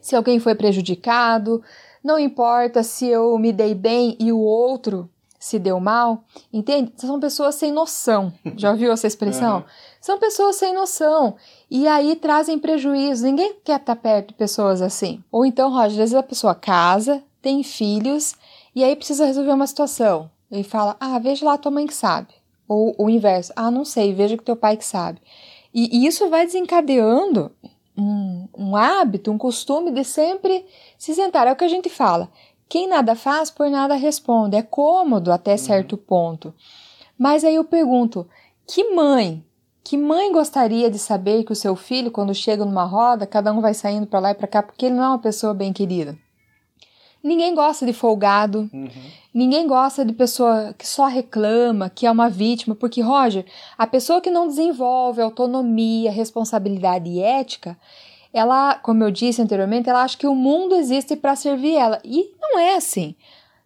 se 0.00 0.16
alguém 0.16 0.40
foi 0.40 0.54
prejudicado, 0.54 1.62
não 2.02 2.18
importa 2.18 2.82
se 2.82 3.06
eu 3.06 3.38
me 3.38 3.52
dei 3.52 3.74
bem 3.74 4.16
e 4.18 4.32
o 4.32 4.38
outro 4.38 5.10
se 5.38 5.58
deu 5.58 5.78
mal, 5.78 6.24
entende? 6.52 6.92
São 6.96 7.20
pessoas 7.20 7.54
sem 7.54 7.70
noção. 7.70 8.32
Já 8.56 8.70
ouviu 8.70 8.92
essa 8.92 9.06
expressão? 9.06 9.58
Uhum. 9.58 9.64
São 10.00 10.18
pessoas 10.18 10.56
sem 10.56 10.74
noção. 10.74 11.36
E 11.70 11.86
aí 11.86 12.16
trazem 12.16 12.58
prejuízo. 12.58 13.24
Ninguém 13.24 13.54
quer 13.64 13.78
estar 13.78 13.96
perto 13.96 14.28
de 14.28 14.34
pessoas 14.34 14.82
assim. 14.82 15.22
Ou 15.30 15.46
então, 15.46 15.70
Roger, 15.70 15.86
às 15.86 15.96
vezes 15.96 16.14
a 16.14 16.22
pessoa 16.22 16.54
casa, 16.54 17.22
tem 17.40 17.62
filhos, 17.62 18.34
e 18.74 18.82
aí 18.82 18.96
precisa 18.96 19.26
resolver 19.26 19.52
uma 19.52 19.66
situação. 19.66 20.30
E 20.50 20.64
fala: 20.64 20.96
Ah, 20.98 21.18
veja 21.18 21.44
lá 21.44 21.54
a 21.54 21.58
tua 21.58 21.70
mãe 21.70 21.86
que 21.86 21.94
sabe. 21.94 22.28
Ou 22.66 22.94
o 22.98 23.08
inverso: 23.08 23.52
Ah, 23.54 23.70
não 23.70 23.84
sei, 23.84 24.12
veja 24.14 24.36
que 24.36 24.44
teu 24.44 24.56
pai 24.56 24.76
que 24.76 24.84
sabe. 24.84 25.20
E, 25.72 25.98
e 25.98 26.06
isso 26.06 26.28
vai 26.28 26.46
desencadeando 26.46 27.52
um, 27.96 28.48
um 28.56 28.76
hábito, 28.76 29.30
um 29.30 29.38
costume 29.38 29.90
de 29.90 30.04
sempre 30.04 30.64
se 30.96 31.14
sentar. 31.14 31.46
É 31.46 31.52
o 31.52 31.56
que 31.56 31.64
a 31.64 31.68
gente 31.68 31.88
fala. 31.88 32.30
Quem 32.68 32.86
nada 32.86 33.14
faz, 33.14 33.50
por 33.50 33.70
nada 33.70 33.94
responde. 33.94 34.56
É 34.56 34.62
cômodo 34.62 35.32
até 35.32 35.52
uhum. 35.52 35.58
certo 35.58 35.96
ponto. 35.96 36.54
Mas 37.18 37.44
aí 37.44 37.54
eu 37.54 37.64
pergunto: 37.64 38.28
que 38.66 38.94
mãe, 38.94 39.42
que 39.82 39.96
mãe 39.96 40.30
gostaria 40.30 40.90
de 40.90 40.98
saber 40.98 41.44
que 41.44 41.52
o 41.52 41.56
seu 41.56 41.74
filho, 41.74 42.10
quando 42.10 42.34
chega 42.34 42.64
numa 42.64 42.84
roda, 42.84 43.26
cada 43.26 43.52
um 43.52 43.60
vai 43.60 43.72
saindo 43.72 44.06
para 44.06 44.20
lá 44.20 44.30
e 44.32 44.34
para 44.34 44.46
cá 44.46 44.62
porque 44.62 44.86
ele 44.86 44.94
não 44.94 45.04
é 45.04 45.08
uma 45.08 45.18
pessoa 45.18 45.54
bem 45.54 45.72
querida? 45.72 46.16
Ninguém 47.22 47.52
gosta 47.54 47.84
de 47.84 47.92
folgado, 47.92 48.70
uhum. 48.72 48.88
ninguém 49.34 49.66
gosta 49.66 50.04
de 50.04 50.12
pessoa 50.12 50.72
que 50.78 50.86
só 50.86 51.06
reclama, 51.06 51.90
que 51.90 52.06
é 52.06 52.10
uma 52.10 52.28
vítima, 52.28 52.76
porque, 52.76 53.00
Roger, 53.00 53.44
a 53.76 53.88
pessoa 53.88 54.20
que 54.20 54.30
não 54.30 54.46
desenvolve 54.46 55.20
autonomia, 55.20 56.12
responsabilidade 56.12 57.10
e 57.10 57.20
ética, 57.20 57.76
ela, 58.38 58.76
como 58.76 59.02
eu 59.02 59.10
disse 59.10 59.42
anteriormente, 59.42 59.90
ela 59.90 60.02
acha 60.02 60.16
que 60.16 60.26
o 60.26 60.34
mundo 60.34 60.74
existe 60.74 61.16
para 61.16 61.36
servir 61.36 61.74
ela. 61.74 62.00
E 62.04 62.30
não 62.40 62.58
é 62.58 62.76
assim. 62.76 63.14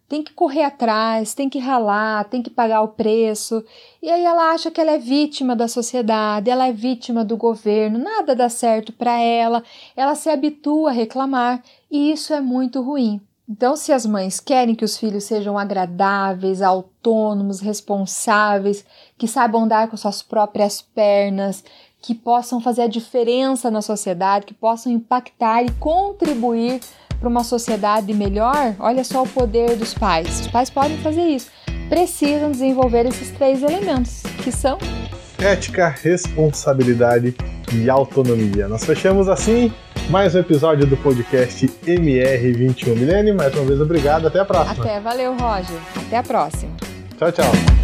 Tem 0.09 0.21
que 0.21 0.33
correr 0.33 0.63
atrás, 0.63 1.33
tem 1.33 1.49
que 1.49 1.59
ralar, 1.59 2.25
tem 2.25 2.41
que 2.41 2.49
pagar 2.49 2.81
o 2.81 2.89
preço. 2.89 3.63
E 4.01 4.09
aí 4.09 4.23
ela 4.23 4.51
acha 4.51 4.69
que 4.69 4.81
ela 4.81 4.91
é 4.91 4.97
vítima 4.97 5.55
da 5.55 5.67
sociedade, 5.67 6.49
ela 6.49 6.67
é 6.67 6.71
vítima 6.71 7.23
do 7.23 7.37
governo, 7.37 7.97
nada 7.97 8.35
dá 8.35 8.49
certo 8.49 8.91
para 8.91 9.19
ela, 9.19 9.63
ela 9.95 10.13
se 10.13 10.29
habitua 10.29 10.89
a 10.89 10.93
reclamar 10.93 11.63
e 11.89 12.11
isso 12.11 12.33
é 12.33 12.41
muito 12.41 12.81
ruim. 12.81 13.21
Então, 13.47 13.75
se 13.75 13.91
as 13.91 14.05
mães 14.05 14.39
querem 14.39 14.73
que 14.73 14.85
os 14.85 14.97
filhos 14.97 15.25
sejam 15.25 15.57
agradáveis, 15.57 16.61
autônomos, 16.61 17.59
responsáveis, 17.59 18.85
que 19.17 19.27
saibam 19.27 19.63
andar 19.63 19.89
com 19.89 19.97
suas 19.97 20.23
próprias 20.23 20.81
pernas, 20.81 21.63
que 22.03 22.13
possam 22.13 22.59
fazer 22.59 22.83
a 22.83 22.87
diferença 22.87 23.71
na 23.71 23.81
sociedade, 23.81 24.45
que 24.45 24.53
possam 24.53 24.91
impactar 24.91 25.63
e 25.63 25.71
contribuir 25.79 26.81
para 27.17 27.29
uma 27.29 27.45
sociedade 27.45 28.13
melhor, 28.13 28.75
olha 28.77 29.05
só 29.05 29.23
o 29.23 29.27
poder 29.27 29.77
dos 29.77 29.93
pais. 29.93 30.41
Os 30.41 30.47
pais 30.47 30.69
podem 30.69 30.97
fazer 30.97 31.21
isso. 31.21 31.49
Precisam 31.87 32.51
desenvolver 32.51 33.05
esses 33.05 33.31
três 33.31 33.63
elementos, 33.63 34.21
que 34.43 34.51
são 34.51 34.77
ética, 35.39 35.87
responsabilidade 35.87 37.35
e 37.73 37.89
autonomia. 37.89 38.67
Nós 38.67 38.83
fechamos 38.83 39.29
assim 39.29 39.71
mais 40.09 40.35
um 40.35 40.39
episódio 40.39 40.85
do 40.85 40.97
podcast 40.97 41.65
MR21. 41.85 42.97
Milene, 42.97 43.31
mais 43.31 43.53
uma 43.55 43.63
vez 43.63 43.79
obrigado. 43.79 44.27
Até 44.27 44.39
a 44.39 44.45
próxima. 44.45 44.83
Até, 44.83 44.99
valeu, 44.99 45.35
Roger. 45.37 45.79
Até 46.05 46.17
a 46.17 46.23
próxima. 46.23 46.73
Tchau, 47.17 47.31
tchau. 47.31 47.82